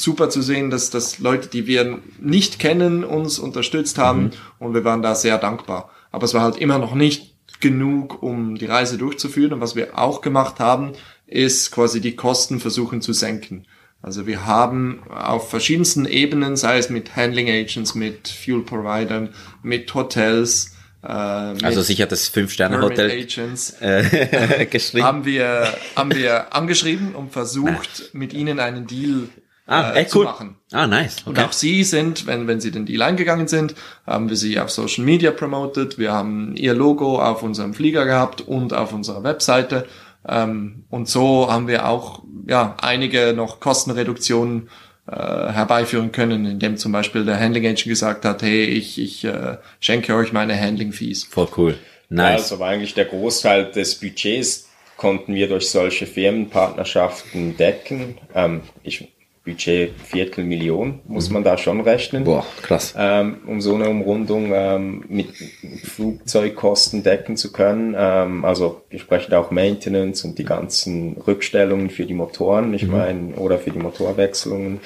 super 0.00 0.28
zu 0.30 0.42
sehen, 0.42 0.70
dass, 0.70 0.90
dass 0.90 1.18
Leute, 1.18 1.48
die 1.48 1.66
wir 1.66 1.98
nicht 2.20 2.58
kennen, 2.58 3.04
uns 3.04 3.38
unterstützt 3.38 3.98
haben 3.98 4.30
und 4.58 4.74
wir 4.74 4.84
waren 4.84 5.02
da 5.02 5.14
sehr 5.14 5.38
dankbar. 5.38 5.90
Aber 6.12 6.24
es 6.24 6.34
war 6.34 6.42
halt 6.42 6.56
immer 6.56 6.78
noch 6.78 6.94
nicht 6.94 7.36
genug, 7.60 8.22
um 8.22 8.56
die 8.56 8.66
Reise 8.66 8.98
durchzuführen. 8.98 9.54
Und 9.54 9.60
was 9.60 9.76
wir 9.76 9.98
auch 9.98 10.20
gemacht 10.20 10.60
haben, 10.60 10.92
ist 11.26 11.72
quasi 11.72 12.00
die 12.00 12.16
Kosten 12.16 12.60
versuchen 12.60 13.00
zu 13.00 13.12
senken. 13.12 13.66
Also 14.02 14.26
wir 14.26 14.46
haben 14.46 15.02
auf 15.10 15.50
verschiedensten 15.50 16.06
Ebenen, 16.06 16.56
sei 16.56 16.78
es 16.78 16.90
mit 16.90 17.16
Handling 17.16 17.48
Agents, 17.48 17.94
mit 17.94 18.28
Fuel 18.28 18.62
Providern, 18.62 19.30
mit 19.62 19.92
Hotels, 19.94 20.76
äh, 21.02 21.08
Also 21.08 21.82
sicher 21.82 22.06
das 22.06 22.28
Fünf-Sterne-Hotel 22.28 23.26
äh, 23.80 24.66
geschrieben. 24.70 25.04
haben 25.04 25.24
wir, 25.24 25.74
haben 25.94 26.14
wir 26.14 26.54
angeschrieben 26.54 27.14
und 27.14 27.32
versucht, 27.32 28.10
mit 28.12 28.32
ihnen 28.32 28.60
einen 28.60 28.86
Deal 28.86 29.28
ah, 29.66 29.92
äh, 29.92 30.00
echt 30.00 30.10
zu 30.10 30.18
cool. 30.20 30.24
machen. 30.26 30.56
Ah, 30.72 30.86
nice. 30.86 31.22
Und 31.24 31.38
Okay. 31.38 31.46
auch 31.46 31.52
sie 31.52 31.84
sind, 31.84 32.26
wenn, 32.26 32.46
wenn 32.48 32.60
sie 32.60 32.70
den 32.70 32.86
Deal 32.86 33.02
eingegangen 33.02 33.48
sind, 33.48 33.74
haben 34.06 34.28
wir 34.28 34.36
sie 34.36 34.58
auf 34.58 34.70
Social 34.70 35.04
Media 35.04 35.30
promoted. 35.30 35.98
Wir 35.98 36.12
haben 36.12 36.54
ihr 36.56 36.74
Logo 36.74 37.20
auf 37.22 37.42
unserem 37.42 37.74
Flieger 37.74 38.04
gehabt 38.04 38.40
und 38.40 38.72
auf 38.74 38.92
unserer 38.92 39.22
Webseite. 39.22 39.86
Ähm, 40.28 40.84
und 40.90 41.08
so 41.08 41.50
haben 41.50 41.68
wir 41.68 41.86
auch 41.88 42.22
ja, 42.48 42.76
einige 42.80 43.32
noch 43.32 43.60
Kostenreduktionen 43.60 44.68
äh, 45.08 45.12
herbeiführen 45.12 46.10
können, 46.10 46.46
indem 46.46 46.76
zum 46.76 46.90
Beispiel 46.90 47.24
der 47.24 47.38
Handling 47.38 47.64
Agent 47.64 47.84
gesagt 47.84 48.24
hat, 48.24 48.42
hey, 48.42 48.64
ich, 48.64 48.98
ich 49.00 49.24
äh, 49.24 49.58
schenke 49.78 50.14
euch 50.16 50.32
meine 50.32 50.58
Handling 50.60 50.92
Fees. 50.92 51.22
Voll 51.24 51.48
cool. 51.56 51.72
Ja, 52.10 52.16
Nice. 52.16 52.42
also 52.42 52.58
war 52.60 52.68
eigentlich 52.70 52.94
der 52.94 53.04
Großteil 53.06 53.70
des 53.70 53.96
Budgets 53.96 54.68
konnten 54.96 55.34
wir 55.34 55.46
durch 55.48 55.68
solche 55.70 56.06
Firmenpartnerschaften 56.06 57.56
decken. 57.56 58.18
Ähm, 58.34 58.62
ich, 58.82 59.12
Budget 59.46 59.92
Viertelmillion 60.04 61.00
muss 61.06 61.30
man 61.30 61.44
da 61.44 61.56
schon 61.56 61.80
rechnen. 61.80 62.24
Boah, 62.24 62.44
krass. 62.62 62.94
ähm, 62.98 63.38
um 63.46 63.60
so 63.60 63.76
eine 63.76 63.88
Umrundung 63.88 64.50
ähm, 64.52 65.04
mit 65.08 65.28
Flugzeugkosten 65.84 67.04
decken 67.04 67.36
zu 67.36 67.52
können. 67.52 67.94
Ähm, 67.96 68.44
also 68.44 68.82
wir 68.90 68.98
sprechen 68.98 69.30
da 69.30 69.38
auch 69.38 69.52
Maintenance 69.52 70.24
und 70.24 70.38
die 70.38 70.44
ganzen 70.44 71.16
Rückstellungen 71.26 71.90
für 71.90 72.04
die 72.04 72.14
Motoren, 72.14 72.74
ich 72.74 72.86
meine, 72.86 73.36
oder 73.36 73.58
für 73.58 73.70
die 73.70 73.78
Motorwechselungen. 73.78 74.80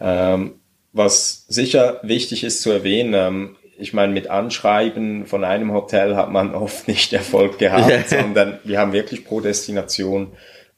Ähm, 0.00 0.52
was 0.92 1.44
sicher 1.48 2.00
wichtig 2.02 2.44
ist 2.44 2.62
zu 2.62 2.70
erwähnen, 2.70 3.14
ähm, 3.14 3.56
ich 3.76 3.92
meine, 3.92 4.12
mit 4.12 4.28
Anschreiben 4.28 5.26
von 5.26 5.42
einem 5.42 5.72
Hotel 5.72 6.14
hat 6.14 6.30
man 6.30 6.54
oft 6.54 6.86
nicht 6.86 7.12
Erfolg 7.12 7.58
gehabt, 7.58 8.08
sondern 8.08 8.60
wir 8.62 8.78
haben 8.78 8.92
wirklich 8.92 9.24
pro 9.24 9.40
Destination 9.40 10.28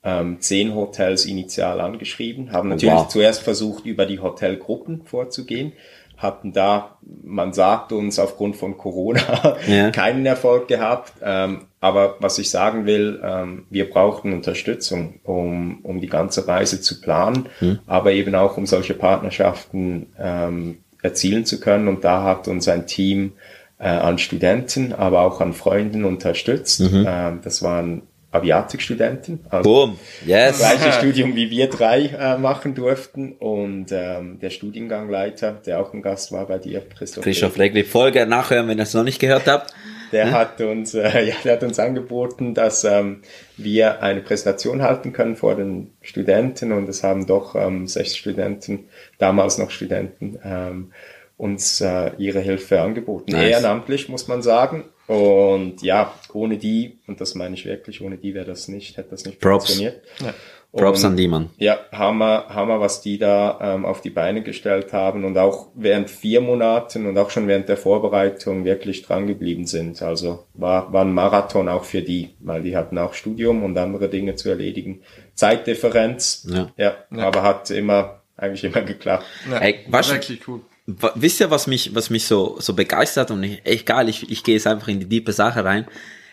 ähm, 0.05 0.38
zehn 0.40 0.74
Hotels 0.74 1.24
initial 1.26 1.80
angeschrieben, 1.80 2.53
haben 2.53 2.68
natürlich 2.70 2.94
Wow. 2.94 3.09
zuerst 3.09 3.42
versucht, 3.42 3.86
über 3.86 4.05
die 4.07 4.18
Hotelgruppen 4.20 5.03
vorzugehen, 5.05 5.72
hatten 6.16 6.53
da, 6.53 6.98
man 7.24 7.53
sagt 7.53 7.90
uns, 7.92 8.18
aufgrund 8.20 8.55
von 8.57 8.76
Corona 8.78 9.57
Ja. 9.66 9.90
keinen 9.90 10.24
Erfolg 10.26 10.68
gehabt. 10.68 11.12
Ähm, 11.22 11.62
aber 11.80 12.16
was 12.20 12.38
ich 12.38 12.48
sagen 12.50 12.86
will, 12.86 13.20
ähm, 13.24 13.64
wir 13.70 13.90
brauchten 13.90 14.32
Unterstützung, 14.32 15.18
um, 15.24 15.80
um 15.82 16.00
die 16.00 16.07
ganze 16.09 16.46
Reise 16.46 16.80
zu 16.80 17.00
planen, 17.00 17.46
aber 17.88 18.12
eben 18.12 18.34
auch 18.36 18.57
um 18.57 18.66
solche 18.66 18.94
Partnerschaften 18.94 20.07
ähm, 20.18 20.78
erzielen 21.03 21.44
zu 21.44 21.59
können. 21.59 21.88
Und 21.88 22.05
da 22.05 22.22
hat 22.22 22.46
uns 22.46 22.68
ein 22.68 22.86
Team 22.86 23.32
äh, 23.80 23.88
an 23.88 24.18
Studenten, 24.18 24.92
aber 24.92 25.22
auch 25.22 25.40
an 25.40 25.53
Freunden 25.55 26.05
unterstützt. 26.05 26.80
Ähm, 26.80 27.40
das 27.42 27.62
waren 27.62 28.03
Aviatikstudenten, 28.33 29.41
also 29.51 29.70
Boom. 29.70 29.99
Yes. 30.24 30.59
gleiche 30.59 30.93
Studium 30.93 31.37
wie 31.37 31.51
wir 31.51 31.68
drei 31.68 32.07
äh, 32.07 32.39
machen 32.39 32.74
durften. 32.74 33.33
Und 33.33 33.93
ähm, 33.93 34.39
der 34.41 34.49
Studiengangleiter, 34.49 35.53
der 35.66 35.80
auch 35.80 35.93
ein 35.93 36.01
Gast 36.01 36.33
war 36.33 36.47
bei 36.47 36.59
dir, 36.59 36.80
Christoph. 36.80 37.24
Christoph 37.24 37.59
Regli, 37.59 37.85
Folge 37.85 38.26
nachhören, 38.26 38.68
wenn 38.68 38.78
ihr 38.78 38.85
es 38.85 38.95
noch 38.95 39.05
nicht 39.05 39.18
gehört 39.18 39.47
habt. 39.47 39.74
der 40.12 40.33
hat 40.33 40.61
uns, 40.62 40.95
äh, 40.95 41.24
ja, 41.28 41.35
der 41.45 41.53
hat 41.53 41.62
uns 41.62 41.78
angeboten, 41.78 42.55
dass 42.55 42.85
ähm, 42.85 43.20
wir 43.59 44.03
eine 44.03 44.22
Präsentation 44.22 44.83
halten 44.83 45.12
können 45.12 45.37
vor 45.37 45.55
den 45.55 45.93
Studenten 46.01 46.72
und 46.72 46.89
es 46.89 47.03
haben 47.03 47.26
doch 47.26 47.55
ähm, 47.55 47.87
sechs 47.87 48.16
Studenten, 48.16 48.89
damals 49.18 49.59
noch 49.59 49.70
Studenten, 49.70 50.39
ähm, 50.43 50.93
uns 51.37 51.83
äh, 51.83 52.12
ihre 52.16 52.41
Hilfe 52.41 52.80
angeboten. 52.80 53.33
Nice. 53.33 53.51
Ehrenamtlich, 53.51 54.09
muss 54.09 54.26
man 54.26 54.43
sagen. 54.43 54.85
Und 55.07 55.82
ja, 55.82 56.14
ohne 56.32 56.57
die, 56.59 56.98
und 57.07 57.20
das 57.20 57.34
meine 57.34 57.55
ich 57.55 57.64
wirklich, 57.66 58.00
ohne 58.00 58.16
die 58.16 58.34
wäre 58.34 58.46
das 58.46 58.68
nicht, 58.68 58.96
hätte 58.96 59.11
das 59.11 59.24
nicht 59.24 59.40
Props. 59.40 59.66
funktioniert. 59.66 60.03
Ja. 60.20 60.32
Props 60.74 61.00
Und- 61.05 61.11
an 61.11 61.16
die, 61.18 61.28
Mann. 61.28 61.50
ja, 61.59 61.80
Hammer, 61.92 62.46
Hammer, 62.48 62.80
was 62.80 63.03
die 63.03 63.18
da 63.18 63.59
ähm, 63.61 63.84
auf 63.84 64.00
die 64.00 64.09
Beine 64.09 64.42
gestellt 64.42 64.94
haben 64.94 65.24
und 65.26 65.36
auch 65.36 65.68
während 65.74 66.09
vier 66.09 66.40
Monaten 66.40 67.05
und 67.07 67.18
auch 67.18 67.28
schon 67.28 67.46
während 67.46 67.68
der 67.68 67.76
Vorbereitung 67.76 68.64
wirklich 68.64 69.03
dran 69.03 69.26
geblieben 69.26 69.66
sind. 69.66 70.00
Also 70.00 70.46
war, 70.55 70.90
war 70.92 71.05
ein 71.05 71.12
Marathon 71.12 71.68
auch 71.68 71.84
für 71.84 72.00
die, 72.00 72.30
weil 72.40 72.62
die 72.62 72.74
hatten 72.74 72.96
auch 72.96 73.12
Studium 73.12 73.62
und 73.64 73.76
andere 73.76 74.09
Dinge 74.09 74.34
zu 74.36 74.48
erledigen. 74.48 75.03
Zeitdifferenz, 75.34 76.46
Ja. 76.48 76.70
ja, 76.78 76.96
aber 77.22 77.42
hat 77.42 77.70
immer, 77.70 78.22
eigentlich 78.38 78.64
immer 78.64 78.80
geklappt. 78.82 79.24
Ja, 79.50 79.59
Ey, 79.59 79.80
was- 79.88 80.11
wirklich 80.11 80.40
cool. 80.48 80.61
Wisst 80.87 81.41
ihr, 81.41 81.51
was 81.51 81.66
mich, 81.68 81.95
was 81.95 82.11
mich 82.11 82.24
so, 82.26 82.57
so 82.61 82.74
begeistert 82.74 83.30
und 83.30 83.43
ich, 83.45 83.64
echt 83.64 83.87
geil, 83.87 84.09
ich, 84.09 84.30
ich 84.30 84.43
gehe 84.43 84.55
jetzt 84.57 84.66
einfach 84.66 84.89
in 84.89 84.99
die 85.01 85.09
tiefe 85.09 85.33
Sache 85.33 85.64
rein. 85.64 85.87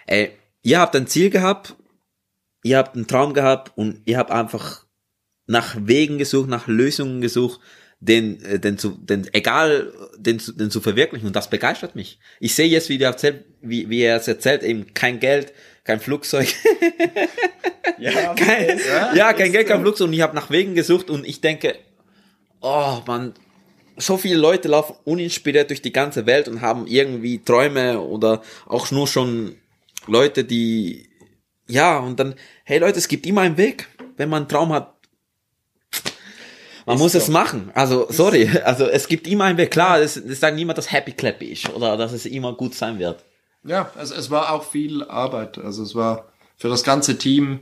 Ey, 0.08 0.32
ihr 0.64 0.80
habt 0.80 0.96
ein 0.96 1.06
Ziel 1.08 1.30
gehabt, 1.30 1.76
ihr 2.64 2.78
habt 2.78 2.96
einen 2.96 3.06
Traum 3.08 3.34
gehabt 3.34 3.72
und 3.78 4.02
ihr 4.06 4.18
habt 4.18 4.32
einfach 4.32 4.86
nach 5.46 5.76
Wegen 5.80 6.18
gesucht, 6.18 6.50
nach 6.50 6.68
Lösungen 6.68 7.22
gesucht, 7.22 7.60
den, 8.00 8.42
äh, 8.44 8.60
den 8.60 8.78
zu, 8.80 8.92
den, 8.92 9.28
egal, 9.34 9.94
den, 10.18 10.40
zu- 10.40 10.54
den 10.54 10.72
zu 10.72 10.82
verwirklichen 10.82 11.28
und 11.28 11.36
das 11.36 11.50
begeistert 11.50 11.96
mich. 11.96 12.20
Ich 12.40 12.56
sehe 12.56 12.68
jetzt, 12.68 12.90
wie 12.90 12.98
ihr 12.98 13.06
erzählt, 13.08 13.46
wie, 13.62 13.90
wie 13.90 14.02
er 14.02 14.16
es 14.18 14.28
erzählt, 14.28 14.64
eben 14.64 14.94
kein 14.96 15.20
Geld, 15.20 15.54
kein 15.84 16.00
Flugzeug, 16.00 16.48
Ja, 18.00 18.34
kein, 18.34 18.80
ja, 19.16 19.34
kein 19.34 19.52
Geld, 19.52 19.68
kein 19.68 19.82
Flugzeug 19.82 20.08
und 20.08 20.14
ich 20.14 20.22
habe 20.22 20.36
nach 20.36 20.50
Wegen 20.50 20.74
gesucht 20.74 21.10
und 21.10 21.26
ich 21.28 21.42
denke, 21.42 21.76
oh 22.62 23.00
man, 23.06 23.34
so 24.00 24.18
viele 24.18 24.38
Leute 24.38 24.68
laufen 24.68 24.96
uninspiriert 25.06 25.70
durch 25.70 25.82
die 25.82 25.94
ganze 25.94 26.26
Welt 26.26 26.48
und 26.48 26.62
haben 26.62 26.88
irgendwie 26.88 27.44
Träume 27.44 28.00
oder 28.00 28.42
auch 28.66 28.90
nur 28.92 29.08
schon 29.08 29.56
Leute, 30.08 30.44
die, 30.44 31.08
ja, 31.68 32.00
und 32.00 32.20
dann, 32.20 32.36
hey 32.64 32.80
Leute, 32.80 32.98
es 32.98 33.08
gibt 33.08 33.26
immer 33.28 33.42
einen 33.42 33.58
Weg, 33.58 33.88
wenn 34.18 34.30
man 34.30 34.44
einen 34.44 34.50
Traum 34.50 34.74
hat. 34.74 34.96
Man 36.86 36.96
Ist 36.96 37.02
muss 37.04 37.12
so. 37.12 37.18
es 37.20 37.28
machen. 37.28 37.70
Also, 37.76 38.08
sorry. 38.10 38.50
Also, 38.64 38.88
es 38.88 39.08
gibt 39.08 39.28
immer 39.28 39.44
einen 39.44 39.58
Weg. 39.60 39.70
Klar, 39.70 40.00
es, 40.00 40.18
es 40.18 40.40
sagt 40.40 40.56
niemand, 40.56 40.78
dass 40.78 40.92
Happy 40.92 41.12
Clappy 41.12 41.46
ist 41.52 41.70
oder 41.70 41.98
dass 41.98 42.14
es 42.14 42.26
immer 42.26 42.54
gut 42.54 42.74
sein 42.74 42.98
wird. 42.98 43.24
Ja, 43.64 43.92
es, 44.00 44.10
es 44.10 44.32
war 44.32 44.52
auch 44.54 44.64
viel 44.64 45.04
Arbeit. 45.04 45.58
Also 45.60 45.84
es 45.84 45.94
war 45.94 46.30
für 46.58 46.70
das 46.70 46.84
ganze 46.84 47.18
Team 47.18 47.60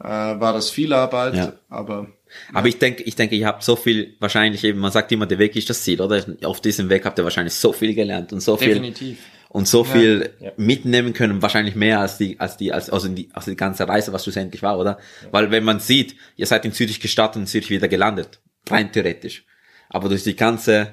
äh, 0.00 0.08
war 0.08 0.52
das 0.52 0.68
viel 0.68 0.92
Arbeit, 0.92 1.36
Ja. 1.36 1.52
aber 1.70 2.08
Aber 2.52 2.68
ich 2.68 2.78
denke, 2.78 3.02
ich 3.02 3.16
denke, 3.16 3.36
ihr 3.36 3.46
habt 3.46 3.62
so 3.62 3.76
viel, 3.76 4.14
wahrscheinlich 4.20 4.62
eben, 4.64 4.78
man 4.78 4.92
sagt 4.92 5.10
immer, 5.12 5.26
der 5.26 5.38
Weg 5.38 5.56
ist 5.56 5.68
das 5.70 5.82
Ziel, 5.82 6.00
oder? 6.00 6.24
Auf 6.44 6.60
diesem 6.60 6.88
Weg 6.88 7.04
habt 7.04 7.18
ihr 7.18 7.24
wahrscheinlich 7.24 7.54
so 7.54 7.72
viel 7.72 7.94
gelernt 7.94 8.32
und 8.32 8.40
so 8.40 8.56
viel, 8.56 8.68
definitiv. 8.74 9.18
und 9.48 9.66
so 9.68 9.84
viel 9.84 10.30
Ja. 10.40 10.52
mitnehmen 10.56 11.12
können, 11.12 11.42
wahrscheinlich 11.42 11.74
mehr 11.74 12.00
als 12.00 12.18
die, 12.18 12.38
als 12.40 12.56
die, 12.56 12.72
als, 12.72 12.90
also 12.90 13.08
die, 13.08 13.28
als 13.32 13.44
die 13.46 13.56
ganze 13.56 13.88
Reise, 13.88 14.12
was 14.12 14.24
schlussendlich 14.24 14.62
war, 14.62 14.78
oder? 14.78 14.98
Weil 15.30 15.50
wenn 15.50 15.64
man 15.64 15.80
sieht, 15.80 16.16
ihr 16.36 16.46
seid 16.46 16.64
in 16.64 16.72
Zürich 16.72 17.00
gestartet 17.00 17.36
und 17.36 17.42
in 17.42 17.46
Zürich 17.46 17.70
wieder 17.70 17.88
gelandet, 17.88 18.40
rein 18.68 18.92
theoretisch. 18.92 19.44
Aber 19.88 20.08
durch 20.08 20.24
die 20.24 20.36
ganze 20.36 20.92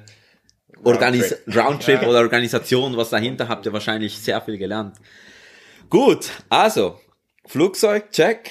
Organis 0.82 1.34
Roundtrip 1.54 2.02
oder 2.02 2.18
Organisation, 2.20 2.96
was 2.96 3.10
dahinter, 3.10 3.48
habt 3.48 3.64
ihr 3.66 3.72
wahrscheinlich 3.72 4.18
sehr 4.18 4.40
viel 4.40 4.58
gelernt. 4.58 4.96
Gut, 5.90 6.30
also, 6.48 7.00
Flugzeug, 7.46 8.10
check. 8.10 8.50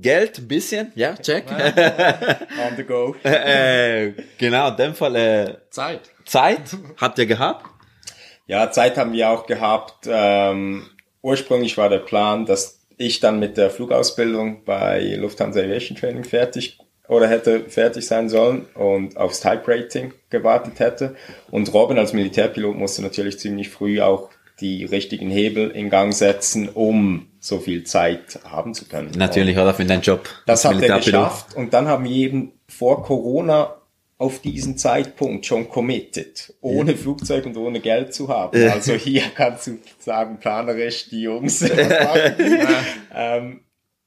Geld, 0.00 0.38
ein 0.38 0.48
bisschen, 0.48 0.92
ja, 0.94 1.14
check. 1.16 1.44
on 1.50 2.76
the 2.76 2.84
go. 2.84 3.14
äh, 3.22 4.12
genau, 4.38 4.70
in 4.70 4.76
dem 4.76 4.94
Fall 4.94 5.16
äh, 5.16 5.54
Zeit. 5.70 6.10
Zeit 6.24 6.76
habt 7.00 7.18
ihr 7.18 7.26
gehabt. 7.26 7.66
Ja, 8.46 8.70
Zeit 8.70 8.96
haben 8.96 9.12
wir 9.12 9.30
auch 9.30 9.46
gehabt. 9.46 10.08
Ähm, 10.10 10.86
ursprünglich 11.22 11.76
war 11.76 11.88
der 11.88 11.98
Plan, 11.98 12.46
dass 12.46 12.80
ich 12.96 13.20
dann 13.20 13.38
mit 13.38 13.56
der 13.56 13.70
Flugausbildung 13.70 14.64
bei 14.64 15.14
Lufthansa 15.16 15.60
Aviation 15.60 15.96
Training 15.96 16.24
fertig 16.24 16.78
oder 17.08 17.28
hätte 17.28 17.64
fertig 17.68 18.06
sein 18.06 18.28
sollen 18.28 18.66
und 18.74 19.16
aufs 19.16 19.40
Type 19.40 19.62
Rating 19.66 20.12
gewartet 20.30 20.78
hätte. 20.78 21.16
Und 21.50 21.72
Robin 21.74 21.98
als 21.98 22.12
Militärpilot 22.12 22.76
musste 22.76 23.02
natürlich 23.02 23.38
ziemlich 23.38 23.68
früh 23.68 24.00
auch 24.00 24.30
die 24.60 24.84
richtigen 24.84 25.30
Hebel 25.30 25.70
in 25.70 25.90
Gang 25.90 26.12
setzen, 26.12 26.68
um 26.68 27.26
so 27.38 27.58
viel 27.58 27.84
Zeit 27.84 28.40
haben 28.44 28.74
zu 28.74 28.86
können. 28.86 29.12
Natürlich, 29.16 29.56
oder 29.56 29.74
für 29.74 29.84
deinen 29.84 30.02
Job. 30.02 30.28
Das 30.46 30.66
als 30.66 30.76
hat 30.76 30.82
er 30.82 30.96
geschafft 30.98 31.56
und 31.56 31.72
dann 31.72 31.88
haben 31.88 32.04
wir 32.04 32.12
eben 32.12 32.52
vor 32.68 33.02
Corona 33.02 33.76
auf 34.18 34.40
diesen 34.40 34.76
Zeitpunkt 34.76 35.46
schon 35.46 35.70
committed, 35.70 36.52
ohne 36.60 36.94
Flugzeug 36.94 37.46
und 37.46 37.56
ohne 37.56 37.80
Geld 37.80 38.12
zu 38.12 38.28
haben. 38.28 38.68
Also 38.68 38.92
hier 38.92 39.22
kannst 39.34 39.66
du 39.66 39.78
sagen, 39.98 40.38
planerisch 40.38 41.08
die 41.08 41.22
Jungs 41.22 41.62
machen. 41.62 42.34
ähm, 43.14 43.60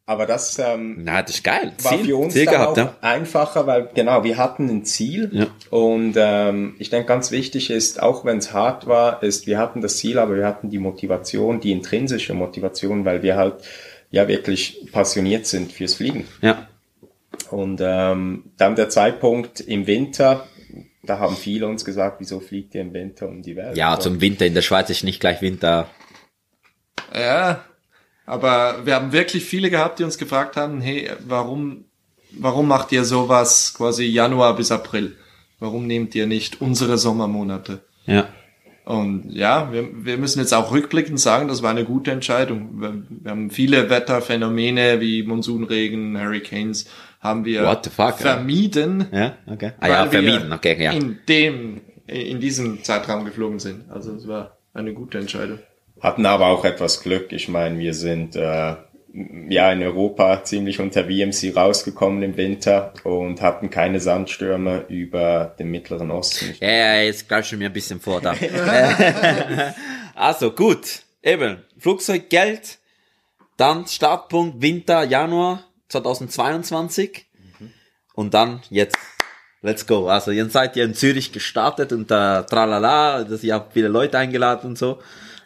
aber 0.05 0.25
das 0.25 0.59
ähm, 0.59 0.97
Na, 1.03 1.21
das 1.21 1.35
ist 1.35 1.43
geil. 1.43 1.71
war 1.81 1.93
Ziel, 1.93 2.05
für 2.05 2.17
uns 2.17 2.33
Ziel 2.33 2.45
gehabt, 2.45 2.71
auch 2.73 2.77
ja. 2.77 2.95
einfacher, 3.01 3.65
weil 3.67 3.89
genau, 3.93 4.23
wir 4.23 4.37
hatten 4.37 4.69
ein 4.69 4.83
Ziel 4.85 5.29
Ja. 5.31 5.47
und 5.69 6.15
ähm, 6.17 6.75
ich 6.79 6.89
denke 6.89 7.07
ganz 7.07 7.31
wichtig 7.31 7.69
ist, 7.69 8.01
auch 8.01 8.25
wenn 8.25 8.37
es 8.37 8.53
hart 8.53 8.87
war, 8.87 9.23
ist, 9.23 9.47
wir 9.47 9.57
hatten 9.57 9.81
das 9.81 9.97
Ziel, 9.97 10.19
aber 10.19 10.35
wir 10.35 10.45
hatten 10.45 10.69
die 10.69 10.79
Motivation, 10.79 11.59
die 11.59 11.71
intrinsische 11.71 12.33
Motivation, 12.33 13.05
weil 13.05 13.23
wir 13.23 13.35
halt 13.37 13.55
ja 14.11 14.27
wirklich 14.27 14.87
passioniert 14.91 15.45
sind 15.47 15.71
fürs 15.71 15.95
Fliegen. 15.95 16.27
Ja. 16.41 16.67
Und 17.49 17.81
ähm, 17.83 18.51
dann 18.57 18.75
der 18.75 18.89
Zeitpunkt 18.89 19.59
im 19.59 19.87
Winter, 19.87 20.47
da 21.03 21.19
haben 21.19 21.35
viele 21.35 21.67
uns 21.67 21.83
gesagt, 21.85 22.19
wieso 22.19 22.39
fliegt 22.39 22.75
ihr 22.75 22.81
im 22.81 22.93
Winter 22.93 23.27
um 23.27 23.41
die 23.41 23.55
Welt? 23.55 23.75
Ja, 23.77 23.99
zum 23.99 24.21
Winter. 24.21 24.45
In 24.45 24.53
der 24.53 24.61
Schweiz 24.61 24.89
ist 24.89 25.03
nicht 25.03 25.19
gleich 25.19 25.41
Winter. 25.41 25.89
Ja, 27.13 27.63
aber 28.25 28.85
wir 28.85 28.95
haben 28.95 29.11
wirklich 29.11 29.43
viele 29.43 29.69
gehabt, 29.69 29.99
die 29.99 30.03
uns 30.03 30.17
gefragt 30.17 30.55
haben, 30.55 30.81
hey, 30.81 31.09
warum, 31.27 31.85
warum 32.31 32.67
macht 32.67 32.91
ihr 32.91 33.03
sowas 33.03 33.73
quasi 33.75 34.05
Januar 34.05 34.55
bis 34.55 34.71
April? 34.71 35.15
Warum 35.59 35.87
nehmt 35.87 36.15
ihr 36.15 36.27
nicht 36.27 36.61
unsere 36.61 36.97
Sommermonate? 36.97 37.81
Ja. 38.05 38.27
Und 38.85 39.31
ja, 39.31 39.71
wir, 39.71 40.05
wir 40.05 40.17
müssen 40.17 40.39
jetzt 40.39 40.53
auch 40.53 40.71
rückblickend 40.71 41.19
sagen, 41.19 41.47
das 41.47 41.63
war 41.63 41.71
eine 41.71 41.85
gute 41.85 42.11
Entscheidung. 42.11 42.81
Wir, 42.81 43.03
wir 43.09 43.31
haben 43.31 43.49
viele 43.49 43.89
Wetterphänomene 43.89 44.99
wie 44.99 45.23
Monsunregen, 45.23 46.19
Hurricanes, 46.19 46.89
haben 47.21 47.45
wir 47.45 47.63
fuck, 47.89 48.17
vermieden, 48.17 49.07
Ja, 49.13 49.37
okay. 49.47 49.71
Ah 49.79 49.87
ja, 49.87 49.99
weil 50.01 50.11
wir 50.11 50.23
vermieden. 50.23 50.51
Okay, 50.51 50.83
ja. 50.83 50.91
in 50.91 51.19
dem, 51.29 51.81
in 52.07 52.41
diesem 52.41 52.83
Zeitraum 52.83 53.23
geflogen 53.23 53.59
sind. 53.59 53.89
Also 53.89 54.13
es 54.15 54.27
war 54.27 54.57
eine 54.73 54.93
gute 54.93 55.17
Entscheidung. 55.17 55.59
Hatten 56.03 56.25
aber 56.25 56.47
auch 56.47 56.65
etwas 56.65 57.01
Glück. 57.01 57.31
Ich 57.31 57.47
meine, 57.47 57.79
wir 57.79 57.93
sind 57.93 58.35
äh, 58.35 58.75
ja 59.47 59.71
in 59.71 59.81
Europa 59.81 60.43
ziemlich 60.43 60.81
unter 60.81 61.05
VMC 61.05 61.55
rausgekommen 61.55 62.21
im 62.23 62.35
Winter 62.35 62.93
und 63.05 63.41
hatten 63.41 63.69
keine 63.69 64.01
Sandstürme 64.01 64.83
über 64.89 65.55
den 65.57 65.71
Mittleren 65.71 66.11
Osten. 66.11 66.55
Ja, 66.59 66.69
ja, 66.69 67.01
jetzt 67.03 67.29
greifst 67.29 67.53
du 67.53 67.57
mir 67.57 67.67
ein 67.67 67.73
bisschen 67.73 68.01
vor 68.01 68.19
da. 68.19 68.35
also 70.15 70.51
gut, 70.51 71.03
eben, 71.21 71.63
Flugzeug, 71.79 72.29
Geld, 72.29 72.79
dann 73.55 73.87
Startpunkt 73.87 74.61
Winter, 74.61 75.05
Januar 75.05 75.63
2022 75.87 77.27
und 78.13 78.33
dann 78.33 78.61
jetzt, 78.69 78.97
let's 79.61 79.87
go. 79.87 80.09
Also 80.09 80.31
jetzt 80.31 80.51
seid 80.51 80.75
ihr 80.75 80.83
in 80.83 80.95
Zürich 80.95 81.31
gestartet 81.31 81.93
und 81.93 82.11
da 82.11 82.43
tralala, 82.43 83.23
das, 83.23 83.41
ihr 83.41 83.53
habt 83.53 83.71
viele 83.71 83.87
Leute 83.87 84.17
eingeladen 84.17 84.71
und 84.71 84.77
so. 84.77 84.99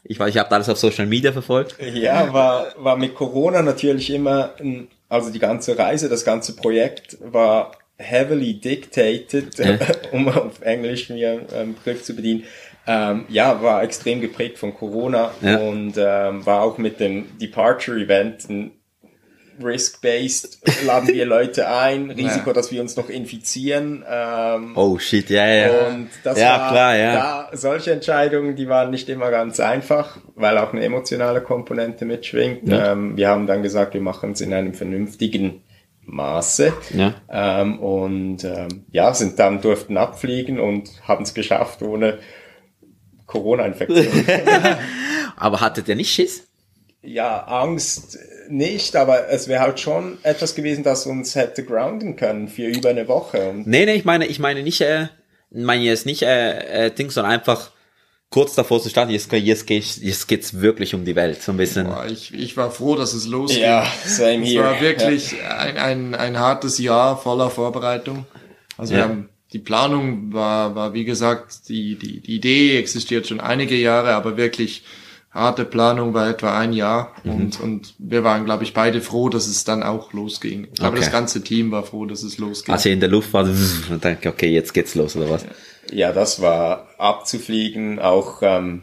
Ich 0.10 0.20
weiß, 0.20 0.30
ich 0.34 0.38
habe 0.40 0.52
alles 0.52 0.70
auf 0.70 0.78
Social 0.78 1.06
Media 1.06 1.32
verfolgt. 1.32 1.76
Ja, 1.94 2.32
war, 2.34 2.68
war 2.78 2.96
mit 2.98 3.14
Corona 3.16 3.62
natürlich 3.62 4.10
immer, 4.14 4.52
ein, 4.60 4.88
also 5.10 5.30
die 5.32 5.40
ganze 5.40 5.78
Reise, 5.78 6.08
das 6.10 6.24
ganze 6.24 6.56
Projekt 6.56 7.18
war 7.22 7.72
heavily 7.98 8.54
dictated, 8.56 9.58
Ja. 9.60 9.78
um 10.12 10.28
auf 10.30 10.62
Englisch 10.62 11.10
mir 11.10 11.42
einen 11.54 11.76
Begriff 11.76 12.04
zu 12.04 12.16
bedienen. 12.16 12.44
Ähm, 12.90 13.26
ja, 13.28 13.62
war 13.62 13.84
extrem 13.84 14.22
geprägt 14.22 14.58
von 14.58 14.74
Corona 14.74 15.32
Ja. 15.42 15.58
und 15.58 15.96
ähm, 15.98 16.46
war 16.46 16.62
auch 16.62 16.78
mit 16.78 17.00
dem 17.02 17.38
Departure 17.38 18.00
Event 18.00 18.50
ein 18.50 18.72
risk-based, 19.64 20.60
laden 20.86 21.08
wir 21.10 21.26
Leute 21.28 21.68
ein, 21.70 22.12
Risiko, 22.12 22.54
dass 22.54 22.72
wir 22.72 22.82
uns 22.82 22.96
noch 22.96 23.10
infizieren. 23.10 24.04
Ähm, 24.10 24.74
Oh 24.76 24.98
shit, 25.00 25.30
ja, 25.30 25.48
ja. 25.48 25.88
und 25.88 26.10
das 26.24 26.40
ja, 26.40 26.60
war 26.60 26.72
klar, 26.72 26.96
ja. 26.98 27.14
da 27.14 27.50
solche 27.58 27.92
Entscheidungen, 27.92 28.56
die 28.56 28.68
waren 28.68 28.92
nicht 28.92 29.10
immer 29.10 29.32
ganz 29.32 29.60
einfach, 29.60 30.18
weil 30.36 30.58
auch 30.58 30.74
eine 30.74 30.84
emotionale 30.84 31.42
Komponente 31.42 32.06
mitschwingt. 32.06 32.68
Ja. 32.68 32.94
Ähm, 32.94 33.18
wir 33.18 33.30
haben 33.30 33.48
dann 33.48 33.64
gesagt, 33.64 33.94
wir 33.94 34.02
machen 34.02 34.32
es 34.32 34.42
in 34.42 34.54
einem 34.54 34.74
vernünftigen 34.74 35.62
Maße. 36.08 36.74
Ja. 36.94 37.14
Ähm, 37.30 37.80
und 37.80 38.44
ähm, 38.44 38.86
ja, 38.92 39.14
sind 39.14 39.38
dann 39.40 39.62
durften 39.62 39.98
abfliegen 39.98 40.60
und 40.60 40.90
haben 41.08 41.24
es 41.24 41.34
geschafft 41.34 41.82
ohne 41.82 42.20
Corona-Infektion. 43.26 44.08
Aber 45.36 45.62
hattet 45.62 45.88
ihr 45.88 45.96
nicht 45.96 46.12
Schiss? 46.12 46.48
Ja, 47.04 47.44
Angst 47.46 48.18
nicht, 48.50 48.96
aber 48.96 49.30
es 49.30 49.48
wäre 49.48 49.62
halt 49.62 49.80
schon 49.80 50.18
etwas 50.24 50.56
gewesen, 50.56 50.84
das 50.84 51.06
uns 51.06 51.36
hätte 51.36 51.64
grounden 51.64 52.16
können 52.16 52.48
für 52.48 52.66
über 52.68 52.90
eine 52.90 53.08
Woche. 53.08 53.50
Und 53.50 53.68
Nee, 53.68 53.86
nee, 53.86 53.94
ich 53.96 54.06
meine, 54.06 54.26
ich 54.28 54.40
meine 54.40 54.64
nicht, 54.64 54.82
äh, 54.82 55.08
meine 55.52 55.84
jetzt 55.84 56.06
nicht, 56.06 56.24
äh, 56.24 56.88
äh, 56.88 56.92
Dings, 56.92 57.14
sondern 57.14 57.34
einfach 57.34 57.72
kurz 58.30 58.56
davor 58.56 58.82
zu 58.82 58.90
starten, 58.90 59.12
jetzt, 59.12 59.32
jetzt, 59.32 59.68
geht's, 59.68 60.00
jetzt 60.02 60.28
geht's 60.28 60.60
wirklich 60.60 60.94
um 60.96 61.06
die 61.06 61.16
Welt, 61.16 61.42
so 61.42 61.52
ein 61.54 61.58
bisschen. 61.58 61.88
Boah, 61.88 62.06
ich, 62.06 62.34
ich 62.34 62.58
war 62.58 62.72
froh, 62.72 62.96
dass 62.96 63.14
es 63.14 63.26
losging. 63.28 63.62
ja, 63.64 63.86
same 64.06 64.44
Es 64.44 64.50
here. 64.50 64.64
war 64.64 64.82
wirklich 64.82 65.36
ein, 65.44 65.78
ein, 65.78 66.16
ein 66.16 66.40
hartes 66.40 66.78
Jahr 66.78 67.18
voller 67.18 67.50
Vorbereitung. 67.50 68.26
Also 68.78 68.94
Ja. 68.94 69.00
wir 69.00 69.04
haben, 69.06 69.30
die 69.54 69.60
Planung 69.60 70.34
war, 70.34 70.76
war 70.76 70.94
wie 70.94 71.06
gesagt, 71.06 71.70
die, 71.70 71.96
die, 71.96 72.20
die 72.20 72.36
Idee 72.36 72.78
existiert 72.80 73.28
schon 73.28 73.40
einige 73.40 73.76
Jahre, 73.76 74.14
aber 74.14 74.36
wirklich 74.36 74.84
harte 75.38 75.64
Planung 75.66 76.14
war 76.14 76.30
etwa 76.30 76.58
ein 76.58 76.74
Jahr 76.74 77.14
Mhm. 77.24 77.32
und, 77.32 77.60
und 77.62 77.96
wir 78.00 78.24
waren, 78.24 78.46
glaube 78.46 78.64
ich, 78.64 78.74
beide 78.74 79.02
froh, 79.02 79.30
dass 79.30 79.48
es 79.48 79.64
dann 79.64 79.84
auch 79.84 80.12
losging. 80.14 80.66
Ich 80.72 80.80
glaube, 80.80 80.98
Okay. 80.98 81.06
das 81.06 81.12
ganze 81.12 81.44
Team 81.44 81.72
war 81.72 81.84
froh, 81.84 82.06
dass 82.06 82.24
es 82.24 82.38
losging. 82.38 82.74
Als 82.74 82.86
ihr 82.86 82.94
in 82.94 83.00
der 83.00 83.10
Luft 83.10 83.32
war, 83.34 83.44
und 83.46 84.04
denke, 84.04 84.30
okay, 84.30 84.50
jetzt 84.50 84.74
geht's 84.74 84.96
los, 84.96 85.16
oder 85.16 85.30
was? 85.30 85.46
Ja, 85.90 86.12
das 86.12 86.42
war 86.42 86.88
abzufliegen, 86.98 88.00
auch 88.00 88.40
ähm, 88.42 88.82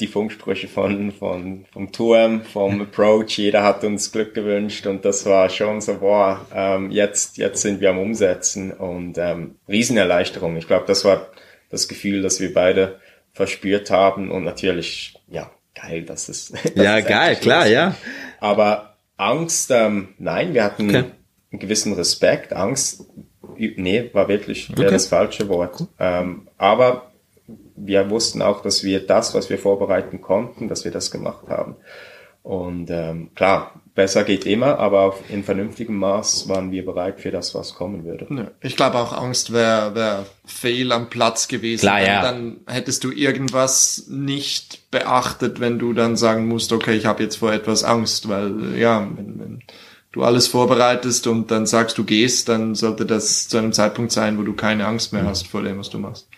die 0.00 0.08
Funksprüche 0.08 0.66
von, 0.66 1.12
von 1.12 1.64
vom 1.72 1.92
Turm, 1.92 2.42
vom 2.42 2.80
Approach, 2.80 3.38
jeder 3.38 3.62
hat 3.62 3.84
uns 3.84 4.10
Glück 4.10 4.34
gewünscht 4.34 4.86
und 4.88 5.04
das 5.04 5.26
war 5.26 5.48
schon 5.48 5.80
so, 5.80 5.98
boah, 5.98 6.44
ähm, 6.52 6.90
jetzt, 6.90 7.36
jetzt 7.38 7.62
sind 7.62 7.80
wir 7.80 7.90
am 7.90 7.98
Umsetzen 7.98 8.72
und 8.72 9.16
ähm, 9.18 9.54
Riesenerleichterung. 9.68 10.56
Ich 10.56 10.66
glaube, 10.66 10.84
das 10.88 11.04
war 11.04 11.28
das 11.70 11.86
Gefühl, 11.86 12.20
das 12.22 12.40
wir 12.40 12.52
beide 12.52 12.96
verspürt 13.32 13.90
haben 13.90 14.30
und 14.30 14.44
natürlich, 14.44 15.14
ja, 15.28 15.50
geil, 15.74 16.02
dass 16.04 16.28
es. 16.28 16.50
dass 16.52 16.74
Ja, 16.74 16.98
es 16.98 17.06
geil, 17.06 17.36
klar, 17.36 17.60
losgeht. 17.60 17.74
ja. 17.74 17.94
Aber 18.40 18.96
Angst, 19.16 19.70
ähm, 19.70 20.08
nein, 20.18 20.54
wir 20.54 20.64
hatten 20.64 20.88
Okay. 20.88 21.04
einen 21.52 21.58
gewissen 21.60 21.92
Respekt. 21.94 22.52
Angst, 22.52 23.04
nee, 23.56 24.10
war 24.12 24.28
wirklich 24.28 24.70
Okay. 24.70 24.88
das 24.90 25.06
falsche 25.06 25.48
Wort. 25.48 25.84
Ähm, 25.98 26.48
aber 26.58 27.12
wir 27.76 28.10
wussten 28.10 28.42
auch, 28.42 28.62
dass 28.62 28.84
wir 28.84 29.06
das, 29.06 29.34
was 29.34 29.48
wir 29.50 29.58
vorbereiten 29.58 30.20
konnten, 30.20 30.68
dass 30.68 30.84
wir 30.84 30.92
das 30.92 31.10
gemacht 31.10 31.48
haben. 31.48 31.76
Und 32.42 32.90
ähm, 32.90 33.30
klar, 33.36 33.80
besser 33.94 34.24
geht 34.24 34.46
immer, 34.46 34.78
aber 34.80 35.14
in 35.28 35.44
vernünftigem 35.44 35.96
Maß 35.96 36.48
waren 36.48 36.72
wir 36.72 36.84
bereit 36.84 37.20
für 37.20 37.30
das, 37.30 37.54
was 37.54 37.74
kommen 37.74 38.04
würde. 38.04 38.26
Ja, 38.30 38.50
Ich 38.60 38.74
glaube 38.74 38.98
auch 38.98 39.12
Angst 39.12 39.52
wäre 39.52 39.94
wär 39.94 40.26
fehl 40.44 40.90
am 40.90 41.08
Platz 41.08 41.46
gewesen. 41.46 41.82
Klar, 41.82 42.00
dann, 42.00 42.06
ja. 42.08 42.22
dann 42.22 42.56
hättest 42.66 43.04
du 43.04 43.12
irgendwas 43.12 44.06
nicht 44.08 44.90
beachtet, 44.90 45.60
wenn 45.60 45.78
du 45.78 45.92
dann 45.92 46.16
sagen 46.16 46.48
musst, 46.48 46.72
okay, 46.72 46.94
ich 46.96 47.06
habe 47.06 47.22
jetzt 47.22 47.36
vor 47.36 47.52
etwas 47.52 47.84
Angst, 47.84 48.28
weil 48.28 48.76
ja, 48.76 49.06
wenn, 49.16 49.38
wenn 49.38 49.62
du 50.10 50.24
alles 50.24 50.48
vorbereitest 50.48 51.28
und 51.28 51.50
dann 51.52 51.64
sagst, 51.66 51.96
du 51.96 52.02
gehst, 52.04 52.48
dann 52.48 52.74
sollte 52.74 53.06
das 53.06 53.46
zu 53.48 53.56
einem 53.58 53.72
Zeitpunkt 53.72 54.10
sein, 54.10 54.36
wo 54.36 54.42
du 54.42 54.54
keine 54.54 54.86
Angst 54.86 55.12
mehr 55.12 55.24
hast 55.24 55.46
vor 55.46 55.62
dem, 55.62 55.78
was 55.78 55.90
du 55.90 55.98
machst. 56.00 56.28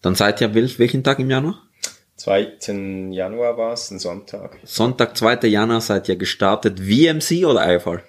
Dann 0.00 0.14
seid 0.14 0.40
ihr 0.40 0.54
wel- 0.54 0.78
welchen 0.78 1.04
Tag 1.04 1.18
im 1.18 1.28
Januar? 1.30 1.58
2. 2.16 3.10
Januar 3.10 3.56
war 3.56 3.72
es, 3.72 3.90
ein 3.90 3.98
Sonntag. 3.98 4.58
Sonntag, 4.64 5.16
2. 5.16 5.46
Januar 5.48 5.80
seid 5.80 6.08
ihr 6.08 6.16
gestartet. 6.16 6.80
VMC 6.80 7.44
oder 7.44 7.74
IFR? 7.74 8.02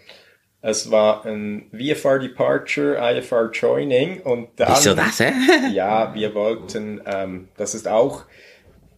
Es 0.61 0.91
war 0.91 1.25
ein 1.25 1.69
VFR 1.71 2.19
Departure, 2.19 2.97
IFR 2.97 3.49
Joining 3.51 4.21
und 4.21 4.49
dann... 4.55 4.69
Wieso 4.69 4.93
das, 4.93 5.19
hä? 5.19 5.33
Ja, 5.73 6.13
wir 6.13 6.33
wollten, 6.35 7.01
ähm, 7.05 7.49
das 7.57 7.75
ist 7.75 7.87
auch, 7.87 8.23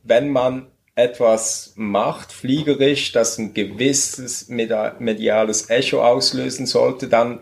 wenn 0.04 0.30
man 0.30 0.68
etwas 0.94 1.74
macht, 1.76 2.32
fliegerisch, 2.32 3.12
das 3.12 3.38
ein 3.38 3.54
gewisses 3.54 4.48
mediales 4.48 5.70
Echo 5.70 6.04
auslösen 6.04 6.68
sollte, 6.68 7.08
dann 7.08 7.40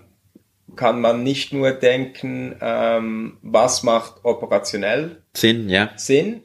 kann 0.75 1.01
man 1.01 1.21
nicht 1.21 1.53
nur 1.53 1.71
denken, 1.71 2.55
ähm, 2.61 3.37
was 3.41 3.83
macht 3.83 4.23
operationell 4.23 5.21
Sinn, 5.33 5.69
ja. 5.69 5.91
Sinn, 5.97 6.41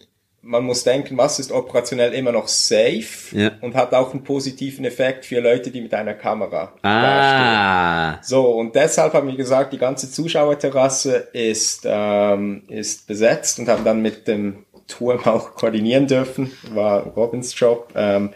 man 0.49 0.65
muss 0.65 0.83
denken, 0.83 1.19
was 1.19 1.39
ist 1.39 1.53
operationell 1.53 2.15
immer 2.15 2.33
noch 2.33 2.49
safe 2.49 3.37
Ja. 3.37 3.51
und 3.61 3.75
hat 3.75 3.93
auch 3.93 4.13
einen 4.15 4.25
positiven 4.25 4.85
Effekt 4.87 5.27
für 5.27 5.41
Leute, 5.41 5.71
die 5.71 5.83
mit 5.83 5.93
einer 5.93 6.15
Kamera 6.15 6.73
dastehen. 6.83 6.85
Ah, 6.85 8.19
So, 8.23 8.47
und 8.53 8.75
deshalb 8.75 9.13
haben 9.13 9.29
wir 9.29 9.37
gesagt, 9.37 9.75
die 9.75 9.79
ganze 9.79 10.11
Zuschauerterrasse 10.11 11.29
ist, 11.33 11.83
ähm, 11.85 12.63
ist 12.69 13.07
besetzt 13.07 13.59
und 13.59 13.69
haben 13.69 13.85
dann 13.85 14.01
mit 14.01 14.27
dem 14.27 14.65
Turm 14.87 15.21
auch 15.27 15.55
koordinieren 15.55 16.07
dürfen. 16.07 16.51
War 16.73 17.03
Robins 17.09 17.59
Job 17.61 17.93
ähm, 17.95 18.31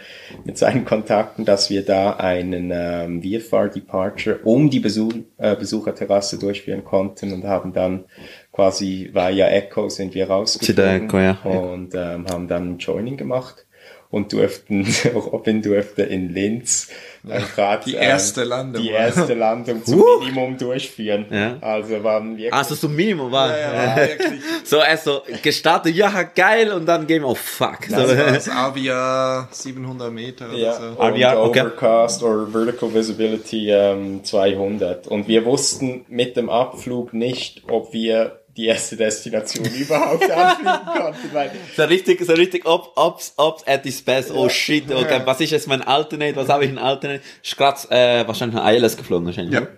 mit 0.44 0.58
seinen 0.58 0.84
Kontakten, 0.84 1.46
dass 1.46 1.70
wir 1.70 1.82
da 1.82 2.12
einen 2.16 2.70
ähm, 2.74 3.22
VFR 3.22 3.68
Departure 3.68 4.40
um 4.44 4.68
die 4.68 4.80
Besuch, 4.80 5.14
äh, 5.38 5.56
Besucherterrasse 5.56 6.38
durchführen 6.38 6.84
konnten 6.84 7.32
und 7.32 7.44
haben 7.44 7.72
dann 7.72 8.04
quasi 8.52 9.10
via 9.12 9.48
Echo 9.48 9.88
sind 9.88 10.14
wir 10.14 10.28
rausgeflogen 10.28 11.06
Echo, 11.08 11.18
ja. 11.18 11.38
und 11.42 11.94
ähm, 11.94 12.26
haben 12.30 12.48
dann 12.48 12.72
ein 12.74 12.78
Joining 12.78 13.16
gemacht 13.16 13.64
und 14.10 14.30
durften, 14.34 14.86
Robin 15.14 15.62
durfte 15.62 16.02
in 16.02 16.28
Linz 16.28 16.90
äh, 17.26 17.40
grad, 17.54 17.86
Die 17.86 17.94
ähm, 17.94 18.02
erste 18.02 18.44
Landung, 18.44 18.82
die 18.82 18.90
erste 18.90 19.32
Landung 19.32 19.82
zum 19.86 20.00
Huh. 20.00 20.18
Minimum 20.20 20.58
durchführen. 20.58 21.24
Ja. 21.30 21.56
Also 21.62 22.04
waren 22.04 22.36
wir 22.36 22.52
also 22.52 22.74
so 22.74 22.90
Minimum 22.90 23.32
war. 23.32 23.58
Ja, 23.58 23.96
wirklich. 24.08 24.40
So 24.64 24.76
erst 24.82 25.04
so 25.04 25.22
gestartet, 25.42 25.94
ja 25.94 26.24
geil, 26.24 26.72
und 26.72 26.84
dann 26.84 27.06
gehen 27.06 27.22
wir, 27.22 27.28
oh 27.28 27.34
fuck. 27.34 27.86
So, 27.88 27.96
Das 27.96 28.18
war 28.18 28.32
das 28.32 28.48
Avia 28.50 29.48
700 29.50 30.12
Meter 30.12 30.50
oder 30.50 30.58
ja, 30.58 30.72
so. 30.74 30.82
und 30.88 31.00
Ah, 31.00 31.16
ja, 31.16 31.40
okay. 31.40 31.60
Overcast 31.62 32.22
oder 32.22 32.48
Vertical 32.48 32.92
Visibility 32.92 33.70
ähm, 33.70 34.22
200. 34.24 35.06
Und 35.06 35.26
wir 35.26 35.46
wussten 35.46 36.04
mit 36.08 36.36
dem 36.36 36.50
Abflug 36.50 37.14
nicht, 37.14 37.62
ob 37.70 37.94
wir 37.94 38.41
die 38.56 38.66
erste 38.66 38.96
Destination 38.96 39.64
überhaupt 39.66 40.30
anfliegen 40.30 40.72
konnten, 40.96 41.32
weil 41.32 41.50
so 41.74 41.84
richtig, 41.84 42.24
so 42.24 42.32
richtig 42.34 42.66
ob, 42.66 42.92
ob's, 42.96 43.32
ob's 43.36 43.66
at 43.66 43.86
its 43.86 44.02
best. 44.02 44.30
Oh 44.30 44.48
shit, 44.48 44.90
okay, 44.92 45.22
was 45.24 45.40
ist 45.40 45.50
jetzt 45.50 45.68
mein 45.68 45.82
Alternate, 45.82 46.36
was 46.36 46.48
habe 46.48 46.64
ich 46.64 46.70
in 46.70 46.78
Alternate? 46.78 47.22
Ist 47.42 47.56
grad, 47.56 47.90
äh, 47.90 48.26
wahrscheinlich 48.26 48.60
ein 48.60 48.74
ILS 48.76 48.96
geflogen, 48.96 49.26
wahrscheinlich. 49.26 49.54
Ja. 49.54 49.60
ne? 49.60 49.68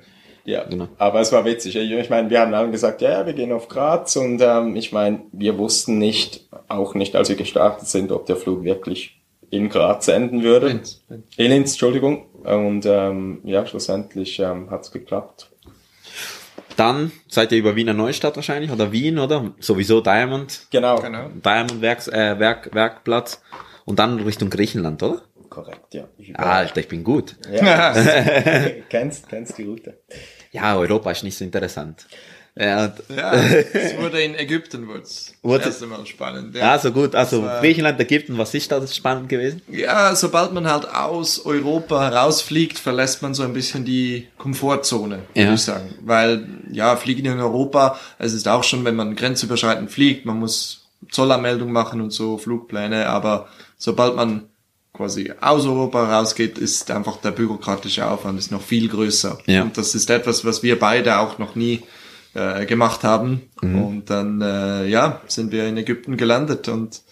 Ja, 0.46 0.64
Genau. 0.64 0.88
aber 0.98 1.20
es 1.20 1.32
war 1.32 1.44
witzig. 1.46 1.74
Ich, 1.74 1.90
ich 1.90 2.10
meine, 2.10 2.28
wir 2.28 2.40
haben 2.40 2.52
dann 2.52 2.70
gesagt, 2.70 3.00
ja, 3.00 3.10
ja, 3.10 3.26
wir 3.26 3.32
gehen 3.32 3.50
auf 3.52 3.68
Graz 3.68 4.14
und 4.16 4.42
ähm, 4.42 4.76
ich 4.76 4.92
meine, 4.92 5.20
wir 5.32 5.56
wussten 5.56 5.96
nicht, 5.96 6.46
auch 6.68 6.94
nicht, 6.94 7.16
als 7.16 7.30
wir 7.30 7.36
gestartet 7.36 7.88
sind, 7.88 8.12
ob 8.12 8.26
der 8.26 8.36
Flug 8.36 8.62
wirklich 8.62 9.20
in 9.50 9.70
Graz 9.70 10.08
enden 10.08 10.42
würde. 10.42 10.68
Linz. 10.68 11.02
In 11.08 11.50
Linz, 11.50 11.70
Entschuldigung. 11.72 12.26
Und 12.44 12.84
ähm, 12.84 13.40
ja, 13.44 13.64
schlussendlich 13.64 14.38
ähm, 14.38 14.70
hat's 14.70 14.90
geklappt. 14.92 15.50
Dann 16.76 17.12
seid 17.28 17.52
ihr 17.52 17.58
über 17.58 17.76
Wiener 17.76 17.94
Neustadt 17.94 18.36
wahrscheinlich, 18.36 18.70
oder 18.70 18.90
Wien, 18.92 19.18
oder? 19.18 19.52
Sowieso 19.60 20.00
Diamond, 20.00 20.66
Genau. 20.70 21.00
Genau. 21.00 21.28
Diamond 21.28 21.80
Werks, 21.80 22.08
äh, 22.08 22.38
Werk, 22.38 22.74
Werkplatz. 22.74 23.42
Und 23.84 23.98
dann 23.98 24.18
Richtung 24.20 24.50
Griechenland, 24.50 25.02
oder? 25.02 25.22
Korrekt, 25.50 25.94
ja. 25.94 26.08
Alter, 26.34 26.80
ich 26.80 26.88
bin 26.88 27.04
gut. 27.04 27.36
Ja. 27.52 27.94
kennst, 28.88 29.28
kennst 29.28 29.56
die 29.58 29.64
Route. 29.64 30.00
Ja, 30.50 30.76
Europa 30.76 31.12
ist 31.12 31.22
nicht 31.22 31.36
so 31.36 31.44
interessant. 31.44 32.06
Ja, 32.57 32.84
und- 32.84 33.16
Ja, 33.16 33.32
es 33.32 33.96
wurde 33.98 34.22
in 34.22 34.36
Ägypten 34.36 34.86
Wurde- 35.42 35.64
das 35.64 35.66
erste 35.66 35.86
Mal 35.86 36.07
spannend. 36.07 36.55
Ja. 36.55 36.70
also 36.72 36.92
gut, 36.92 37.14
also 37.16 37.42
war- 37.42 37.61
Griechenland, 37.61 37.98
Ägypten, 38.00 38.38
was 38.38 38.55
ist 38.55 38.70
da 38.70 38.86
spannend 38.86 39.28
gewesen? 39.28 39.61
ja, 39.68 40.14
sobald 40.14 40.52
man 40.52 40.70
halt 40.70 40.88
aus 40.88 41.44
Europa 41.44 42.00
herausfliegt, 42.11 42.78
verlässt 42.78 43.22
man 43.22 43.34
so 43.34 43.42
ein 43.42 43.52
bisschen 43.52 43.84
die 43.84 44.28
Komfortzone, 44.38 45.20
Ja. 45.34 45.42
würde 45.44 45.55
ich 45.55 45.62
sagen. 45.62 45.94
Weil, 46.02 46.46
ja, 46.70 46.94
Fliegen 46.96 47.26
in 47.26 47.40
Europa, 47.40 47.98
es 48.18 48.32
ist 48.32 48.46
auch 48.46 48.62
schon, 48.62 48.84
wenn 48.84 48.94
man 48.94 49.16
grenzüberschreitend 49.16 49.90
fliegt, 49.90 50.24
man 50.24 50.38
muss 50.38 50.86
Zollanmeldung 51.11 51.72
machen 51.72 52.00
und 52.00 52.12
so, 52.12 52.38
Flugpläne, 52.38 53.09
aber 53.09 53.48
sobald 53.78 54.14
man 54.14 54.44
quasi 54.92 55.32
aus 55.40 55.66
Europa 55.66 56.18
rausgeht, 56.18 56.57
ist 56.57 56.88
einfach 56.92 57.16
der 57.16 57.32
bürokratische 57.32 58.07
Aufwand 58.09 58.38
ist 58.38 58.52
noch 58.52 58.62
viel 58.62 58.88
größer. 58.88 59.38
Ja. 59.46 59.62
Und 59.62 59.76
das 59.76 59.96
ist 59.96 60.09
etwas, 60.09 60.44
was 60.44 60.62
wir 60.62 60.78
beide 60.78 61.18
auch 61.18 61.38
noch 61.38 61.57
nie 61.57 61.82
äh, 62.35 62.66
gemacht 62.66 63.05
haben. 63.05 63.43
Und 63.62 64.11
dann, 64.11 64.41
äh, 64.43 64.87
ja, 64.87 65.20
sind 65.26 65.53
wir 65.53 65.66
in 65.66 65.76
Ägypten 65.76 66.16
gelandet 66.16 66.68
und 66.68 67.03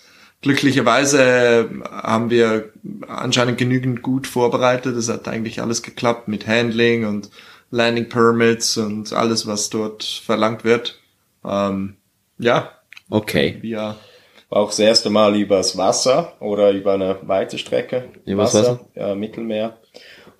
glücklicherweise 0.42 1.70
haben 1.90 2.30
wir 2.30 2.70
anscheinend 3.08 3.58
genügend 3.58 4.02
gut 4.02 4.26
vorbereitet. 4.26 4.96
Es 4.96 5.08
hat 5.08 5.28
eigentlich 5.28 5.60
alles 5.62 5.82
geklappt 5.82 6.28
mit 6.28 6.46
Handling 6.46 7.06
und 7.06 7.30
Landing 7.70 8.08
Permits 8.08 8.76
und 8.76 9.12
alles, 9.12 9.46
was 9.46 9.70
dort 9.70 10.04
verlangt 10.04 10.64
wird. 10.64 10.98
Ähm, 11.44 11.96
ja, 12.38 12.70
Okay. 13.12 13.58
wir 13.60 13.96
War 14.48 14.62
auch 14.62 14.70
das 14.70 14.78
erste 14.78 15.10
Mal 15.10 15.36
übers 15.36 15.76
Wasser 15.76 16.32
oder 16.40 16.70
über 16.70 16.94
eine 16.94 17.18
weite 17.22 17.58
Strecke. 17.58 18.08
Übers 18.24 18.54
Wasser? 18.54 18.80
Ja, 18.94 19.14
Mittelmeer. 19.14 19.76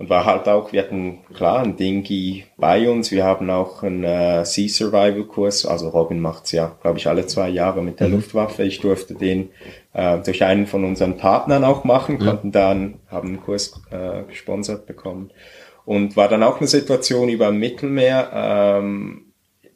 Und 0.03 0.11
war 0.11 0.25
halt 0.25 0.49
auch, 0.49 0.73
wir 0.73 0.83
hatten 0.83 1.21
klar 1.33 1.61
ein 1.61 1.77
Dingy 1.77 2.45
bei 2.57 2.91
uns, 2.91 3.13
wir 3.13 3.23
haben 3.23 3.49
auch 3.51 3.85
einen 3.85 4.03
äh, 4.03 4.45
Sea 4.45 4.69
Survival 4.69 5.23
Kurs, 5.23 5.65
also 5.65 5.91
Robin 5.91 6.19
macht's 6.19 6.51
ja, 6.51 6.77
glaube 6.83 6.99
ich, 6.99 7.07
alle 7.07 7.25
zwei 7.27 7.49
Jahre 7.49 7.83
mit 7.83 8.01
der 8.01 8.09
Luftwaffe. 8.09 8.65
Ich 8.65 8.81
durfte 8.81 9.15
den 9.15 9.51
äh, 9.93 10.19
durch 10.19 10.43
einen 10.43 10.67
von 10.67 10.85
unseren 10.85 11.19
Partnern 11.19 11.63
auch 11.63 11.85
machen, 11.85 12.19
konnten 12.19 12.51
dann, 12.51 12.95
haben 13.09 13.29
einen 13.29 13.41
Kurs 13.43 13.81
äh, 13.93 14.25
gesponsert 14.29 14.87
bekommen 14.87 15.31
und 15.85 16.17
war 16.17 16.27
dann 16.29 16.43
auch 16.43 16.59
eine 16.59 16.67
Situation 16.67 17.29
über 17.29 17.47
dem 17.47 17.61
Mittelmeer. 17.61 18.31
Ähm, 18.35 19.27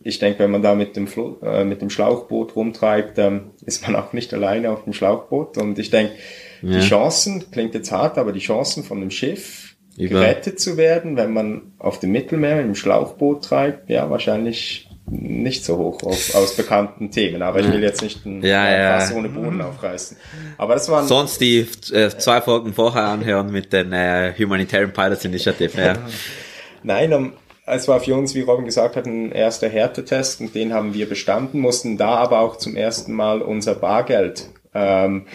ich 0.03 0.19
denke, 0.19 0.41
wenn 0.41 0.51
man 0.51 0.63
da 0.63 0.75
mit 0.75 0.97
dem, 0.97 1.07
Flo 1.07 1.39
äh, 1.41 1.65
mit 1.65 1.83
dem 1.83 1.91
Schlauchboot 1.91 2.57
rumtreibt, 2.57 3.17
ähm, 3.19 3.53
ist 3.65 3.87
man 3.87 3.95
auch 3.95 4.13
nicht 4.13 4.35
alleine 4.35 4.71
auf 4.73 4.83
dem 4.83 4.93
Schlauchboot. 4.93 5.57
Und 5.59 5.79
ich 5.79 5.91
denke, 5.91 6.15
Ja. 6.63 6.79
die 6.79 6.85
Chancen, 6.85 7.45
klingt 7.53 7.75
jetzt 7.75 7.93
hart, 7.93 8.19
aber 8.19 8.33
die 8.33 8.41
Chancen 8.41 8.83
von 8.83 8.99
dem 9.01 9.11
Schiff 9.13 9.66
gerettet 9.97 10.61
zu 10.61 10.77
werden, 10.77 11.17
wenn 11.17 11.33
man 11.33 11.73
auf 11.79 12.01
dem 12.01 12.13
Mittelmeer 12.13 12.61
im 12.61 12.75
Schlauchboot 12.75 13.45
treibt, 13.45 13.89
ja, 13.89 14.11
wahrscheinlich 14.11 14.89
nicht 15.09 15.65
so 15.65 15.79
hoch 15.79 16.03
auf, 16.03 16.35
aus 16.35 16.57
bekannten 16.57 17.11
Themen. 17.11 17.43
Aber 17.43 17.61
ich 17.61 17.71
will 17.71 17.83
jetzt 17.83 18.03
nicht 18.03 18.27
ein 18.27 18.43
Ja, 18.43 18.77
ja. 18.77 18.99
Fass 18.99 19.13
ohne 19.13 19.29
Boden 19.29 19.61
aufreißen. 19.61 20.17
Aber 20.59 20.75
das 20.75 20.89
waren 20.89 21.07
Sonst 21.07 21.41
die 21.41 21.67
äh, 21.93 22.09
zwei 22.09 22.41
Folgen 22.41 22.75
vorher 22.75 23.05
anhören 23.05 23.51
mit 23.53 23.73
den 23.73 23.93
äh, 23.93 24.35
Humanitarian 24.37 24.93
Pilots 24.93 25.25
Initiative. 25.25 25.81
Ja. 25.81 25.97
Nein, 26.83 27.13
um, 27.13 27.33
es 27.67 27.87
war 27.89 28.01
für 28.01 28.15
uns, 28.15 28.35
wie 28.35 28.41
Robin 28.41 28.65
gesagt 28.65 28.97
hat, 28.97 29.07
ein 29.07 29.33
erster 29.33 29.69
Härtetest 29.69 30.41
und 30.41 30.55
den 30.55 30.73
haben 30.73 30.95
wir 30.95 31.09
bestanden, 31.09 31.61
mussten 31.61 31.97
da 31.97 32.17
aber 32.17 32.41
auch 32.41 32.57
zum 32.57 32.77
ersten 32.77 33.13
Mal 33.13 33.43
unser 33.43 33.75
Bargeld 33.75 34.49
ähm, 34.75 35.27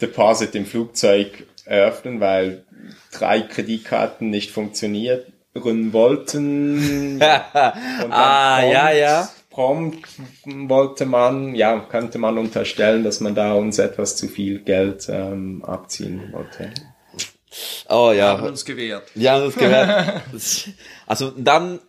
Deposit 0.00 0.54
im 0.54 0.66
Flugzeug 0.66 1.46
eröffnen, 1.64 2.20
weil 2.20 2.64
drei 3.12 3.40
Kreditkarten 3.42 4.30
nicht 4.30 4.50
funktionieren 4.50 5.22
wollten. 5.92 7.14
Und 7.14 7.20
dann 7.20 8.12
Ah, 8.12 8.62
ja, 8.64 8.92
ja. 8.92 9.28
Prompt 9.50 10.08
wollte 10.44 11.04
man, 11.04 11.54
ja, 11.56 11.80
könnte 11.80 12.18
man 12.18 12.38
unterstellen, 12.38 13.02
dass 13.02 13.18
man 13.20 13.34
da 13.34 13.54
uns 13.54 13.78
etwas 13.78 14.16
zu 14.16 14.28
viel 14.28 14.60
Geld 14.60 15.08
ähm, 15.08 15.64
abziehen 15.64 16.32
wollte. 16.32 16.72
Oh 17.88 18.08
Haben 18.10 18.16
ja. 18.16 18.34
uns 18.34 18.64
gewehrt. 18.64 19.10
Ja, 19.16 19.38
das 19.44 19.56
gehört. 19.56 20.22
Also 21.06 21.32
dann, 21.36 21.80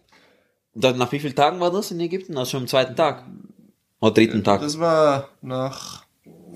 dann, 0.74 0.97
nach 0.97 1.12
wie 1.12 1.20
vielen 1.20 1.36
Tagen 1.36 1.60
war 1.60 1.72
das 1.72 1.91
in 1.91 2.00
Ägypten? 2.00 2.38
Also 2.38 2.52
schon 2.52 2.62
am 2.62 2.68
zweiten 2.68 2.95
Tag? 2.95 3.26
Oder 4.02 4.14
dritten 4.14 4.43
Tag? 4.43 4.62
Das 4.62 4.80
war 4.80 5.30
nach 5.41 5.99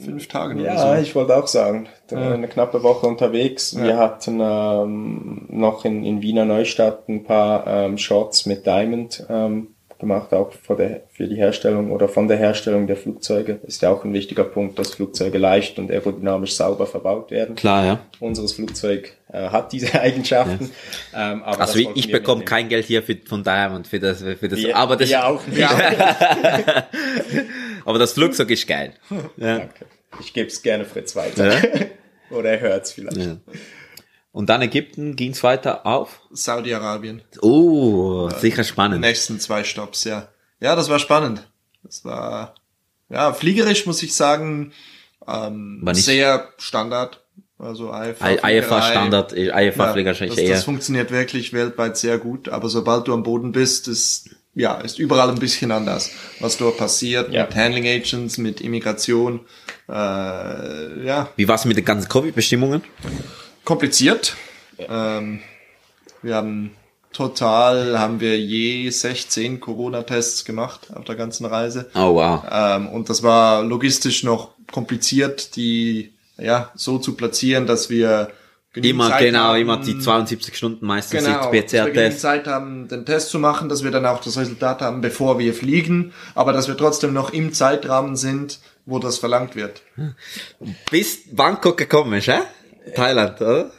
fünf 0.04 0.28
Tagen 0.28 0.60
Ja, 0.60 0.74
oder 0.74 0.96
so. 0.98 1.02
ich 1.02 1.16
wollte 1.16 1.36
auch 1.36 1.48
sagen, 1.48 1.88
da 2.08 2.16
war 2.18 2.34
eine 2.34 2.48
knappe 2.48 2.84
Woche 2.84 3.08
unterwegs. 3.08 3.76
Wir 3.80 3.98
hatten 3.98 4.40
ähm, 4.42 5.46
noch 5.50 5.86
in, 5.86 6.04
in 6.04 6.22
Wiener 6.22 6.46
Neustadt 6.46 7.08
ein 7.10 7.24
paar 7.24 7.66
ähm, 7.68 7.98
Shots 7.98 8.46
mit 8.46 8.66
Diamond 8.66 9.26
ähm, 9.30 9.68
gemacht, 10.04 10.34
auch 10.34 10.52
für, 10.52 10.76
der, 10.76 11.04
für 11.12 11.28
die 11.28 11.38
Herstellung 11.38 11.92
oder 11.92 12.10
von 12.10 12.28
der 12.28 12.36
Herstellung 12.38 12.88
der 12.88 12.98
Flugzeuge. 12.98 13.60
Ist 13.64 13.82
ja 13.82 13.90
auch 13.90 14.04
ein 14.04 14.12
wichtiger 14.14 14.44
Punkt, 14.44 14.78
dass 14.78 14.94
Flugzeuge 14.96 15.38
leicht 15.38 15.80
und 15.80 15.90
aerodynamisch 15.90 16.56
sauber 16.56 16.86
verbaut 16.86 17.32
werden. 17.32 17.56
Klar, 17.56 17.86
ja. 17.86 18.00
Unseres 18.20 18.52
Flugzeug 18.54 19.14
äh, 19.32 19.48
hat 19.50 19.72
diese 19.72 19.94
Eigenschaften. 20.02 20.70
Ähm, 21.16 21.44
aber 21.44 21.62
Also 21.62 21.80
ich, 21.80 22.12
bekomme 22.12 22.44
kein 22.44 22.68
Geld 22.68 22.86
hier 22.86 23.02
für, 23.02 23.16
von 23.26 23.44
Diamond 23.44 23.88
für 23.88 24.00
das, 24.00 24.22
für 24.22 24.50
das, 24.50 24.60
Wir, 24.60 24.76
aber 24.76 24.98
das, 24.98 25.10
wir 25.10 25.26
auch 25.26 25.48
nicht. 25.48 25.64
aber 27.86 28.00
das 28.00 28.14
Flugzeug 28.14 28.52
ist 28.52 28.68
geil. 28.68 28.94
Ja. 29.38 29.60
Danke. 29.60 29.86
Ich 30.20 30.34
gebe 30.34 30.48
es 30.48 30.62
gerne 30.62 30.86
Fritz 30.86 31.16
weiter. 31.16 31.60
oder 32.30 32.52
er 32.52 32.60
hört 32.60 32.86
es 32.86 32.92
vielleicht. 32.92 33.18
Ja. 33.18 33.38
Und 34.32 34.50
dann 34.50 34.62
Ägypten 34.62 35.16
ging's 35.16 35.44
weiter 35.44 35.86
auf. 35.86 36.22
Saudi-Arabien. 36.32 37.22
Oh, 37.42 38.30
sicher 38.30 38.64
spannend. 38.64 39.02
Nächsten 39.02 39.40
zwei 39.40 39.64
Stops, 39.64 40.04
ja. 40.06 40.30
Ja, 40.60 40.76
das 40.76 40.90
war 40.90 41.00
spannend. 41.00 41.48
Das 41.84 42.04
war, 42.04 42.56
ja, 43.10 43.34
fliegerisch 43.34 43.86
muss 43.86 44.02
ich 44.02 44.16
sagen, 44.16 44.72
ähm, 45.28 45.80
War 45.84 45.94
nicht- 45.94 46.06
sehr 46.06 46.50
Standard. 46.58 47.20
Also 47.60 47.94
IFA. 47.94 48.50
IFA. 48.50 48.82
Standard, 48.82 49.34
IFA 49.34 49.94
Flieger 49.94 50.14
das, 50.14 50.38
eher. 50.38 50.50
das 50.50 50.64
funktioniert 50.66 51.12
wirklich 51.12 51.54
weltweit 51.54 51.96
sehr 51.98 52.18
gut, 52.18 52.50
aber 52.50 52.68
sobald 52.68 53.08
du 53.08 53.14
am 53.14 53.24
Boden 53.24 53.52
bist, 53.54 53.88
ist, 53.88 54.36
ja, 54.56 54.76
ist 54.76 55.00
überall 55.00 55.30
ein 55.30 55.40
bisschen 55.40 55.72
anders, 55.72 56.12
was 56.40 56.58
dort 56.58 56.78
passiert, 56.78 57.32
Ja. 57.34 57.46
mit 57.46 57.56
Handling 57.56 57.88
Agents, 57.88 58.38
mit 58.38 58.62
Immigration, 58.62 59.42
äh, 59.90 61.06
ja, 61.06 61.30
Wie 61.36 61.48
war's 61.48 61.66
mit 61.66 61.78
den 61.78 61.86
ganzen 61.86 62.10
Covid-Bestimmungen? 62.10 62.84
kompliziert. 63.64 64.36
Ähm, 64.78 65.40
wir 66.22 66.36
haben 66.36 66.72
total, 67.14 67.98
haben 68.00 68.20
wir 68.20 68.40
je 68.40 68.90
16 68.90 69.60
Corona-Tests 69.60 70.44
gemacht 70.46 70.88
auf 70.94 71.06
der 71.06 71.16
ganzen 71.16 71.46
Reise. 71.46 71.90
Oh 71.96 72.16
wow. 72.16 72.44
Ähm, 72.52 72.90
und 72.90 73.10
das 73.10 73.24
war 73.24 73.64
logistisch 73.64 74.24
noch 74.24 74.50
kompliziert, 74.72 75.56
die 75.56 76.12
ja 76.38 76.72
so 76.76 76.98
zu 76.98 77.16
platzieren, 77.16 77.68
dass 77.68 77.90
wir 77.90 78.32
Immer, 78.76 79.10
Zeit 79.10 79.20
genau, 79.22 79.40
haben, 79.40 79.62
immer 79.62 79.78
die 79.78 80.00
72 80.00 80.56
Stunden 80.58 80.86
meistens 80.86 81.24
Genau, 81.24 81.52
die 81.52 81.62
dass 81.62 81.72
wir 81.74 81.84
PCR-Test. 81.84 82.22
Zeit 82.22 82.48
haben, 82.48 82.88
den 82.88 83.06
Test 83.06 83.30
zu 83.30 83.38
machen, 83.38 83.70
dass 83.70 83.84
wir 83.84 83.92
dann 83.92 84.06
auch 84.06 84.20
das 84.20 84.38
Resultat 84.38 84.82
haben, 84.82 85.02
bevor 85.02 85.38
wir 85.38 85.54
fliegen, 85.54 86.12
aber 86.34 86.54
dass 86.54 86.68
wir 86.68 86.76
trotzdem 86.76 87.14
noch 87.14 87.32
im 87.32 87.54
Zeitrahmen 87.54 88.16
sind, 88.16 88.60
wo 88.86 88.98
das 88.98 89.20
verlangt 89.20 89.56
wird. 89.56 89.82
Bis 90.90 91.20
Bangkok 91.32 91.78
gekommen 91.78 92.14
ist, 92.14 92.28
hä? 92.28 92.40
Thailand, 92.96 93.40
oder? 93.42 93.72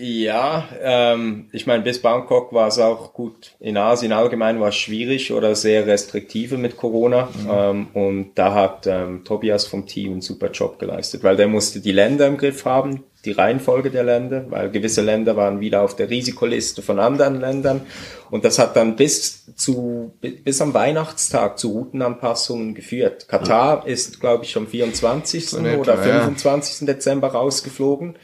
Ja, 0.00 0.68
ähm, 0.82 1.48
ich 1.52 1.66
meine, 1.68 1.84
bis 1.84 2.02
Bangkok 2.02 2.52
war 2.52 2.66
es 2.66 2.80
auch 2.80 3.12
gut. 3.12 3.52
In 3.60 3.76
Asien 3.76 4.12
allgemein 4.12 4.58
war 4.58 4.70
es 4.70 4.76
schwierig 4.76 5.32
oder 5.32 5.54
sehr 5.54 5.86
restriktive 5.86 6.56
mit 6.56 6.76
Corona. 6.76 7.28
Ähm, 7.48 7.86
und 7.94 8.32
da 8.34 8.54
hat 8.54 8.88
ähm, 8.88 9.22
Tobias 9.24 9.66
vom 9.66 9.86
Team 9.86 10.12
einen 10.12 10.20
super 10.20 10.50
Job 10.50 10.80
geleistet, 10.80 11.22
weil 11.22 11.36
der 11.36 11.46
musste 11.46 11.78
die 11.80 11.92
Länder 11.92 12.26
im 12.26 12.38
Griff 12.38 12.64
haben, 12.64 13.04
die 13.24 13.32
Reihenfolge 13.32 13.90
der 13.90 14.04
Länder, 14.04 14.44
weil 14.48 14.70
gewisse 14.70 15.02
Länder 15.02 15.36
waren 15.36 15.60
wieder 15.60 15.82
auf 15.82 15.96
der 15.96 16.08
Risikoliste 16.08 16.82
von 16.82 16.98
anderen 16.98 17.40
Ländern. 17.40 17.82
Und 18.30 18.44
das 18.44 18.58
hat 18.58 18.76
dann 18.76 18.96
bis 18.96 19.54
zu 19.56 20.12
bis 20.20 20.60
am 20.60 20.72
Weihnachtstag 20.74 21.58
zu 21.58 21.72
Routenanpassungen 21.72 22.74
geführt. 22.74 23.28
Katar 23.28 23.86
ist, 23.86 24.20
glaube 24.20 24.44
ich, 24.44 24.56
am 24.56 24.66
24. 24.66 25.54
in 25.54 25.66
etwa, 25.66 25.80
oder 25.80 25.94
ja. 25.96 26.20
25. 26.20 26.86
Dezember 26.86 27.28
rausgeflogen 27.28 28.16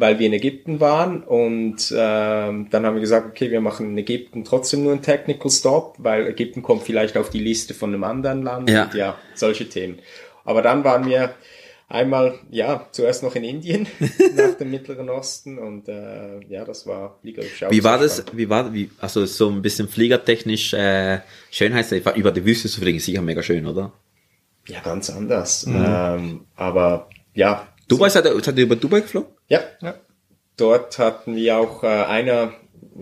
weil 0.00 0.20
wir 0.20 0.28
in 0.28 0.32
Ägypten 0.32 0.78
waren 0.78 1.24
und 1.24 1.92
ähm, 1.96 2.68
dann 2.70 2.86
haben 2.86 2.94
wir 2.94 3.00
gesagt, 3.00 3.26
okay, 3.26 3.50
wir 3.50 3.60
machen 3.60 3.90
in 3.90 3.98
Ägypten 3.98 4.44
trotzdem 4.44 4.84
nur 4.84 4.92
einen 4.92 5.02
Technical 5.02 5.50
Stop, 5.50 5.96
weil 5.98 6.28
Ägypten 6.28 6.62
kommt 6.62 6.84
vielleicht 6.84 7.16
auf 7.16 7.30
die 7.30 7.40
Liste 7.40 7.74
von 7.74 7.92
einem 7.92 8.04
anderen 8.04 8.42
Land 8.42 8.70
Ja. 8.70 8.84
und 8.84 8.94
ja, 8.94 9.16
solche 9.34 9.68
Themen. 9.68 9.98
Aber 10.44 10.62
dann 10.62 10.84
waren 10.84 11.04
wir 11.04 11.34
einmal, 11.88 12.34
ja, 12.50 12.86
zuerst 12.92 13.22
noch 13.22 13.34
in 13.34 13.44
Indien 13.44 13.86
nach 14.36 14.54
dem 14.54 14.70
Mittleren 14.70 15.08
Osten 15.08 15.58
und 15.58 15.88
äh, 15.88 16.40
ja, 16.48 16.64
das 16.64 16.86
war 16.86 17.18
fliegerisch 17.20 17.64
auch 17.64 17.70
Wie 17.70 17.82
war 17.82 17.98
das, 17.98 18.18
spannend. 18.18 18.36
wie 18.36 18.48
war, 18.48 18.72
wie, 18.72 18.90
also 18.98 19.26
so 19.26 19.48
ein 19.48 19.62
bisschen 19.62 19.88
fliegertechnisch, 19.88 20.74
äh, 20.74 21.20
Schönheit, 21.50 21.90
über 22.16 22.32
die 22.32 22.44
Wüste 22.44 22.68
zu 22.68 22.80
fliegen, 22.80 22.98
ist 22.98 23.06
sicher 23.06 23.22
mega 23.22 23.42
schön, 23.42 23.66
oder? 23.66 23.92
Ja, 24.66 24.80
ganz 24.80 25.08
anders. 25.10 25.66
Mhm. 25.66 25.84
Ähm, 25.86 26.40
aber 26.56 27.08
ja, 27.34 27.66
Dubai, 27.88 28.10
seid 28.10 28.26
ihr, 28.26 28.38
seid 28.44 28.58
ihr 28.58 28.64
über 28.64 28.76
Dubai 28.76 29.00
geflogen? 29.00 29.30
Ja. 29.48 29.60
Ja. 29.80 29.94
Dort 30.58 30.98
hatten 30.98 31.36
wir 31.36 31.56
auch 31.56 31.84
äh, 31.84 31.86
einer, 31.86 32.52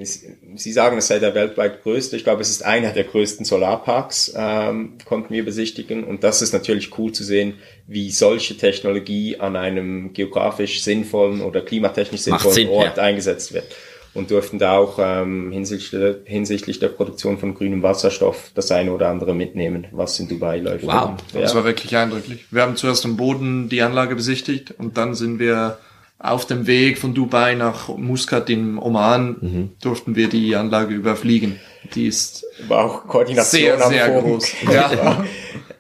Sie 0.05 0.72
sagen, 0.72 0.99
es 0.99 1.07
sei 1.07 1.18
der 1.18 1.34
weltweit 1.34 1.82
größte. 1.82 2.16
Ich 2.16 2.24
glaube, 2.24 2.42
es 2.42 2.51
ist 2.51 2.64
einer 2.64 2.90
der 2.90 3.05
größten 3.05 3.47
Solarparks, 3.47 4.34
ähm, 4.36 4.99
konnten 5.07 5.32
wir 5.32 5.44
besichtigen. 5.44 6.05
Und 6.05 6.22
das 6.22 6.42
ist 6.42 6.53
natürlich 6.53 6.99
cool 6.99 7.12
zu 7.12 7.24
sehen, 7.24 7.55
wie 7.86 8.11
solche 8.11 8.57
Technologie 8.57 9.38
an 9.38 9.57
einem 9.57 10.12
geografisch 10.12 10.82
sinnvollen 10.82 11.40
oder 11.40 11.62
klimatechnisch 11.62 12.22
sinnvollen 12.22 12.55
Sinn, 12.55 12.68
Ort 12.68 12.99
ja. 12.99 13.03
eingesetzt 13.03 13.55
wird. 13.55 13.64
Und 14.12 14.30
durften 14.30 14.59
da 14.59 14.78
auch 14.78 14.99
ähm, 14.99 15.53
hinsichtlich, 15.53 15.90
der, 15.90 16.16
hinsichtlich 16.24 16.78
der 16.78 16.88
Produktion 16.88 17.38
von 17.38 17.55
grünem 17.55 17.82
Wasserstoff 17.82 18.51
das 18.55 18.70
eine 18.70 18.92
oder 18.92 19.09
andere 19.09 19.34
mitnehmen, 19.34 19.86
was 19.92 20.18
in 20.18 20.28
Dubai 20.28 20.59
läuft. 20.59 20.86
Wow. 20.86 21.11
Und, 21.11 21.22
Das 21.32 21.53
ja. 21.53 21.57
war 21.57 21.64
wirklich 21.64 21.94
eindrücklich. 21.97 22.47
Wir 22.51 22.62
haben 22.62 22.76
zuerst 22.76 23.05
am 23.05 23.16
Boden 23.16 23.68
die 23.68 23.82
Anlage 23.82 24.14
besichtigt 24.14 24.72
und 24.78 24.97
dann 24.97 25.14
sind 25.14 25.38
wir 25.38 25.78
auf 26.18 26.46
dem 26.46 26.66
Weg 26.66 26.98
von 26.98 27.12
Dubai 27.14 27.54
nach 27.54 27.88
Muscat 27.96 28.48
im 28.50 28.78
Oman, 28.82 29.36
Mhm. 29.40 29.70
durften 29.82 30.16
wir 30.16 30.28
die 30.28 30.56
Anlage 30.56 30.94
überfliegen. 30.94 31.60
Die 31.94 32.06
ist 32.06 32.44
war 32.68 32.84
auch 32.86 33.06
Koordination 33.06 33.62
sehr, 33.62 33.84
am 33.84 33.90
sehr 33.92 34.08
Boden. 34.08 34.26
groß. 34.32 34.52
Ja. 34.72 35.24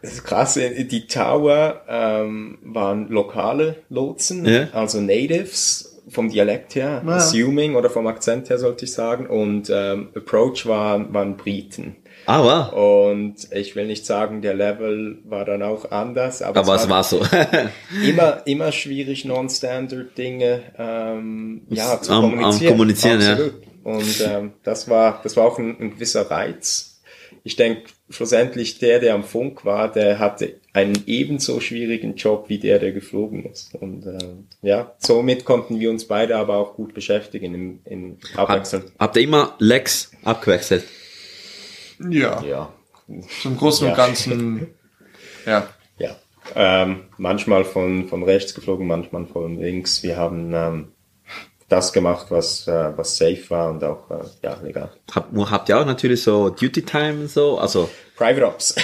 Das 0.02 0.12
ist 0.12 0.24
krass, 0.24 0.54
die 0.54 1.06
Tower 1.08 1.80
ähm, 1.88 2.58
waren 2.62 3.08
lokale 3.08 3.76
Lotsen, 3.88 4.44
Ja. 4.46 4.68
also 4.72 5.00
Natives 5.00 5.94
vom 6.08 6.28
Dialekt 6.28 6.76
her, 6.76 7.02
assuming 7.06 7.74
oder 7.74 7.90
vom 7.90 8.06
Akzent 8.06 8.48
her 8.48 8.58
sollte 8.58 8.84
ich 8.84 8.92
sagen, 8.92 9.26
und 9.26 9.68
ähm, 9.74 10.10
Approach 10.14 10.66
waren, 10.66 11.12
waren 11.12 11.36
Briten. 11.36 11.96
Wow. 12.26 12.72
Und 12.72 13.34
ich 13.52 13.76
will 13.76 13.86
nicht 13.86 14.04
sagen, 14.04 14.42
der 14.42 14.54
Level 14.54 15.18
war 15.24 15.44
dann 15.44 15.62
auch 15.62 15.90
anders, 15.90 16.42
aber, 16.42 16.60
Aber 16.60 16.74
es 16.74 16.88
war 16.88 17.04
so. 17.04 17.20
immer, 18.04 18.42
immer 18.46 18.72
schwierig, 18.72 19.24
Non-Standard-Dinge 19.24 20.62
ähm, 20.78 21.62
ja, 21.70 22.00
zu 22.00 22.12
Am- 22.12 22.24
am 22.24 22.30
kommunizieren. 22.32 22.72
Kommunizieren, 22.72 23.20
ja. 23.20 23.38
Und 23.84 24.20
ähm, 24.26 24.52
das 24.64 24.88
war 24.90 25.20
das 25.22 25.36
war 25.36 25.44
auch 25.44 25.58
ein, 25.58 25.76
ein 25.80 25.90
gewisser 25.92 26.28
Reiz. 26.30 27.00
Ich 27.44 27.54
denke, 27.54 27.82
schlussendlich 28.10 28.80
der, 28.80 28.98
der 28.98 29.14
am 29.14 29.22
Funk 29.22 29.64
war, 29.64 29.92
der 29.92 30.18
hatte 30.18 30.54
einen 30.72 31.04
ebenso 31.06 31.60
schwierigen 31.60 32.16
Job 32.16 32.46
wie 32.48 32.58
der, 32.58 32.80
der 32.80 32.90
geflogen 32.90 33.44
ist. 33.44 33.72
Und 33.76 34.04
äh, 34.04 34.18
ja, 34.62 34.92
somit 34.98 35.44
konnten 35.44 35.78
wir 35.78 35.90
uns 35.90 36.06
beide 36.06 36.36
aber 36.36 36.56
auch 36.56 36.74
gut 36.74 36.92
beschäftigen 36.92 37.54
im, 37.54 37.78
im 37.84 38.16
Abwechseln. 38.34 38.82
Habt, 38.82 38.98
habt 38.98 39.16
ihr 39.16 39.22
immer 39.22 39.54
Legs 39.60 40.10
abgewechselt? 40.24 40.82
Ja, 41.98 42.42
Ja, 42.42 42.72
zum 43.42 43.56
Großen 43.56 43.86
Ja. 43.86 43.92
und 43.92 43.96
Ganzen, 43.96 44.66
ja. 45.46 45.66
ja. 45.98 46.16
Ähm, 46.54 47.04
manchmal 47.18 47.64
von, 47.64 48.08
von 48.08 48.22
rechts 48.22 48.54
geflogen, 48.54 48.86
manchmal 48.86 49.26
von 49.26 49.60
links. 49.60 50.02
Wir 50.02 50.16
haben 50.16 50.52
ähm, 50.54 50.92
das 51.68 51.92
gemacht, 51.92 52.26
was, 52.30 52.68
äh, 52.68 52.96
was 52.96 53.16
safe 53.16 53.42
war 53.48 53.70
und 53.70 53.82
auch 53.82 54.10
äh, 54.10 54.24
ja, 54.42 54.56
legal. 54.62 54.90
Habt, 55.12 55.34
habt 55.50 55.68
ihr 55.68 55.78
auch 55.80 55.86
natürlich 55.86 56.22
so 56.22 56.50
Duty 56.50 56.82
Time 56.82 57.20
und 57.22 57.30
so? 57.30 57.58
Also, 57.58 57.88
Private 58.16 58.46
Ops. 58.46 58.74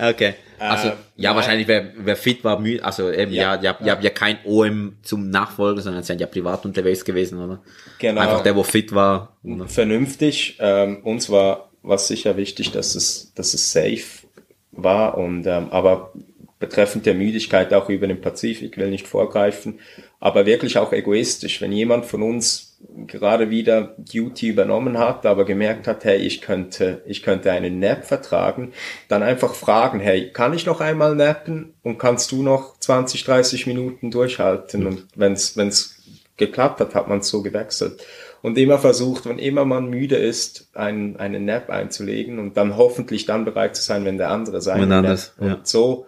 okay. 0.00 0.34
Also, 0.58 0.88
Äh, 0.88 0.92
ja, 1.16 1.30
nein. 1.30 1.36
wahrscheinlich, 1.36 1.68
wer, 1.68 1.92
wer 1.96 2.16
fit 2.16 2.42
war, 2.42 2.58
müde, 2.58 2.84
also 2.84 3.10
eben, 3.12 3.32
ja, 3.32 3.54
Ja, 3.54 3.62
ja, 3.62 3.76
ja, 3.80 3.86
ja, 3.86 4.00
ja 4.00 4.10
kein 4.10 4.38
OM 4.44 4.96
zum 5.02 5.30
Nachfolger, 5.30 5.82
sondern 5.82 6.02
sind 6.02 6.20
ja 6.20 6.26
privat 6.26 6.64
unterwegs 6.64 7.04
gewesen, 7.04 7.40
oder? 7.40 7.60
Genau. 7.98 8.20
Einfach 8.20 8.42
der, 8.42 8.56
wo 8.56 8.64
fit 8.64 8.92
war. 8.92 9.36
oder? 9.44 9.68
vernünftig. 9.68 10.56
Ähm, 10.58 10.98
uns 11.04 11.30
war 11.30 11.68
was 11.82 12.08
sicher 12.08 12.36
wichtig, 12.36 12.72
dass 12.72 12.96
es, 12.96 13.32
dass 13.34 13.54
es 13.54 13.72
safe 13.72 14.26
war 14.72 15.16
und 15.16 15.46
ähm, 15.46 15.68
aber 15.70 16.12
betreffend 16.58 17.06
der 17.06 17.14
Müdigkeit 17.14 17.72
auch 17.72 17.88
über 17.88 18.08
den 18.08 18.20
Pazifik 18.20 18.76
will 18.76 18.90
nicht 18.90 19.06
vorgreifen, 19.06 19.78
aber 20.18 20.44
wirklich 20.44 20.76
auch 20.78 20.92
egoistisch. 20.92 21.60
Wenn 21.60 21.70
jemand 21.70 22.04
von 22.04 22.22
uns 22.22 22.67
gerade 23.06 23.50
wieder 23.50 23.94
Duty 23.98 24.48
übernommen 24.48 24.98
hat, 24.98 25.26
aber 25.26 25.44
gemerkt 25.44 25.86
hat, 25.86 26.04
hey, 26.04 26.18
ich 26.18 26.40
könnte, 26.40 27.02
ich 27.06 27.22
könnte 27.22 27.50
einen 27.50 27.78
Nap 27.78 28.04
vertragen, 28.04 28.72
dann 29.08 29.22
einfach 29.22 29.54
fragen, 29.54 30.00
hey, 30.00 30.30
kann 30.32 30.54
ich 30.54 30.66
noch 30.66 30.80
einmal 30.80 31.14
nappen 31.14 31.74
und 31.82 31.98
kannst 31.98 32.30
du 32.32 32.42
noch 32.42 32.78
20, 32.78 33.24
30 33.24 33.66
Minuten 33.66 34.10
durchhalten? 34.10 34.86
Und 34.86 35.06
wenn's 35.16 35.56
wenn's 35.56 36.02
geklappt 36.36 36.80
hat, 36.80 36.94
hat 36.94 37.08
man 37.08 37.18
es 37.18 37.28
so 37.28 37.42
gewechselt. 37.42 38.04
Und 38.42 38.56
immer 38.56 38.78
versucht, 38.78 39.26
wenn 39.26 39.40
immer 39.40 39.64
man 39.64 39.90
müde 39.90 40.14
ist, 40.14 40.68
einen, 40.74 41.16
einen 41.16 41.44
Nap 41.44 41.70
einzulegen 41.70 42.38
und 42.38 42.56
dann 42.56 42.76
hoffentlich 42.76 43.26
dann 43.26 43.44
bereit 43.44 43.74
zu 43.74 43.82
sein, 43.82 44.04
wenn 44.04 44.18
der 44.18 44.30
andere 44.30 44.60
sein 44.60 44.82
will. 44.82 44.92
anders, 44.92 45.34
Und 45.38 45.48
ja. 45.48 45.58
so 45.64 46.06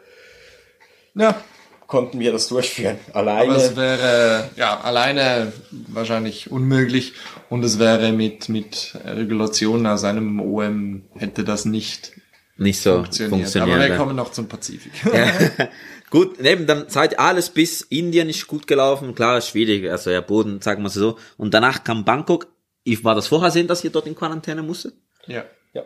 Ja, 1.14 1.42
konnten 1.90 2.20
wir 2.20 2.30
das 2.32 2.46
durchführen. 2.48 2.98
aber 3.12 3.32
Alleine. 3.32 3.54
es 3.56 3.76
wäre, 3.76 4.48
ja, 4.56 4.80
alleine 4.80 5.52
wahrscheinlich 5.88 6.50
unmöglich 6.50 7.12
und 7.50 7.64
es 7.64 7.78
wäre 7.78 8.12
mit, 8.12 8.48
mit 8.48 8.96
Regulationen 9.04 9.86
aus 9.86 10.04
einem 10.04 10.40
OM 10.40 11.02
hätte 11.16 11.42
das 11.44 11.64
nicht 11.64 12.12
Nicht 12.56 12.80
so 12.80 12.94
funktioniert. 12.94 13.30
funktioniert. 13.30 13.74
aber 13.76 13.82
wir 13.82 13.90
ja. 13.90 13.96
kommen 13.96 14.16
noch 14.16 14.30
zum 14.32 14.48
Pazifik. 14.48 14.92
Gut, 16.10 16.40
eben, 16.40 16.66
dann 16.66 16.88
seid 16.88 17.18
alles 17.20 17.50
bis 17.50 17.82
Indien 17.82 18.28
ist 18.28 18.46
gut 18.48 18.66
gelaufen, 18.66 19.14
klar, 19.14 19.38
ist 19.38 19.48
schwierig, 19.48 19.88
also 19.90 20.10
ja, 20.10 20.20
Boden, 20.20 20.60
sagen 20.60 20.82
wir 20.82 20.90
so. 20.90 21.16
Und 21.36 21.54
danach 21.54 21.84
kam 21.84 22.04
Bangkok. 22.04 22.48
Ich, 22.82 23.04
war 23.04 23.14
das 23.14 23.28
vorher 23.28 23.50
sehen, 23.52 23.68
dass 23.68 23.84
ihr 23.84 23.90
dort 23.90 24.06
in 24.08 24.14
Quarantäne 24.16 24.62
musstet? 24.62 24.94
ja. 25.26 25.44
ja, 25.72 25.82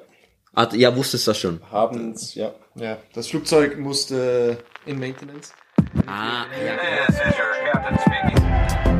Ah, 0.54 0.68
ja, 0.74 0.94
wusstest 0.96 1.26
das 1.28 1.38
schon. 1.38 1.60
haben's, 1.70 2.34
ja. 2.36 2.54
Ja, 2.76 2.98
das 3.14 3.26
Flugzeug 3.28 3.78
musste 3.78 4.58
in 4.86 4.98
Maintenance. 4.98 5.52
Ah, 6.06 6.48
yeah. 6.56 7.06
This 7.06 7.16
is 7.20 7.36
your 7.36 7.54
captain 7.72 7.98
speaking. 7.98 8.93